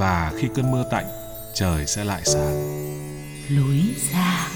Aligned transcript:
và 0.00 0.32
khi 0.36 0.48
cơn 0.54 0.70
mưa 0.70 0.84
tạnh, 0.90 1.04
trời 1.54 1.86
sẽ 1.86 2.04
lại 2.04 2.20
sáng. 2.24 2.54
lối 3.48 3.80
ra 4.12 4.48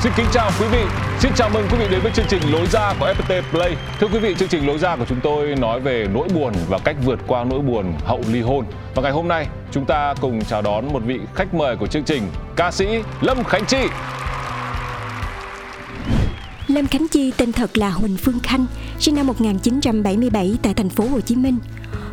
Xin 0.00 0.12
kính 0.16 0.26
chào 0.32 0.50
quý 0.60 0.66
vị, 0.72 0.82
xin 1.20 1.32
chào 1.36 1.50
mừng 1.54 1.66
quý 1.70 1.78
vị 1.78 1.86
đến 1.90 2.00
với 2.02 2.12
chương 2.14 2.26
trình 2.28 2.42
Lối 2.52 2.66
ra 2.66 2.94
của 3.00 3.06
FPT 3.06 3.42
Play. 3.50 3.76
Thưa 4.00 4.06
quý 4.12 4.18
vị, 4.18 4.34
chương 4.38 4.48
trình 4.48 4.66
Lối 4.66 4.78
ra 4.78 4.96
của 4.96 5.04
chúng 5.08 5.20
tôi 5.22 5.54
nói 5.54 5.80
về 5.80 6.06
nỗi 6.14 6.28
buồn 6.34 6.52
và 6.68 6.78
cách 6.78 6.96
vượt 7.04 7.18
qua 7.26 7.44
nỗi 7.44 7.60
buồn 7.60 7.94
hậu 8.04 8.20
ly 8.28 8.40
hôn. 8.40 8.64
Và 8.94 9.02
ngày 9.02 9.12
hôm 9.12 9.28
nay, 9.28 9.46
chúng 9.70 9.84
ta 9.84 10.14
cùng 10.20 10.44
chào 10.44 10.62
đón 10.62 10.92
một 10.92 11.02
vị 11.06 11.20
khách 11.34 11.54
mời 11.54 11.76
của 11.76 11.86
chương 11.86 12.04
trình, 12.04 12.22
ca 12.56 12.70
sĩ 12.70 12.86
Lâm 13.20 13.44
Khánh 13.44 13.66
Chi. 13.66 13.82
Lâm 16.66 16.86
Khánh 16.86 17.08
Chi 17.08 17.32
tên 17.36 17.52
thật 17.52 17.78
là 17.78 17.90
Huỳnh 17.90 18.16
Phương 18.16 18.40
Khanh, 18.42 18.66
sinh 18.98 19.14
năm 19.14 19.26
1977 19.26 20.56
tại 20.62 20.74
thành 20.74 20.88
phố 20.88 21.04
Hồ 21.04 21.20
Chí 21.20 21.36
Minh. 21.36 21.58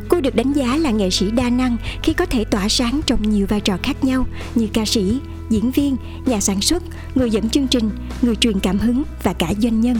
Cô 0.10 0.22
được 0.22 0.36
đánh 0.36 0.54
giá 0.54 0.78
là 0.78 0.92
nghệ 0.92 1.10
sĩ 1.10 1.32
đa 1.32 1.50
năng 1.50 1.78
khi 2.04 2.14
có 2.14 2.26
thể 2.26 2.44
tỏa 2.44 2.70
sáng 2.70 3.02
trong 3.06 3.30
nhiều 3.30 3.48
vai 3.48 3.62
trò 3.62 3.78
khác 3.84 4.04
nhau 4.04 4.26
như 4.56 4.68
ca 4.74 4.86
sĩ, 4.86 5.20
diễn 5.50 5.72
viên, 5.72 5.96
nhà 6.26 6.40
sản 6.40 6.62
xuất, 6.62 6.84
người 7.16 7.32
dẫn 7.32 7.50
chương 7.50 7.68
trình, 7.68 7.90
người 8.22 8.36
truyền 8.36 8.60
cảm 8.60 8.80
hứng 8.80 9.04
và 9.24 9.34
cả 9.34 9.54
doanh 9.62 9.82
nhân. 9.82 9.98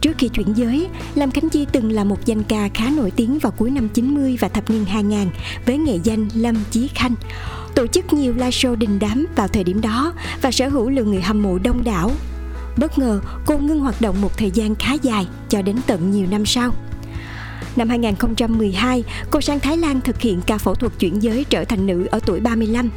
Trước 0.00 0.12
khi 0.18 0.28
chuyển 0.28 0.52
giới, 0.56 0.86
Lâm 1.14 1.30
Khánh 1.30 1.48
Chi 1.48 1.66
từng 1.72 1.92
là 1.92 2.04
một 2.04 2.26
danh 2.26 2.42
ca 2.42 2.68
khá 2.74 2.90
nổi 2.96 3.10
tiếng 3.10 3.38
vào 3.38 3.52
cuối 3.52 3.70
năm 3.70 3.88
90 3.88 4.36
và 4.40 4.48
thập 4.48 4.70
niên 4.70 4.84
2000 4.84 5.28
với 5.66 5.78
nghệ 5.78 5.98
danh 6.04 6.28
Lâm 6.34 6.56
Chí 6.70 6.88
Khanh. 6.94 7.14
Tổ 7.74 7.86
chức 7.86 8.12
nhiều 8.12 8.32
live 8.32 8.50
show 8.50 8.74
đình 8.74 8.98
đám 8.98 9.26
vào 9.36 9.48
thời 9.48 9.64
điểm 9.64 9.80
đó 9.80 10.12
và 10.42 10.50
sở 10.50 10.68
hữu 10.68 10.90
lượng 10.90 11.10
người 11.10 11.22
hâm 11.22 11.42
mộ 11.42 11.58
đông 11.58 11.84
đảo. 11.84 12.12
Bất 12.76 12.98
ngờ, 12.98 13.20
cô 13.46 13.58
ngưng 13.58 13.80
hoạt 13.80 14.00
động 14.00 14.20
một 14.20 14.38
thời 14.38 14.50
gian 14.50 14.74
khá 14.74 14.92
dài 15.02 15.26
cho 15.48 15.62
đến 15.62 15.76
tận 15.86 16.10
nhiều 16.10 16.26
năm 16.30 16.46
sau. 16.46 16.74
Năm 17.76 17.88
2012, 17.88 19.04
cô 19.30 19.40
sang 19.40 19.60
Thái 19.60 19.76
Lan 19.76 20.00
thực 20.00 20.20
hiện 20.20 20.40
ca 20.46 20.58
phẫu 20.58 20.74
thuật 20.74 20.92
chuyển 20.98 21.22
giới 21.22 21.44
trở 21.44 21.64
thành 21.64 21.86
nữ 21.86 22.06
ở 22.10 22.20
tuổi 22.26 22.40
35. 22.40 22.90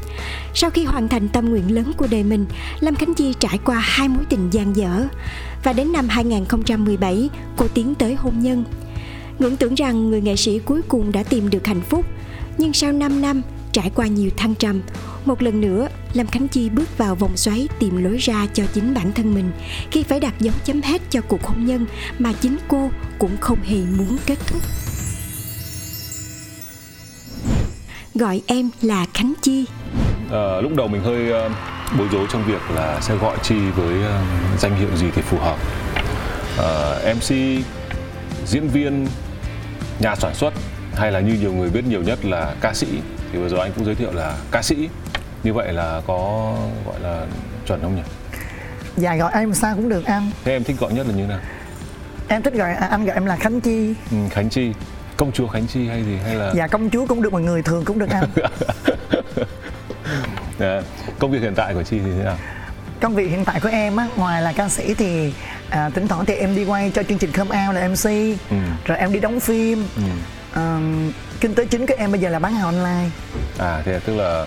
Sau 0.54 0.70
khi 0.70 0.86
hoàn 0.86 1.08
thành 1.08 1.30
tâm 1.30 1.50
nguyện 1.50 1.76
lớn 1.76 1.92
của 1.98 2.08
đời 2.12 2.24
mình, 2.24 2.46
Lâm 2.80 2.96
Khánh 2.96 3.14
Chi 3.14 3.34
trải 3.40 3.58
qua 3.66 3.80
hai 3.80 4.08
mối 4.08 4.24
tình 4.30 4.50
gian 4.54 4.76
dở. 4.76 5.04
Và 5.64 5.74
đến 5.74 5.92
năm 5.92 6.08
2017, 6.10 7.30
cô 7.58 7.68
tiến 7.68 7.96
tới 7.96 8.16
hôn 8.16 8.40
nhân. 8.40 8.64
Ngưỡng 9.40 9.58
tưởng 9.58 9.76
rằng 9.76 10.10
người 10.10 10.22
nghệ 10.22 10.36
sĩ 10.36 10.60
cuối 10.60 10.82
cùng 10.88 11.12
đã 11.12 11.24
tìm 11.24 11.50
được 11.50 11.68
hạnh 11.68 11.82
phúc. 11.82 12.06
Nhưng 12.58 12.74
sau 12.74 12.92
5 12.92 13.22
năm, 13.22 13.42
trải 13.72 13.92
qua 13.96 14.08
nhiều 14.08 14.30
thăng 14.38 14.56
trầm, 14.56 14.82
một 15.28 15.42
lần 15.42 15.62
nữa, 15.62 15.88
Lâm 16.14 16.28
Khánh 16.28 16.48
Chi 16.48 16.70
bước 16.70 16.98
vào 16.98 17.16
vòng 17.16 17.38
xoáy 17.38 17.68
tìm 17.80 18.04
lối 18.04 18.18
ra 18.18 18.48
cho 18.54 18.64
chính 18.74 18.94
bản 18.94 19.12
thân 19.12 19.34
mình 19.34 19.52
khi 19.92 20.04
phải 20.04 20.20
đặt 20.20 20.34
dấu 20.40 20.54
chấm 20.66 20.82
hết 20.82 21.02
cho 21.10 21.22
cuộc 21.28 21.44
hôn 21.44 21.66
nhân 21.66 21.86
mà 22.20 22.34
chính 22.42 22.58
cô 22.68 22.90
cũng 23.20 23.38
không 23.42 23.58
hề 23.64 23.78
muốn 23.98 24.18
kết 24.26 24.38
thúc. 24.48 24.62
Gọi 28.16 28.42
em 28.48 28.70
là 28.82 29.06
Khánh 29.14 29.34
Chi. 29.42 29.66
à, 30.32 30.62
lúc 30.62 30.72
đầu 30.76 30.88
mình 30.88 31.02
hơi 31.02 31.46
uh, 31.46 31.52
bối 31.98 32.08
rối 32.12 32.28
trong 32.32 32.44
việc 32.48 32.62
là 32.76 33.02
sẽ 33.02 33.16
gọi 33.16 33.38
Chi 33.44 33.56
với 33.76 33.96
uh, 34.00 34.60
danh 34.60 34.76
hiệu 34.76 34.96
gì 34.96 35.06
thì 35.16 35.22
phù 35.22 35.38
hợp. 35.38 35.58
uh, 36.60 37.16
MC, 37.18 37.30
diễn 38.48 38.68
viên, 38.74 39.08
nhà 40.00 40.16
sản 40.16 40.36
xuất 40.36 40.54
hay 40.96 41.12
là 41.12 41.20
như 41.20 41.34
nhiều 41.34 41.54
người 41.54 41.70
biết 41.70 41.86
nhiều 41.86 42.02
nhất 42.02 42.26
là 42.26 42.56
ca 42.62 42.74
sĩ 42.74 42.88
thì 43.34 43.40
vừa 43.40 43.50
rồi 43.50 43.60
anh 43.60 43.72
cũng 43.76 43.86
giới 43.86 43.96
thiệu 43.96 44.12
là 44.14 44.38
ca 44.52 44.62
sĩ 44.62 44.90
như 45.44 45.54
vậy 45.54 45.74
là 45.74 46.02
có 46.08 46.54
gọi 46.86 47.00
là 47.00 47.26
chuẩn 47.68 47.82
không 47.82 47.96
nhỉ? 47.96 48.02
Dạ 48.98 49.16
gọi 49.16 49.32
em 49.34 49.54
sao 49.54 49.76
cũng 49.76 49.90
được 49.90 50.06
anh 50.06 50.32
Thế 50.44 50.52
em 50.52 50.64
thích 50.64 50.76
gọi 50.80 50.94
nhất 50.94 51.08
là 51.08 51.14
như 51.14 51.26
nào? 51.28 51.40
Em 52.28 52.42
thích 52.42 52.54
gọi 52.54 52.74
à, 52.74 52.88
anh 52.92 53.06
gọi 53.06 53.14
em 53.14 53.26
là 53.26 53.36
Khánh 53.36 53.62
Chi 53.62 53.94
Ừ, 54.12 54.18
Khánh 54.32 54.50
Chi, 54.50 54.72
công 55.18 55.32
chúa 55.32 55.48
Khánh 55.48 55.68
Chi 55.68 55.88
hay 55.88 56.04
gì 56.04 56.18
hay 56.26 56.36
là 56.36 56.52
Dạ 56.56 56.68
công 56.68 56.90
chúa 56.90 57.06
cũng 57.06 57.22
được 57.22 57.34
mọi 57.34 57.42
người 57.42 57.62
thường 57.62 57.86
cũng 57.86 58.00
được 58.00 58.10
anh 58.10 58.24
Dạ. 60.60 60.82
công 61.20 61.32
việc 61.32 61.40
hiện 61.42 61.56
tại 61.56 61.74
của 61.74 61.84
Chi 61.84 62.00
thì 62.06 62.12
thế 62.18 62.24
nào? 62.24 62.38
Công 63.02 63.16
việc 63.16 63.28
hiện 63.30 63.46
tại 63.46 63.60
của 63.60 63.70
em 63.70 63.96
á, 63.96 64.08
ngoài 64.18 64.42
là 64.42 64.54
ca 64.54 64.70
sĩ 64.70 64.94
thì 64.94 65.34
à, 65.70 65.90
thỉnh 65.90 66.08
thoảng 66.08 66.26
thì 66.26 66.34
em 66.34 66.56
đi 66.56 66.66
quay 66.66 66.92
cho 66.96 67.04
chương 67.04 67.18
trình 67.18 67.32
Come 67.32 67.66
Out 67.68 67.76
là 67.76 67.88
MC 67.88 68.06
Ừ. 68.50 68.56
Rồi 68.86 68.98
em 68.98 69.14
đi 69.14 69.20
đóng 69.20 69.40
phim 69.40 69.86
Ừ. 69.96 70.02
à, 70.54 70.80
Kinh 71.44 71.56
tế 71.56 71.66
chính 71.66 71.88
của 71.88 71.94
em 71.98 72.12
bây 72.12 72.22
giờ 72.22 72.30
là 72.30 72.40
bán 72.40 72.54
hàng 72.54 72.66
online 72.66 73.10
À 73.60 73.82
thế 73.86 73.94
là 73.94 74.00
tức 74.06 74.16
là 74.16 74.46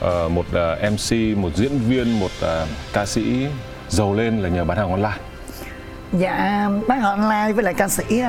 ờ, 0.00 0.28
một 0.28 0.46
ờ, 0.52 0.90
MC, 0.90 1.36
một 1.36 1.50
diễn 1.54 1.78
viên, 1.88 2.20
một 2.20 2.30
ờ, 2.40 2.66
ca 2.92 3.06
sĩ 3.06 3.46
giàu 3.88 4.14
lên 4.14 4.38
là 4.42 4.48
nhờ 4.48 4.64
bán 4.64 4.78
hàng 4.78 4.90
online. 4.90 5.16
Dạ 6.12 6.68
bán 6.86 7.00
hàng 7.00 7.20
online 7.20 7.52
với 7.52 7.64
lại 7.64 7.74
ca 7.74 7.88
sĩ 7.88 8.22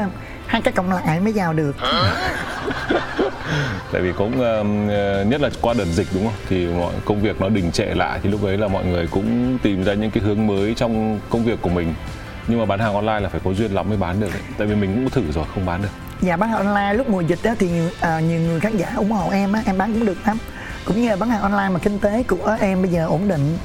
Hai 0.46 0.62
cái 0.62 0.74
cộng 0.74 0.92
lại 0.92 1.20
mới 1.20 1.34
giàu 1.34 1.54
được 1.54 1.76
Tại 3.92 4.02
vì 4.02 4.12
cũng 4.18 4.42
ờ, 4.42 4.64
nhất 5.24 5.42
là 5.42 5.50
qua 5.62 5.74
đợt 5.74 5.86
dịch 5.86 6.08
đúng 6.14 6.24
không? 6.24 6.36
Thì 6.50 6.68
mọi 6.68 6.94
công 7.06 7.22
việc 7.22 7.42
nó 7.42 7.50
đình 7.50 7.72
trệ 7.72 7.86
lại 7.86 8.20
thì 8.24 8.30
lúc 8.30 8.44
ấy 8.44 8.58
là 8.58 8.68
mọi 8.68 8.86
người 8.86 9.08
cũng 9.08 9.58
tìm 9.64 9.84
ra 9.84 9.94
những 9.94 10.12
cái 10.12 10.24
hướng 10.24 10.48
mới 10.48 10.74
trong 10.74 11.20
công 11.30 11.46
việc 11.46 11.62
của 11.62 11.70
mình. 11.70 11.94
Nhưng 12.48 12.60
mà 12.60 12.66
bán 12.66 12.80
hàng 12.80 12.96
online 12.96 13.20
là 13.20 13.30
phải 13.30 13.42
có 13.44 13.54
duyên 13.54 13.72
lắm 13.72 13.90
mới 13.90 13.98
bán 13.98 14.20
được 14.20 14.30
đấy. 14.34 14.42
Tại 14.58 14.68
vì 14.68 14.76
mình 14.76 14.94
cũng 14.96 15.10
thử 15.10 15.32
rồi 15.32 15.46
không 15.56 15.66
bán 15.66 15.82
được. 15.82 16.09
Dạ 16.22 16.38
bán 16.38 16.50
hàng 16.50 16.60
online 16.68 16.94
lúc 16.94 17.10
mùa 17.10 17.22
dịch 17.22 17.44
á, 17.44 17.56
thì 17.60 17.70
nhiều, 17.70 17.90
à, 18.00 18.20
nhiều 18.20 18.40
người 18.42 18.60
khán 18.60 18.78
giả 18.78 18.94
ủng 18.96 19.12
hộ 19.12 19.30
em 19.30 19.54
á, 19.54 19.62
em 19.66 19.78
bán 19.78 19.94
cũng 19.94 20.06
được 20.06 20.18
lắm 20.28 20.38
Cũng 20.86 21.02
như 21.02 21.10
là 21.10 21.16
bán 21.16 21.30
hàng 21.30 21.42
online 21.42 21.70
mà 21.70 21.80
kinh 21.80 22.00
tế 22.00 22.24
của 22.24 22.58
em 22.60 22.82
bây 22.82 22.92
giờ 22.92 23.06
ổn 23.08 23.28
định 23.28 23.58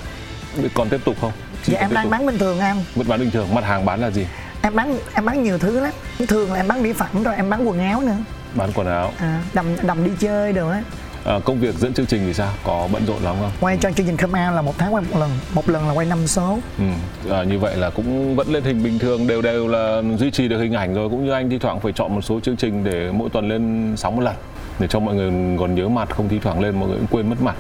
Còn 0.75 0.89
tiếp 0.89 1.01
tục 1.05 1.17
không? 1.21 1.33
Chi 1.65 1.73
Dạ 1.73 1.79
em 1.81 1.95
đang 1.95 2.05
tục? 2.05 2.11
bán 2.11 2.27
bình 2.27 2.39
thường 2.39 2.61
anh 2.61 2.85
Vẫn 2.95 3.09
bán 3.09 3.21
bình 3.21 3.31
thường. 3.31 3.55
Mặt 3.55 3.65
hàng 3.65 3.85
bán 3.85 4.01
là 4.01 4.11
gì? 4.11 4.27
em 4.63 4.75
bán 4.77 4.99
em 5.15 5.25
bán 5.25 5.43
nhiều 5.43 5.59
thứ 5.59 5.81
lắm 5.81 5.93
thường 6.29 6.53
là 6.53 6.57
em 6.61 6.69
bán 6.69 6.83
mỹ 6.83 6.93
phẩm 6.93 7.23
rồi 7.23 7.35
em 7.37 7.51
bán 7.51 7.69
quần 7.69 7.79
áo 7.79 8.01
nữa 8.01 8.17
Bán 8.55 8.71
quần 8.75 8.87
áo. 8.87 9.13
à, 9.19 9.41
đầm 9.55 9.67
đầm 9.83 10.05
đi 10.05 10.11
chơi 10.19 10.53
đồ 10.53 10.69
á 10.69 10.83
À, 11.25 11.39
công 11.45 11.61
việc 11.61 11.75
dẫn 11.75 11.95
chương 11.95 12.07
trình 12.07 12.23
thì 12.27 12.35
sao? 12.35 12.51
Có 12.65 12.89
bận 12.93 13.07
rộn 13.07 13.23
lắm 13.23 13.37
không? 13.41 13.51
quay 13.61 13.77
cho 13.81 13.91
chương 13.91 14.07
trình 14.07 14.17
come 14.17 14.47
out 14.47 14.55
là 14.55 14.63
một 14.63 14.75
tháng 14.79 14.95
quay 14.95 15.05
một 15.13 15.19
lần 15.21 15.31
một 15.55 15.69
lần 15.69 15.89
là 15.89 15.95
quay 15.95 16.07
năm 16.07 16.27
số 16.27 16.59
Ừ. 16.79 16.85
À, 17.31 17.43
như 17.45 17.59
vậy 17.59 17.77
là 17.77 17.91
cũng 17.91 18.37
vẫn 18.37 18.53
lên 18.53 18.65
hình 18.65 18.83
bình 18.83 18.99
thường 18.99 19.27
đều 19.27 19.43
đều 19.43 19.69
là 19.69 20.03
duy 20.19 20.31
trì 20.31 20.49
được 20.49 20.59
hình 20.61 20.73
ảnh 20.73 20.95
rồi 20.95 21.09
cũng 21.09 21.25
như 21.25 21.31
anh 21.33 21.51
thi 21.51 21.59
thoảng 21.59 21.81
phải 21.81 21.93
chọn 21.93 22.15
một 22.15 22.21
số 22.21 22.41
chương 22.41 22.57
trình 22.57 22.85
để 22.85 23.11
mỗi 23.13 23.29
tuần 23.31 23.49
lên 23.49 23.95
sóng 23.97 24.17
một 24.17 24.23
lần 24.23 24.35
để 24.79 24.87
cho 24.91 25.01
mọi 25.01 25.15
người 25.15 25.57
còn 25.59 25.75
nhớ 25.75 25.89
mặt 25.89 26.09
không 26.17 26.29
thi 26.29 26.39
thoảng 26.43 26.61
lên 26.61 26.81
mọi 26.81 26.89
người 26.89 26.99
cũng 26.99 27.07
quên 27.11 27.31
mất 27.31 27.43
mặt 27.43 27.55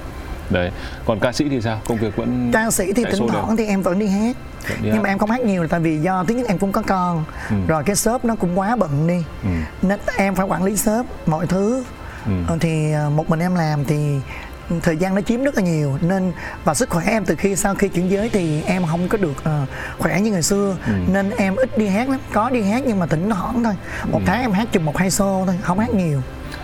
đấy 0.50 0.70
còn 1.06 1.20
ca 1.20 1.32
sĩ 1.32 1.48
thì 1.48 1.60
sao 1.60 1.80
công 1.86 1.98
việc 1.98 2.16
vẫn 2.16 2.50
ca 2.52 2.70
sĩ 2.70 2.92
thì 2.92 3.04
thỉnh 3.12 3.26
thoảng 3.28 3.56
thì 3.56 3.66
em 3.66 3.82
vẫn 3.82 3.98
đi 3.98 4.06
hát 4.06 4.36
Vẫn 4.68 4.78
đi 4.82 4.88
nhưng 4.88 4.92
hát. 4.94 5.02
mà 5.02 5.08
em 5.08 5.18
không 5.18 5.30
hát 5.30 5.40
nhiều 5.40 5.62
là 5.62 5.68
tại 5.70 5.80
vì 5.80 5.98
do 5.98 6.24
thứ 6.28 6.34
nhất 6.34 6.46
em 6.48 6.58
cũng 6.58 6.72
có 6.72 6.82
con 6.82 7.24
Ừ. 7.50 7.56
rồi 7.68 7.82
cái 7.86 7.96
shop 7.96 8.24
nó 8.24 8.34
cũng 8.36 8.58
quá 8.58 8.76
bận 8.76 9.06
đi 9.06 9.22
Ừ. 9.42 9.48
nên 9.82 9.98
em 10.16 10.34
phải 10.34 10.46
quản 10.46 10.64
lý 10.64 10.76
shop 10.76 11.06
mọi 11.26 11.46
thứ 11.46 11.84
Ừ. 12.26 12.56
Thì 12.60 12.92
ờ, 12.92 13.10
một 13.10 13.30
mình 13.30 13.40
em 13.40 13.54
làm 13.54 13.84
thì 13.84 14.20
thời 14.82 14.96
gian 14.96 15.14
nó 15.14 15.20
chiếm 15.20 15.42
rất 15.44 15.54
là 15.56 15.62
nhiều 15.62 15.98
nên 16.00 16.32
và 16.64 16.74
sức 16.74 16.90
khỏe 16.90 17.04
em 17.06 17.24
từ 17.24 17.34
khi 17.36 17.56
sau 17.56 17.74
khi 17.74 17.88
chuyển 17.88 18.10
giới 18.10 18.28
thì 18.28 18.62
em 18.62 18.82
không 18.86 19.08
có 19.08 19.18
được 19.18 19.44
ờ, 19.44 19.66
khỏe 19.98 20.20
như 20.20 20.32
ngày 20.32 20.42
xưa 20.42 20.76
Ừ. 20.86 20.92
nên 21.12 21.30
em 21.30 21.56
ít 21.56 21.78
đi 21.78 21.86
hát 21.86 22.08
lắm 22.08 22.20
có 22.32 22.50
đi 22.50 22.62
hát 22.62 22.82
nhưng 22.86 22.98
mà 22.98 23.06
thỉnh 23.06 23.30
thoảng 23.30 23.64
thôi 23.64 23.74
một 24.12 24.18
Ừ. 24.18 24.24
tháng 24.26 24.40
em 24.40 24.52
hát 24.52 24.68
chừng 24.72 24.84
một 24.84 24.96
hai 24.96 25.08
show 25.08 25.46
thôi 25.46 25.54
không 25.62 25.78
hát 25.78 25.94
nhiều 25.94 26.22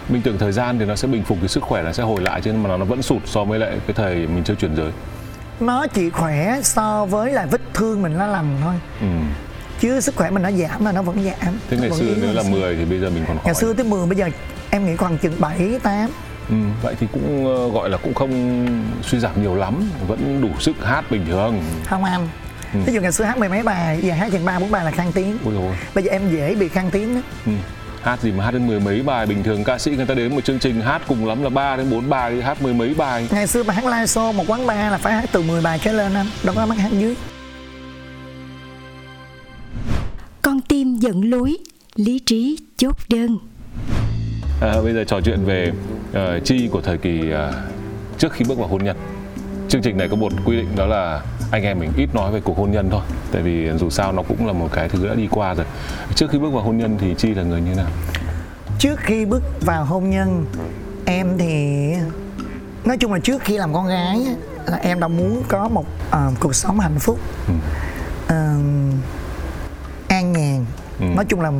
mình 0.08 0.22
tưởng 0.22 0.38
thời 0.38 0.52
gian 0.52 0.78
thì 0.78 0.84
nó 0.84 0.96
sẽ 0.96 1.08
bình 1.08 1.24
phục 1.24 1.38
cái 1.40 1.48
sức 1.48 1.62
khỏe 1.62 1.82
nó 1.82 1.92
sẽ 1.92 2.02
hồi 2.02 2.20
lại 2.20 2.40
chứ 2.40 2.52
mà 2.52 2.76
nó 2.76 2.84
vẫn 2.84 3.02
sụt 3.02 3.22
so 3.26 3.44
với 3.44 3.58
lại 3.58 3.78
cái 3.86 3.94
thời 3.96 4.14
mình 4.14 4.44
chưa 4.44 4.54
chuyển 4.54 4.76
giới 4.76 4.90
nó 5.60 5.86
chỉ 5.86 6.10
khỏe 6.10 6.60
so 6.62 7.04
với 7.06 7.32
lại 7.32 7.46
vết 7.50 7.60
thương 7.74 8.02
mình 8.02 8.18
nó 8.18 8.26
lành 8.26 8.56
thôi 8.62 8.74
ừ. 9.00 9.06
chứ 9.80 10.00
sức 10.00 10.16
khỏe 10.16 10.30
mình 10.30 10.42
nó 10.42 10.50
giảm 10.50 10.84
mà 10.84 10.92
nó 10.92 11.02
vẫn 11.02 11.24
giảm 11.24 11.54
thế 11.70 11.76
ngày 11.80 11.90
xưa 11.90 12.14
nếu 12.22 12.32
là 12.32 12.42
xưa. 12.42 12.48
10 12.48 12.76
thì 12.76 12.84
bây 12.84 13.00
giờ 13.00 13.10
mình 13.10 13.24
còn 13.28 13.36
khỏi 13.36 13.44
ngày 13.46 13.54
xưa 13.54 13.72
tới 13.74 13.84
10 13.86 14.06
bây 14.06 14.16
giờ 14.16 14.28
em 14.70 14.86
nghĩ 14.86 14.96
khoảng 14.96 15.18
chừng 15.18 15.40
7 15.40 15.78
8 15.82 16.10
ừ, 16.48 16.54
vậy 16.82 16.94
thì 17.00 17.06
cũng 17.12 17.46
ờ, 17.56 17.68
gọi 17.68 17.90
là 17.90 17.96
cũng 17.96 18.14
không 18.14 18.66
suy 19.02 19.18
giảm 19.18 19.42
nhiều 19.42 19.54
lắm 19.54 19.90
vẫn 20.08 20.40
đủ 20.42 20.48
sức 20.60 20.76
hát 20.84 21.10
bình 21.10 21.26
thường. 21.26 21.62
Không 21.86 22.04
anh. 22.04 22.28
Ừ. 22.72 22.80
ví 22.86 22.92
dụ 22.92 23.00
ngày 23.00 23.12
xưa 23.12 23.24
hát 23.24 23.38
mười 23.38 23.48
mấy 23.48 23.62
bài 23.62 24.00
giờ 24.02 24.14
hát 24.14 24.28
chừng 24.32 24.44
ba 24.44 24.58
bốn 24.58 24.70
bài 24.70 24.84
là 24.84 24.90
khang 24.90 25.12
tiếng. 25.12 25.38
Ôi 25.44 25.54
rồi 25.54 25.76
bây 25.94 26.04
giờ 26.04 26.10
em 26.10 26.30
dễ 26.32 26.54
bị 26.54 26.68
khang 26.68 26.90
tiếng 26.90 27.14
đó 27.14 27.20
ừ. 27.46 27.52
hát 28.02 28.20
gì 28.22 28.32
mà 28.32 28.44
hát 28.44 28.50
đến 28.50 28.66
mười 28.66 28.80
mấy 28.80 29.02
bài 29.02 29.26
bình 29.26 29.42
thường 29.42 29.64
ca 29.64 29.78
sĩ 29.78 29.90
người 29.90 30.06
ta 30.06 30.14
đến 30.14 30.34
một 30.34 30.44
chương 30.44 30.58
trình 30.58 30.80
hát 30.80 31.02
cùng 31.08 31.26
lắm 31.26 31.42
là 31.42 31.48
3 31.48 31.76
đến 31.76 31.90
4 31.90 32.08
bài 32.10 32.32
thì 32.34 32.40
hát 32.40 32.62
mười 32.62 32.74
mấy 32.74 32.94
bài. 32.94 33.28
Ngày 33.30 33.46
xưa 33.46 33.62
mà 33.62 33.74
hát 33.74 33.84
live 33.84 34.04
show 34.04 34.32
một 34.32 34.44
quán 34.48 34.66
bar 34.66 34.92
là 34.92 34.98
phải 34.98 35.12
hát 35.12 35.24
từ 35.32 35.42
10 35.42 35.62
bài 35.62 35.78
trở 35.82 35.92
lên 35.92 36.14
anh 36.14 36.26
đâu 36.44 36.54
có 36.54 36.66
mắt 36.66 36.78
hát 36.78 36.90
dưới. 36.92 37.14
Con 40.42 40.60
tim 40.60 40.96
dẫn 40.96 41.30
lối, 41.30 41.56
lý 41.94 42.18
trí 42.18 42.58
chốt 42.76 42.96
đơn. 43.08 43.38
À, 44.60 44.74
bây 44.82 44.94
giờ 44.94 45.04
trò 45.04 45.20
chuyện 45.20 45.44
về 45.44 45.72
ờ, 46.12 46.40
chi 46.40 46.68
của 46.72 46.80
thời 46.80 46.98
kỳ 46.98 47.30
ờ, 47.30 47.52
trước 48.18 48.32
khi 48.32 48.44
bước 48.48 48.58
vào 48.58 48.68
hôn 48.68 48.84
nhân. 48.84 48.96
Chương 49.68 49.82
trình 49.82 49.96
này 49.96 50.08
có 50.08 50.16
một 50.16 50.32
quy 50.44 50.56
định 50.56 50.68
đó 50.76 50.86
là 50.86 51.20
anh 51.50 51.62
em 51.62 51.78
mình 51.78 51.90
ít 51.96 52.08
nói 52.14 52.32
về 52.32 52.40
cuộc 52.44 52.56
hôn 52.58 52.70
nhân 52.70 52.88
thôi. 52.90 53.00
Tại 53.32 53.42
vì 53.42 53.70
dù 53.78 53.90
sao 53.90 54.12
nó 54.12 54.22
cũng 54.22 54.46
là 54.46 54.52
một 54.52 54.68
cái 54.72 54.88
thứ 54.88 55.08
đã 55.08 55.14
đi 55.14 55.28
qua 55.30 55.54
rồi. 55.54 55.66
Trước 56.14 56.30
khi 56.30 56.38
bước 56.38 56.52
vào 56.52 56.62
hôn 56.62 56.78
nhân 56.78 56.96
thì 57.00 57.14
Chi 57.18 57.34
là 57.34 57.42
người 57.42 57.60
như 57.60 57.70
thế 57.74 57.76
nào? 57.82 57.90
trước 58.78 58.98
khi 59.00 59.24
bước 59.24 59.42
vào 59.60 59.84
hôn 59.84 60.10
nhân 60.10 60.46
em 61.06 61.38
thì 61.38 61.84
nói 62.84 62.96
chung 62.98 63.12
là 63.12 63.18
trước 63.18 63.42
khi 63.42 63.58
làm 63.58 63.74
con 63.74 63.86
gái 63.88 64.20
là 64.66 64.76
em 64.76 65.00
đã 65.00 65.08
muốn 65.08 65.42
có 65.48 65.68
một 65.68 65.84
ờ, 66.10 66.32
cuộc 66.40 66.54
sống 66.54 66.80
hạnh 66.80 66.98
phúc 66.98 67.18
Ừ. 67.48 67.52
Ừ. 68.28 68.34
nói 71.16 71.24
chung 71.28 71.40
là 71.40 71.52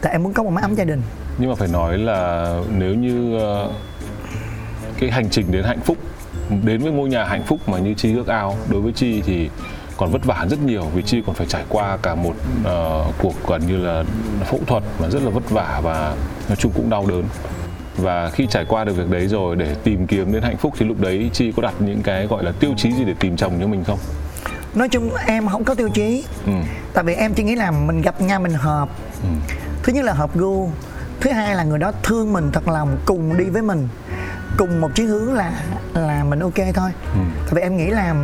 tại 0.00 0.12
em 0.12 0.22
muốn 0.22 0.32
có 0.32 0.42
một 0.42 0.50
mái 0.50 0.62
ấm 0.62 0.74
gia 0.74 0.84
đình 0.84 1.02
Nhưng 1.38 1.50
mà 1.50 1.54
phải 1.54 1.68
nói 1.68 1.98
là 1.98 2.52
nếu 2.78 2.94
như 2.94 3.38
ờ, 3.38 3.70
cái 4.98 5.10
hành 5.10 5.30
trình 5.30 5.52
đến 5.52 5.64
hạnh 5.64 5.80
phúc, 5.80 5.96
đến 6.64 6.80
với 6.82 6.92
ngôi 6.92 7.08
nhà 7.08 7.24
hạnh 7.24 7.42
phúc 7.46 7.68
mà 7.68 7.78
như 7.78 7.94
Chi 7.94 8.14
ước 8.14 8.26
ao, 8.26 8.56
đối 8.70 8.80
với 8.80 8.92
Chi 8.92 9.22
thì 9.26 9.50
còn 9.96 10.10
vất 10.10 10.24
vả 10.24 10.46
rất 10.50 10.62
nhiều 10.62 10.84
vì 10.94 11.02
Chi 11.02 11.22
còn 11.26 11.34
phải 11.34 11.46
trải 11.46 11.64
qua 11.68 11.96
cả 11.96 12.14
một 12.14 12.34
ờ, 12.64 13.04
cuộc 13.18 13.34
gần 13.48 13.66
như 13.66 13.76
là 13.76 14.04
phẫu 14.44 14.60
thuật 14.66 14.82
mà 15.00 15.08
rất 15.08 15.22
là 15.22 15.30
vất 15.30 15.50
vả 15.50 15.80
và 15.82 16.14
nói 16.48 16.56
chung 16.56 16.72
cũng 16.74 16.90
đau 16.90 17.06
đớn. 17.06 17.24
Và 17.96 18.30
khi 18.30 18.46
trải 18.50 18.64
qua 18.64 18.84
được 18.84 18.96
việc 18.96 19.10
đấy 19.10 19.26
rồi 19.26 19.56
để 19.56 19.74
tìm 19.84 20.06
kiếm 20.06 20.32
đến 20.32 20.42
hạnh 20.42 20.56
phúc 20.56 20.74
thì 20.78 20.86
lúc 20.86 21.00
đấy 21.00 21.30
Chi 21.32 21.52
có 21.56 21.62
đặt 21.62 21.74
những 21.78 22.02
cái 22.02 22.26
gọi 22.26 22.44
là 22.44 22.52
tiêu 22.60 22.70
chí 22.76 22.92
gì 22.92 23.04
để 23.04 23.14
tìm 23.20 23.36
chồng 23.36 23.52
cho 23.60 23.66
mình 23.66 23.84
không? 23.84 23.98
Nói 24.76 24.88
chung 24.88 25.10
em 25.26 25.48
không 25.48 25.64
có 25.64 25.74
tiêu 25.74 25.88
chí 25.88 26.24
Ừ. 26.46 26.52
tại 26.94 27.04
vì 27.04 27.14
em 27.14 27.34
chỉ 27.34 27.42
nghĩ 27.42 27.54
là 27.56 27.70
mình 27.70 28.02
gặp 28.02 28.20
nhau 28.20 28.40
mình 28.40 28.52
hợp 28.54 28.88
Ừ. 29.22 29.28
thứ 29.82 29.92
nhất 29.92 30.04
là 30.04 30.12
hợp 30.12 30.36
gu 30.36 30.70
thứ 31.20 31.30
hai 31.30 31.54
là 31.54 31.64
người 31.64 31.78
đó 31.78 31.92
thương 32.02 32.32
mình 32.32 32.50
thật 32.52 32.68
lòng 32.68 32.96
cùng 33.04 33.36
đi 33.36 33.44
với 33.44 33.62
mình 33.62 33.88
cùng 34.58 34.80
một 34.80 34.94
chí 34.94 35.04
hướng 35.04 35.34
là 35.34 35.52
là 35.94 36.24
mình 36.24 36.38
ok 36.38 36.54
thôi 36.74 36.90
Ừ. 37.14 37.20
tại 37.46 37.54
vì 37.54 37.60
em 37.60 37.76
nghĩ 37.76 37.86
là 37.90 38.14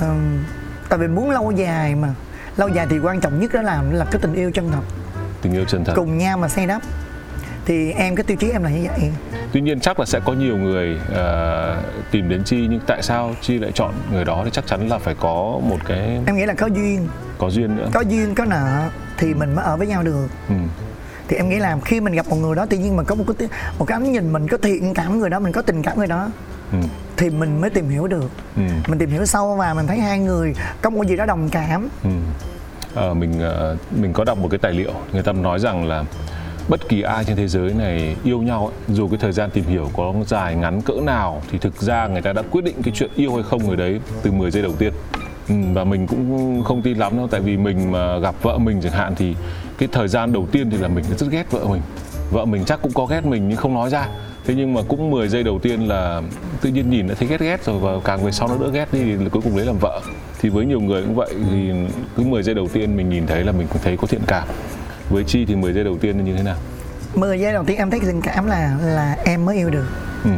ừm, 0.00 0.44
tại 0.88 0.98
vì 0.98 1.06
muốn 1.08 1.30
lâu 1.30 1.50
dài 1.50 1.94
mà 1.94 2.08
lâu 2.56 2.68
dài 2.68 2.86
thì 2.90 2.98
quan 2.98 3.20
trọng 3.20 3.40
nhất 3.40 3.52
đó 3.54 3.62
là 3.62 3.82
là 3.92 4.04
cái 4.10 4.20
tình 4.22 4.34
yêu 4.34 4.50
chân 4.54 4.70
thật 4.72 4.80
Tình 5.42 5.52
yêu 5.52 5.64
chân 5.68 5.84
thật. 5.84 5.92
cùng 5.96 6.18
nhau 6.18 6.38
mà 6.38 6.48
xây 6.48 6.66
đắp 6.66 6.82
thì 7.68 7.92
em 7.92 8.16
cái 8.16 8.24
tiêu 8.24 8.36
chí 8.40 8.50
em 8.50 8.62
là 8.62 8.70
như 8.70 8.86
vậy 8.88 9.10
Tuy 9.52 9.60
nhiên 9.60 9.80
chắc 9.80 10.00
là 10.00 10.06
sẽ 10.06 10.20
có 10.24 10.32
nhiều 10.32 10.56
người 10.56 10.98
ờ, 11.14 11.82
tìm 12.10 12.28
đến 12.28 12.44
Chi 12.44 12.66
nhưng 12.70 12.80
tại 12.86 13.02
sao 13.02 13.34
Chi 13.40 13.58
lại 13.58 13.72
chọn 13.74 13.94
người 14.12 14.24
đó 14.24 14.42
thì 14.44 14.50
chắc 14.52 14.66
chắn 14.66 14.88
là 14.88 14.98
phải 14.98 15.14
có 15.20 15.60
một 15.68 15.78
cái 15.88 16.20
em 16.26 16.36
nghĩ 16.36 16.46
là 16.46 16.54
có 16.54 16.66
duyên 16.66 17.08
có 17.38 17.50
duyên 17.50 17.76
nữa. 17.76 17.88
có 17.92 18.00
duyên 18.00 18.34
có 18.34 18.44
nợ 18.44 18.88
thì 19.18 19.34
mình 19.34 19.54
mới 19.54 19.64
ở 19.64 19.76
với 19.76 19.86
nhau 19.86 20.02
được 20.02 20.26
Ừ. 20.48 20.54
thì 21.28 21.36
em 21.36 21.48
nghĩ 21.48 21.58
là 21.58 21.76
khi 21.84 22.00
mình 22.00 22.14
gặp 22.14 22.26
một 22.28 22.36
người 22.36 22.56
đó 22.56 22.66
tự 22.66 22.78
nhiên 22.78 22.96
mình 22.96 23.06
có 23.06 23.14
một 23.14 23.24
cái 23.38 23.48
một 23.78 23.84
cái 23.84 23.96
ánh 23.96 24.12
nhìn 24.12 24.32
mình 24.32 24.48
có 24.48 24.56
thiện 24.56 24.94
cảm 24.94 25.18
người 25.18 25.30
đó 25.30 25.38
mình 25.38 25.52
có 25.52 25.62
tình 25.62 25.82
cảm 25.82 25.98
người 25.98 26.06
đó 26.06 26.30
Ừ. 26.72 26.78
thì 27.16 27.30
mình 27.30 27.60
mới 27.60 27.70
tìm 27.70 27.88
hiểu 27.88 28.06
được 28.06 28.30
Ừ. 28.56 28.62
mình 28.88 28.98
tìm 28.98 29.10
hiểu 29.10 29.26
sâu 29.26 29.56
và 29.56 29.74
mình 29.74 29.86
thấy 29.86 29.98
hai 30.00 30.18
người 30.18 30.54
có 30.82 30.90
một 30.90 31.06
gì 31.06 31.16
đó 31.16 31.26
đồng 31.26 31.48
cảm 31.50 31.88
Ừ. 32.04 32.10
Ờ, 32.94 33.14
mình 33.14 33.40
ờ, 33.40 33.76
mình 33.90 34.12
có 34.12 34.24
đọc 34.24 34.38
một 34.38 34.48
cái 34.50 34.58
tài 34.58 34.72
liệu 34.72 34.90
người 35.12 35.22
ta 35.22 35.32
nói 35.32 35.58
rằng 35.58 35.84
là 35.88 36.04
bất 36.68 36.88
kỳ 36.88 37.02
ai 37.02 37.24
trên 37.24 37.36
thế 37.36 37.48
giới 37.48 37.74
này 37.74 38.16
yêu 38.24 38.42
nhau 38.42 38.66
ấy, 38.66 38.96
dù 38.96 39.08
cái 39.08 39.18
thời 39.18 39.32
gian 39.32 39.50
tìm 39.50 39.64
hiểu 39.64 39.90
có 39.96 40.14
dài 40.26 40.56
ngắn 40.56 40.82
cỡ 40.82 40.94
nào 41.02 41.42
thì 41.50 41.58
thực 41.58 41.82
ra 41.82 42.06
người 42.06 42.22
ta 42.22 42.32
đã 42.32 42.42
quyết 42.50 42.64
định 42.64 42.74
cái 42.82 42.94
chuyện 42.96 43.10
yêu 43.16 43.34
hay 43.34 43.42
không 43.42 43.66
người 43.66 43.76
đấy 43.76 44.00
từ 44.22 44.32
10 44.32 44.50
giây 44.50 44.62
đầu 44.62 44.72
tiên. 44.78 44.92
Ừ, 45.48 45.54
và 45.72 45.84
mình 45.84 46.06
cũng 46.06 46.62
không 46.64 46.82
tin 46.82 46.98
lắm 46.98 47.16
đâu 47.16 47.28
tại 47.30 47.40
vì 47.40 47.56
mình 47.56 47.92
mà 47.92 48.18
gặp 48.18 48.34
vợ 48.42 48.58
mình 48.58 48.80
chẳng 48.82 48.92
hạn 48.92 49.14
thì 49.14 49.34
cái 49.78 49.88
thời 49.92 50.08
gian 50.08 50.32
đầu 50.32 50.46
tiên 50.52 50.70
thì 50.70 50.76
là 50.76 50.88
mình 50.88 51.04
rất 51.18 51.26
ghét 51.30 51.50
vợ 51.50 51.64
mình. 51.64 51.82
Vợ 52.30 52.44
mình 52.44 52.64
chắc 52.64 52.82
cũng 52.82 52.92
có 52.92 53.06
ghét 53.06 53.24
mình 53.24 53.48
nhưng 53.48 53.56
không 53.56 53.74
nói 53.74 53.90
ra. 53.90 54.08
Thế 54.44 54.54
nhưng 54.54 54.74
mà 54.74 54.80
cũng 54.88 55.10
10 55.10 55.28
giây 55.28 55.42
đầu 55.42 55.58
tiên 55.58 55.80
là 55.80 56.22
tự 56.60 56.70
nhiên 56.70 56.90
nhìn 56.90 57.08
đã 57.08 57.14
thấy 57.18 57.28
ghét 57.28 57.40
ghét 57.40 57.64
rồi 57.64 57.78
và 57.78 57.92
càng 58.04 58.24
về 58.24 58.32
sau 58.32 58.48
nó 58.48 58.56
đỡ 58.56 58.70
ghét 58.70 58.86
đi 58.92 59.00
thì 59.02 59.28
cuối 59.32 59.42
cùng 59.42 59.56
lấy 59.56 59.66
làm 59.66 59.78
vợ. 59.80 60.00
Thì 60.40 60.48
với 60.48 60.66
nhiều 60.66 60.80
người 60.80 61.02
cũng 61.02 61.14
vậy 61.14 61.30
thì 61.50 61.70
cứ 62.16 62.22
10 62.22 62.42
giây 62.42 62.54
đầu 62.54 62.68
tiên 62.72 62.96
mình 62.96 63.08
nhìn 63.08 63.26
thấy 63.26 63.44
là 63.44 63.52
mình 63.52 63.66
cũng 63.72 63.82
thấy 63.84 63.96
có 63.96 64.06
thiện 64.06 64.20
cảm 64.26 64.48
với 65.10 65.24
chi 65.24 65.44
thì 65.44 65.56
10 65.56 65.72
giây 65.72 65.84
đầu 65.84 65.98
tiên 66.00 66.16
là 66.16 66.22
như 66.24 66.36
thế 66.36 66.42
nào 66.42 66.56
10 67.14 67.40
giây 67.40 67.52
đầu 67.52 67.64
tiên 67.64 67.76
em 67.76 67.90
thấy 67.90 68.00
tình 68.00 68.20
cảm 68.22 68.46
là 68.46 68.76
là 68.82 69.16
em 69.24 69.44
mới 69.44 69.56
yêu 69.56 69.70
được 69.70 69.84
ừ. 70.24 70.30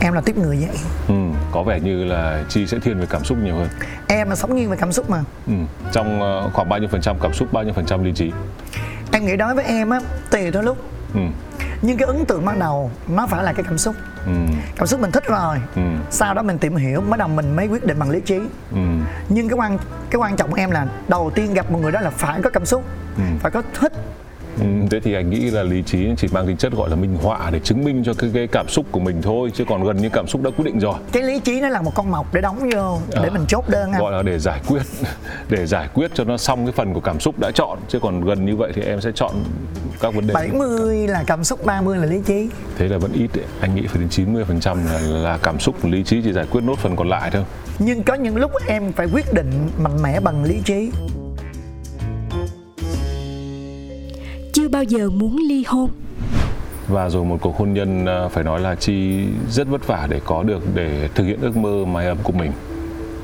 em 0.00 0.12
là 0.12 0.20
tiếp 0.20 0.36
người 0.38 0.56
vậy 0.60 0.76
Ừ. 1.08 1.14
có 1.52 1.62
vẻ 1.62 1.80
như 1.80 2.04
là 2.04 2.44
chi 2.48 2.66
sẽ 2.66 2.78
thiên 2.78 3.00
về 3.00 3.06
cảm 3.10 3.24
xúc 3.24 3.38
nhiều 3.42 3.54
hơn 3.54 3.68
em 4.08 4.28
là 4.28 4.34
sống 4.36 4.56
nghiêng 4.56 4.70
về 4.70 4.76
cảm 4.80 4.92
xúc 4.92 5.10
mà 5.10 5.24
ừ. 5.46 5.52
trong 5.92 6.20
ờ, 6.22 6.50
khoảng 6.52 6.68
bao 6.68 6.78
nhiêu 6.78 6.88
phần 6.92 7.00
trăm 7.00 7.16
cảm 7.22 7.32
xúc 7.32 7.52
bao 7.52 7.64
nhiêu 7.64 7.72
phần 7.72 7.86
trăm 7.86 8.04
lý 8.04 8.12
trí 8.12 8.32
em 9.12 9.26
nghĩ 9.26 9.36
đối 9.36 9.54
với 9.54 9.64
em 9.64 9.90
á 9.90 10.00
tùy 10.30 10.50
thôi 10.50 10.62
lúc 10.62 10.78
ừ. 11.14 11.20
nhưng 11.82 11.96
cái 11.96 12.06
ấn 12.06 12.24
tượng 12.24 12.44
ban 12.44 12.58
đầu 12.58 12.90
nó 13.08 13.26
phải 13.26 13.44
là 13.44 13.52
cái 13.52 13.64
cảm 13.68 13.78
xúc 13.78 13.94
Ừ. 14.26 14.32
cảm 14.76 14.86
xúc 14.86 15.00
mình 15.00 15.10
thích 15.10 15.24
rồi 15.28 15.56
Ừ. 15.74 15.82
sau 16.10 16.34
đó 16.34 16.42
mình 16.42 16.58
tìm 16.58 16.76
hiểu 16.76 17.00
bắt 17.00 17.16
đầu 17.18 17.28
mình 17.28 17.56
mới 17.56 17.66
quyết 17.68 17.84
định 17.86 17.98
bằng 17.98 18.10
lý 18.10 18.20
trí 18.20 18.38
Ừ. 18.72 18.78
nhưng 19.28 19.48
cái 19.48 19.58
quan 19.58 19.78
cái 20.10 20.18
quan 20.20 20.36
trọng 20.36 20.50
của 20.50 20.56
em 20.56 20.70
là 20.70 20.86
đầu 21.08 21.30
tiên 21.34 21.54
gặp 21.54 21.70
một 21.70 21.78
người 21.82 21.92
đó 21.92 22.00
là 22.00 22.10
phải 22.10 22.42
có 22.42 22.50
cảm 22.50 22.66
xúc 22.66 22.84
Ừ. 23.16 23.22
phải 23.40 23.50
có 23.50 23.62
thích 23.80 23.92
Ừ, 24.58 24.64
thế 24.90 25.00
thì 25.00 25.14
anh 25.14 25.30
nghĩ 25.30 25.50
là 25.50 25.62
lý 25.62 25.82
trí 25.82 26.08
chỉ 26.16 26.28
mang 26.32 26.46
tính 26.46 26.56
chất 26.56 26.72
gọi 26.72 26.90
là 26.90 26.96
minh 26.96 27.16
họa 27.22 27.50
để 27.52 27.60
chứng 27.60 27.84
minh 27.84 28.02
cho 28.04 28.14
cái, 28.14 28.30
cái 28.34 28.46
cảm 28.46 28.68
xúc 28.68 28.86
của 28.90 29.00
mình 29.00 29.22
thôi 29.22 29.50
chứ 29.54 29.64
còn 29.68 29.84
gần 29.84 29.96
như 29.96 30.08
cảm 30.12 30.26
xúc 30.26 30.42
đã 30.42 30.50
quyết 30.56 30.64
định 30.64 30.78
rồi 30.78 30.94
cái 31.12 31.22
lý 31.22 31.40
trí 31.40 31.60
nó 31.60 31.68
là 31.68 31.82
một 31.82 31.94
con 31.94 32.10
mọc 32.10 32.34
để 32.34 32.40
đóng 32.40 32.58
vô 32.74 32.98
để 33.14 33.28
À. 33.28 33.30
mình 33.32 33.44
chốt 33.48 33.64
đơn 33.68 33.92
anh 33.92 34.00
gọi 34.00 34.12
là 34.12 34.22
để 34.22 34.38
giải 34.38 34.60
quyết 34.68 34.82
để 35.48 35.66
giải 35.66 35.88
quyết 35.94 36.10
cho 36.14 36.24
nó 36.24 36.36
xong 36.36 36.66
cái 36.66 36.72
phần 36.72 36.94
của 36.94 37.00
cảm 37.00 37.20
xúc 37.20 37.38
đã 37.38 37.50
chọn 37.54 37.78
chứ 37.88 37.98
còn 38.02 38.24
gần 38.24 38.46
như 38.46 38.56
vậy 38.56 38.72
thì 38.74 38.82
em 38.82 39.00
sẽ 39.00 39.10
chọn 39.14 39.32
các 40.00 40.14
vấn 40.14 40.26
đề 40.26 40.34
70 40.34 41.08
là 41.08 41.24
cảm 41.26 41.44
xúc 41.44 41.66
30 41.66 41.98
là 41.98 42.06
lý 42.06 42.20
trí 42.26 42.48
thế 42.78 42.88
là 42.88 42.98
vẫn 42.98 43.12
ít 43.12 43.28
đấy. 43.34 43.44
anh 43.60 43.74
nghĩ 43.74 43.82
phải 43.86 43.98
đến 44.00 44.08
90 44.08 44.44
phần 44.44 44.60
trăm 44.60 44.86
là, 44.86 45.00
là 45.00 45.38
cảm 45.42 45.60
xúc 45.60 45.84
lý 45.84 46.04
trí 46.04 46.22
chỉ 46.22 46.32
giải 46.32 46.46
quyết 46.50 46.60
nốt 46.64 46.78
phần 46.78 46.96
còn 46.96 47.08
lại 47.08 47.30
thôi 47.30 47.44
nhưng 47.78 48.02
có 48.02 48.14
những 48.14 48.36
lúc 48.36 48.50
em 48.66 48.92
phải 48.92 49.06
quyết 49.12 49.32
định 49.34 49.68
mạnh 49.78 50.02
mẽ 50.02 50.20
bằng 50.20 50.44
lý 50.44 50.60
trí 50.64 50.90
Chưa 54.60 54.68
bao 54.68 54.84
giờ 54.84 55.10
muốn 55.10 55.36
ly 55.48 55.64
hôn. 55.66 55.90
và 56.88 57.08
rồi 57.10 57.24
một 57.24 57.36
cuộc 57.40 57.56
hôn 57.56 57.72
nhân 57.72 58.06
à, 58.06 58.28
phải 58.28 58.44
nói 58.44 58.60
là 58.60 58.74
chi 58.74 59.24
rất 59.50 59.68
vất 59.68 59.86
vả 59.86 60.06
để 60.10 60.20
có 60.24 60.42
được 60.42 60.62
để 60.74 61.08
thực 61.14 61.24
hiện 61.24 61.38
ước 61.40 61.56
mơ 61.56 61.84
mái 61.84 62.06
ấm 62.06 62.18
của 62.22 62.32
mình 62.32 62.52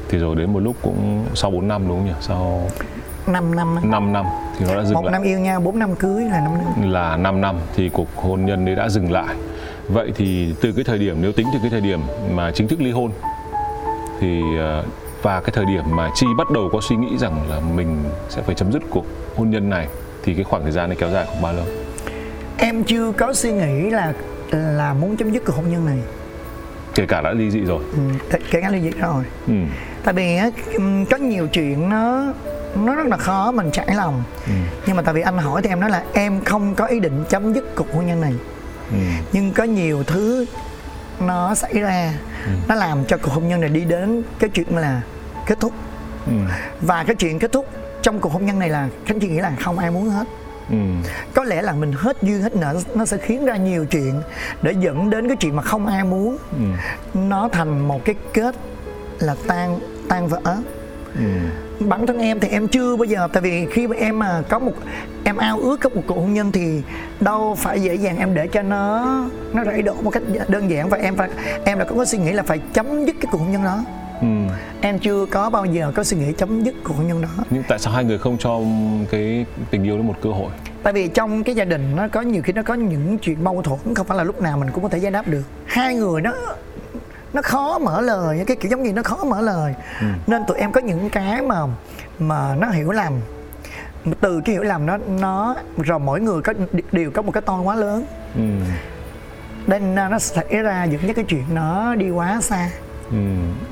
thì 0.09 0.19
rồi 0.19 0.37
đến 0.37 0.53
một 0.53 0.61
lúc 0.61 0.77
cũng 0.83 1.25
sau 1.35 1.51
4 1.51 1.69
năm 1.69 1.89
đúng 1.89 1.99
không 1.99 2.07
nhỉ 2.07 2.13
sau 2.21 2.71
5 3.27 3.55
năm 3.55 3.77
anh. 3.77 3.91
5 3.91 4.13
năm 4.13 4.27
thì 4.59 4.67
nó 4.69 4.75
đã 4.75 4.85
dừng 4.85 4.95
một 4.95 5.05
lại 5.05 5.13
năm 5.13 5.23
yêu 5.23 5.39
nhau 5.39 5.61
4 5.61 5.79
năm 5.79 5.95
cưới 5.95 6.25
là 6.25 6.41
5 6.41 6.53
năm 6.59 6.93
là 6.93 7.17
5 7.17 7.41
năm 7.41 7.57
thì 7.75 7.89
cuộc 7.89 8.09
hôn 8.17 8.45
nhân 8.45 8.65
đấy 8.65 8.75
đã 8.75 8.89
dừng 8.89 9.13
lại. 9.13 9.35
Vậy 9.89 10.13
thì 10.17 10.55
từ 10.61 10.73
cái 10.73 10.85
thời 10.85 10.99
điểm 10.99 11.17
nếu 11.21 11.33
tính 11.33 11.47
từ 11.53 11.59
cái 11.63 11.71
thời 11.71 11.81
điểm 11.81 12.01
mà 12.35 12.51
chính 12.51 12.69
thức 12.69 12.81
ly 12.81 12.91
hôn 12.91 13.11
thì 14.21 14.43
ờ, 14.59 14.85
và 15.23 15.41
cái 15.41 15.51
thời 15.55 15.65
điểm 15.65 15.85
mà 15.91 16.11
Chi 16.15 16.27
bắt 16.39 16.51
đầu 16.51 16.69
có 16.73 16.81
suy 16.81 16.97
nghĩ 16.97 17.19
rằng 17.19 17.51
là 17.51 17.61
mình 17.77 18.05
sẽ 18.29 18.43
phải 18.43 18.55
chấm 18.55 18.73
dứt 18.73 18.83
cuộc 18.91 19.05
hôn 19.37 19.51
nhân 19.51 19.71
này 19.71 19.89
thì 20.27 20.35
cái 20.35 20.45
khoảng 20.45 20.63
thời 20.63 20.73
gian 20.73 20.89
này 20.89 20.97
kéo 21.01 21.11
dài 21.11 21.27
khoảng 21.27 21.43
bao 21.43 21.53
lâu? 21.53 21.65
em 22.59 22.85
chưa 22.85 23.13
có 23.13 23.33
suy 23.35 23.53
nghĩ 23.53 23.91
là 23.91 24.13
là 24.53 24.95
muốn 24.95 25.17
chấm 25.17 25.31
dứt 25.31 25.43
cuộc 25.47 25.53
hôn 25.57 25.71
nhân 25.71 25.87
này 25.87 25.99
Kể 26.95 27.07
cả 27.07 27.21
đã 27.21 27.33
ly 27.33 27.51
dị 27.51 27.61
rồi. 27.61 27.83
ừ, 27.93 27.99
kể- 28.31 28.61
cả 28.63 28.71
ly 28.71 28.81
dị 28.81 28.91
rồi 28.91 29.25
Ừ. 29.47 29.53
tại 30.05 30.15
vì 30.15 30.39
có 31.11 31.17
nhiều 31.17 31.47
chuyện 31.53 31.89
nó 31.89 32.33
nó 32.77 32.95
rất 32.95 33.07
là 33.07 33.17
khó 33.17 33.53
mình 33.53 33.71
trải 33.71 33.89
lòng 33.95 34.23
Ừ. 34.47 34.53
nhưng 34.87 34.97
mà 34.97 35.03
tại 35.03 35.15
vì 35.15 35.21
anh 35.23 35.39
hỏi 35.39 35.63
thì 35.63 35.69
em 35.69 35.81
nói 35.81 35.91
là 35.91 36.03
em 36.13 36.45
không 36.45 36.75
có 36.75 36.87
ý 36.87 37.01
định 37.01 37.25
chấm 37.29 37.53
dứt 37.53 37.65
cuộc 37.77 37.93
hôn 37.95 38.07
nhân 38.07 38.21
này 38.21 38.35
Ừ. 38.91 38.97
nhưng 39.33 39.53
có 39.53 39.65
nhiều 39.65 40.03
thứ 40.03 40.47
nó 41.21 41.55
xảy 41.55 41.73
ra 41.81 42.13
Ừ. 42.47 42.51
nó 42.69 42.75
làm 42.75 43.05
cho 43.05 43.17
cuộc 43.17 43.31
hôn 43.33 43.49
nhân 43.49 43.61
này 43.61 43.71
đi 43.71 43.85
đến 43.85 44.23
cái 44.39 44.51
chuyện 44.51 44.77
là 44.77 45.01
kết 45.47 45.61
thúc 45.61 45.73
Ừ. 46.27 46.33
và 46.81 47.05
cái 47.05 47.17
chuyện 47.17 47.39
kết 47.39 47.53
thúc 47.53 47.67
trong 48.07 48.21
cuộc 48.21 48.33
hôn 48.33 48.47
nhân 48.47 48.59
này 48.59 48.69
là 48.69 48.89
khánh 49.07 49.21
chị 49.21 49.29
nghĩ 49.29 49.39
là 49.41 49.53
không 49.61 49.79
ai 49.79 49.91
muốn 49.91 50.09
hết 50.11 50.25
Ừ. 50.71 50.77
có 51.35 51.45
lẽ 51.45 51.63
là 51.63 51.73
mình 51.73 51.93
hết 51.93 52.17
duyên 52.23 52.43
hết 52.43 52.57
nợ 52.57 52.75
nó 52.95 53.05
sẽ 53.05 53.17
khiến 53.17 53.45
ra 53.45 53.57
nhiều 53.57 53.85
chuyện 53.85 54.23
để 54.63 54.75
dẫn 54.81 55.11
đến 55.11 55.29
cái 55.29 55.37
chuyện 55.37 55.57
mà 55.57 55.63
không 55.63 55.87
ai 55.87 56.05
muốn 56.05 56.37
Ừ. 56.53 56.59
nó 57.15 57.49
thành 57.49 57.89
một 57.89 58.05
cái 58.05 58.15
kết 58.35 58.55
là 59.19 59.35
tan 59.47 59.79
tan 60.09 60.29
vỡ 60.29 60.41
Ừ. 61.19 61.25
bản 61.87 62.07
thân 62.07 62.19
em 62.19 62.41
thì 62.41 62.49
em 62.49 62.69
chưa 62.69 62.97
bao 62.97 63.05
giờ 63.05 63.29
tại 63.33 63.43
vì 63.43 63.67
khi 63.73 63.87
mà 63.87 63.97
em 63.97 64.19
mà 64.19 64.43
có 64.49 64.59
một 64.59 64.73
em 65.25 65.37
ao 65.37 65.59
ước 65.59 65.81
có 65.81 65.89
một 65.89 66.03
cuộc 66.07 66.15
hôn 66.17 66.35
nhân 66.35 66.53
thì 66.53 66.83
đâu 67.21 67.55
phải 67.59 67.83
dễ 67.83 67.95
dàng 67.95 68.17
em 68.19 68.35
để 68.35 68.47
cho 68.47 68.63
nó 68.63 69.07
nó 69.53 69.63
rải 69.65 69.83
đổ 69.83 69.95
một 70.03 70.11
cách 70.11 70.23
đơn 70.49 70.71
giản 70.71 70.89
và 70.89 70.99
em 70.99 71.17
phải 71.17 71.29
em 71.65 71.79
đã 71.79 71.85
có 71.85 71.97
cái 71.97 72.07
suy 72.07 72.19
nghĩ 72.19 72.33
là 72.33 72.43
phải 72.43 72.59
chấm 72.73 73.05
dứt 73.05 73.17
cái 73.21 73.29
cuộc 73.33 73.39
hôn 73.39 73.53
nhân 73.53 73.65
đó 73.65 73.85
ừ. 74.21 74.27
em 74.81 74.99
chưa 74.99 75.27
có 75.27 75.51
bao 75.51 75.65
giờ 75.65 75.93
có 75.95 76.05
suy 76.05 76.17
nghĩ 76.17 76.33
chấm 76.33 76.63
dứt 76.65 76.75
cuộc 76.85 76.95
hôn 76.97 77.07
nhân 77.07 77.23
đó. 77.23 77.29
Nhưng 77.51 77.63
tại 77.69 77.79
sao 77.79 77.93
hai 77.93 78.05
người 78.05 78.19
không 78.19 78.39
cho 78.39 78.61
cái 79.11 79.47
tình 79.71 79.85
yêu 79.85 79.97
đó 79.97 80.03
một 80.03 80.15
cơ 80.23 80.31
hội? 80.31 80.51
Tại 80.83 80.93
vì 80.93 81.09
trong 81.09 81.45
cái 81.45 81.55
gia 81.55 81.65
đình 81.65 81.97
nó 81.97 82.09
có 82.09 82.21
nhiều 82.21 82.43
khi 82.43 82.53
nó 82.53 82.63
có 82.63 82.75
những 82.75 83.19
chuyện 83.19 83.45
mâu 83.45 83.63
thuẫn 83.63 83.95
không 83.95 84.07
phải 84.07 84.19
là 84.19 84.25
lúc 84.25 84.43
nào 84.43 84.59
mình 84.59 84.71
cũng 84.71 84.83
có 84.83 84.89
thể 84.89 84.99
giải 84.99 85.13
đáp 85.13 85.29
được. 85.29 85.43
Hai 85.67 85.95
người 85.95 86.23
nó 86.23 86.33
nó 87.33 87.43
khó 87.43 87.79
mở 87.79 88.01
lời 88.01 88.45
cái 88.47 88.57
kiểu 88.57 88.71
giống 88.71 88.83
như 88.83 88.93
nó 88.93 89.03
khó 89.03 89.25
mở 89.25 89.41
lời. 89.41 89.75
Ừ. 90.01 90.07
nên 90.27 90.43
tụi 90.47 90.59
em 90.59 90.73
có 90.73 90.81
những 90.81 91.11
cái 91.11 91.43
mà 91.43 91.57
mà 92.19 92.55
nó 92.55 92.71
hiểu 92.71 92.91
lầm. 92.93 93.13
Từ 94.21 94.41
cái 94.45 94.53
hiểu 94.55 94.63
lầm 94.63 94.87
đó 94.87 94.99
nó 95.09 95.57
rồi 95.77 95.99
mỗi 95.99 96.21
người 96.21 96.43
có 96.43 96.53
đều 96.93 97.11
có 97.11 97.23
một 97.23 97.33
cái 97.33 97.43
to 97.43 97.61
quá 97.61 97.75
lớn. 97.75 98.05
Ừ. 98.35 98.43
nên 99.67 99.95
nó 99.95 100.19
xảy 100.19 100.57
ra 100.63 100.85
những 100.85 101.15
cái 101.15 101.25
chuyện 101.29 101.45
nó 101.55 101.95
đi 101.95 102.11
quá 102.11 102.41
xa 102.41 102.71
ừ. 103.11 103.17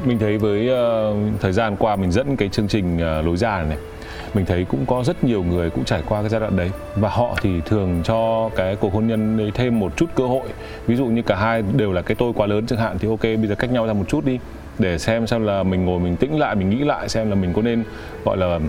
mình 0.05 0.19
thấy 0.19 0.39
với 0.39 0.71
uh, 0.71 1.41
thời 1.41 1.53
gian 1.53 1.77
qua 1.77 1.97
mình 1.97 2.13
dẫn 2.13 2.37
cái 2.37 2.49
chương 2.49 2.69
trình 2.69 2.97
uh, 2.97 3.27
lối 3.27 3.37
ra 3.37 3.57
này, 3.59 3.67
này 3.67 3.79
mình 4.35 4.45
thấy 4.47 4.65
cũng 4.65 4.87
có 4.87 5.05
rất 5.05 5.25
nhiều 5.25 5.43
người 5.43 5.71
cũng 5.71 5.85
trải 5.85 6.03
qua 6.09 6.21
cái 6.21 6.29
giai 6.29 6.41
đoạn 6.41 6.57
đấy. 6.57 6.71
Và 6.97 7.09
họ 7.09 7.37
thì 7.43 7.61
thường 7.67 8.01
cho 8.05 8.51
cái 8.57 8.77
cuộc 8.77 8.93
hôn 8.93 9.07
nhân 9.07 9.37
đấy 9.37 9.53
thêm 9.55 9.81
một 9.81 9.97
chút 9.97 10.07
cơ 10.15 10.27
hội. 10.27 10.49
Ví 10.87 10.97
dụ 10.97 11.07
như 11.07 11.23
cả 11.23 11.37
hai 11.37 11.63
đều 11.77 11.93
là 11.93 12.03
cái 12.03 12.15
tôi 12.15 12.33
quá 12.33 12.47
lớn 12.47 12.67
chẳng 12.67 12.79
hạn 12.79 12.99
thì 12.99 13.09
ok 13.09 13.23
bây 13.23 13.47
giờ 13.47 13.55
cách 13.55 13.73
nhau 13.73 13.87
ra 13.87 13.93
một 13.93 14.09
chút 14.09 14.25
đi 14.25 14.39
để 14.79 14.99
xem 14.99 15.27
xem 15.27 15.45
là 15.45 15.63
mình 15.63 15.85
ngồi 15.85 16.01
mình 16.01 16.17
tĩnh 16.17 16.39
lại 16.39 16.55
mình 16.55 16.71
nghĩ 16.71 16.85
lại 16.85 17.09
xem 17.09 17.31
là 17.31 17.35
mình 17.35 17.53
có 17.53 17.63
nên 17.63 17.85
gọi 18.25 18.37
là 18.37 18.61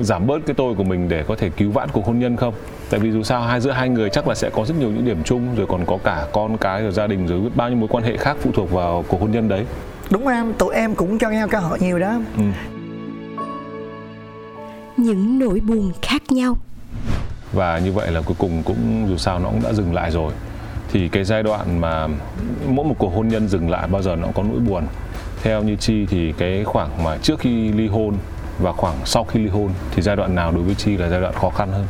giảm 0.00 0.26
bớt 0.26 0.38
cái 0.46 0.54
tôi 0.54 0.74
của 0.74 0.84
mình 0.84 1.08
để 1.08 1.24
có 1.28 1.36
thể 1.36 1.50
cứu 1.50 1.70
vãn 1.70 1.88
cuộc 1.92 2.06
hôn 2.06 2.18
nhân 2.18 2.36
không. 2.36 2.54
Tại 2.90 3.00
vì 3.00 3.10
dù 3.10 3.22
sao 3.22 3.42
hai 3.42 3.60
giữa 3.60 3.70
hai 3.70 3.88
người 3.88 4.10
chắc 4.10 4.28
là 4.28 4.34
sẽ 4.34 4.50
có 4.50 4.64
rất 4.64 4.74
nhiều 4.78 4.90
những 4.90 5.04
điểm 5.04 5.22
chung 5.24 5.54
rồi 5.56 5.66
còn 5.66 5.84
có 5.86 5.98
cả 6.04 6.26
con 6.32 6.56
cái 6.56 6.82
rồi 6.82 6.92
gia 6.92 7.06
đình 7.06 7.26
rồi 7.26 7.40
biết 7.40 7.50
bao 7.54 7.68
nhiêu 7.68 7.78
mối 7.78 7.88
quan 7.88 8.04
hệ 8.04 8.16
khác 8.16 8.36
phụ 8.40 8.50
thuộc 8.54 8.70
vào 8.70 9.04
cuộc 9.08 9.20
hôn 9.20 9.30
nhân 9.30 9.48
đấy 9.48 9.64
đúng 10.10 10.28
em? 10.28 10.52
Tụi 10.58 10.74
em 10.74 10.94
cũng 10.94 11.18
cho 11.18 11.30
nhau 11.30 11.48
cơ 11.48 11.58
hội 11.58 11.78
nhiều 11.80 11.98
đó. 11.98 12.20
Ừ. 12.36 12.42
Những 14.96 15.38
nỗi 15.38 15.60
buồn 15.60 15.92
khác 16.02 16.22
nhau. 16.32 16.56
Và 17.52 17.78
như 17.78 17.92
vậy 17.92 18.10
là 18.10 18.20
cuối 18.20 18.36
cùng 18.38 18.62
cũng 18.62 19.06
dù 19.08 19.16
sao 19.16 19.38
nó 19.38 19.48
cũng 19.50 19.62
đã 19.62 19.72
dừng 19.72 19.94
lại 19.94 20.10
rồi. 20.10 20.32
Thì 20.92 21.08
cái 21.08 21.24
giai 21.24 21.42
đoạn 21.42 21.80
mà 21.80 22.06
mỗi 22.68 22.84
một 22.86 22.94
cuộc 22.98 23.14
hôn 23.14 23.28
nhân 23.28 23.48
dừng 23.48 23.70
lại 23.70 23.88
bao 23.88 24.02
giờ 24.02 24.16
nó 24.16 24.24
cũng 24.26 24.34
có 24.34 24.42
nỗi 24.42 24.60
buồn. 24.60 24.86
Theo 25.42 25.62
như 25.62 25.76
chi 25.76 26.06
thì 26.10 26.32
cái 26.38 26.64
khoảng 26.64 27.04
mà 27.04 27.18
trước 27.22 27.40
khi 27.40 27.72
ly 27.72 27.88
hôn 27.88 28.16
và 28.58 28.72
khoảng 28.72 28.94
sau 29.04 29.24
khi 29.24 29.40
ly 29.40 29.48
hôn 29.48 29.70
thì 29.94 30.02
giai 30.02 30.16
đoạn 30.16 30.34
nào 30.34 30.52
đối 30.52 30.62
với 30.62 30.74
chi 30.74 30.96
là 30.96 31.08
giai 31.08 31.20
đoạn 31.20 31.34
khó 31.34 31.50
khăn 31.50 31.72
hơn? 31.72 31.86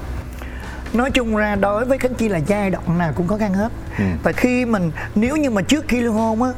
Nói 0.92 1.10
chung 1.10 1.36
ra 1.36 1.54
đối 1.54 1.84
với 1.84 1.98
khánh 1.98 2.14
chi 2.14 2.28
là 2.28 2.38
giai 2.38 2.70
đoạn 2.70 2.98
nào 2.98 3.12
cũng 3.16 3.26
khó 3.26 3.36
khăn 3.38 3.54
hết. 3.54 3.72
Ừ. 3.98 4.04
và 4.22 4.32
khi 4.32 4.64
mình 4.64 4.90
nếu 5.14 5.36
như 5.36 5.50
mà 5.50 5.62
trước 5.62 5.84
khi 5.88 6.00
ly 6.00 6.06
hôn 6.06 6.42
á 6.42 6.50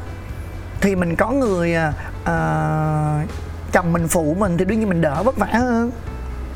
thì 0.81 0.95
mình 0.95 1.15
có 1.15 1.31
người 1.31 1.75
uh, 2.21 3.29
chồng 3.71 3.93
mình 3.93 4.07
phụ 4.07 4.35
mình 4.39 4.57
thì 4.57 4.65
đương 4.65 4.79
nhiên 4.79 4.89
mình 4.89 5.01
đỡ 5.01 5.23
vất 5.23 5.37
vả 5.37 5.47
hơn 5.51 5.91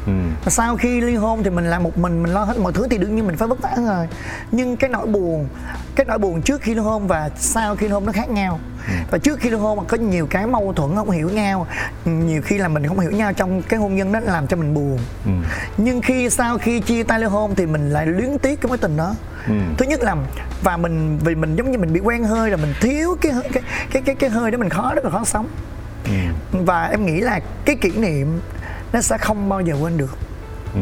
ừ. 0.06 0.12
sau 0.48 0.78
khi 0.78 1.02
ly 1.02 1.16
hôn 1.16 1.44
thì 1.44 1.50
mình 1.50 1.66
làm 1.66 1.84
một 1.84 1.98
mình 1.98 2.24
mình 2.24 2.34
lo 2.34 2.44
hết 2.44 2.60
mọi 2.60 2.74
thứ 2.74 2.88
thì 2.90 2.98
đương 2.98 3.16
nhiên 3.16 3.28
mình 3.28 3.38
phải 3.38 3.48
vất 3.48 3.62
vả 3.62 3.76
rồi 3.88 4.08
nhưng 4.52 4.78
cái 4.78 4.90
nỗi 4.90 5.08
buồn 5.08 5.48
cái 5.96 6.06
nỗi 6.06 6.18
buồn 6.18 6.42
trước 6.42 6.62
khi 6.62 6.74
ly 6.74 6.80
hôn 6.80 7.08
và 7.08 7.30
sau 7.38 7.76
khi 7.76 7.88
ly 7.88 7.94
hôn 7.94 8.06
nó 8.06 8.12
khác 8.12 8.30
nhau 8.30 8.60
ừ. 8.88 8.94
và 9.12 9.18
trước 9.18 9.40
khi 9.40 9.50
ly 9.50 9.58
hôn 9.58 9.78
mà 9.78 9.84
có 9.88 9.98
nhiều 9.98 10.28
cái 10.28 10.48
mâu 10.48 10.74
thuẫn 10.74 10.96
không 10.96 11.10
hiểu 11.10 11.30
nhau 11.30 11.68
nhiều 12.06 12.42
khi 12.42 12.58
là 12.58 12.68
mình 12.68 12.88
không 12.88 13.00
hiểu 13.00 13.12
nhau 13.12 13.34
trong 13.34 13.62
cái 13.62 13.80
hôn 13.80 13.96
nhân 13.96 14.12
đó 14.12 14.20
làm 14.24 14.48
cho 14.48 14.58
mình 14.58 14.74
buồn 14.74 14.98
ừ. 15.26 15.32
nhưng 15.78 16.02
khi 16.02 16.30
sau 16.30 16.58
khi 16.58 16.80
chia 16.80 17.04
tay 17.04 17.20
ly 17.20 17.26
hôn 17.26 17.56
thì 17.56 17.66
mình 17.66 17.90
lại 17.90 18.06
luyến 18.06 18.38
tiếc 18.38 18.62
cái 18.62 18.68
mối 18.68 18.78
tình 18.78 18.98
đó 18.98 19.16
ừ. 19.48 19.54
thứ 19.78 19.86
nhất 19.86 20.04
là 20.04 20.16
và 20.64 20.78
mình 20.78 21.18
vì 21.18 21.36
mình 21.36 21.56
giống 21.56 21.72
như 21.72 21.78
mình 21.78 21.94
bị 21.94 22.00
quen 22.00 22.24
hơi 22.24 22.50
là 22.50 22.58
mình 22.58 22.74
thiếu 22.82 23.18
cái 23.22 23.32
cái 23.54 23.64
cái 23.92 24.02
cái, 24.02 24.16
cái 24.16 24.30
hơi 24.30 24.52
đó 24.52 24.58
mình 24.58 24.70
khó 24.70 24.94
rất 24.96 25.06
là 25.06 25.12
khó 25.12 25.24
sống 25.26 25.48
ừ. 26.06 26.12
và 26.52 26.86
em 26.86 27.06
nghĩ 27.06 27.22
là 27.22 27.40
cái 27.66 27.76
kỷ 27.76 27.92
niệm 27.92 28.40
nó 28.96 29.02
sẽ 29.02 29.18
không 29.18 29.50
bao 29.50 29.62
giờ 29.62 29.76
quên 29.82 29.98
được 29.98 30.18
ừ. 30.74 30.80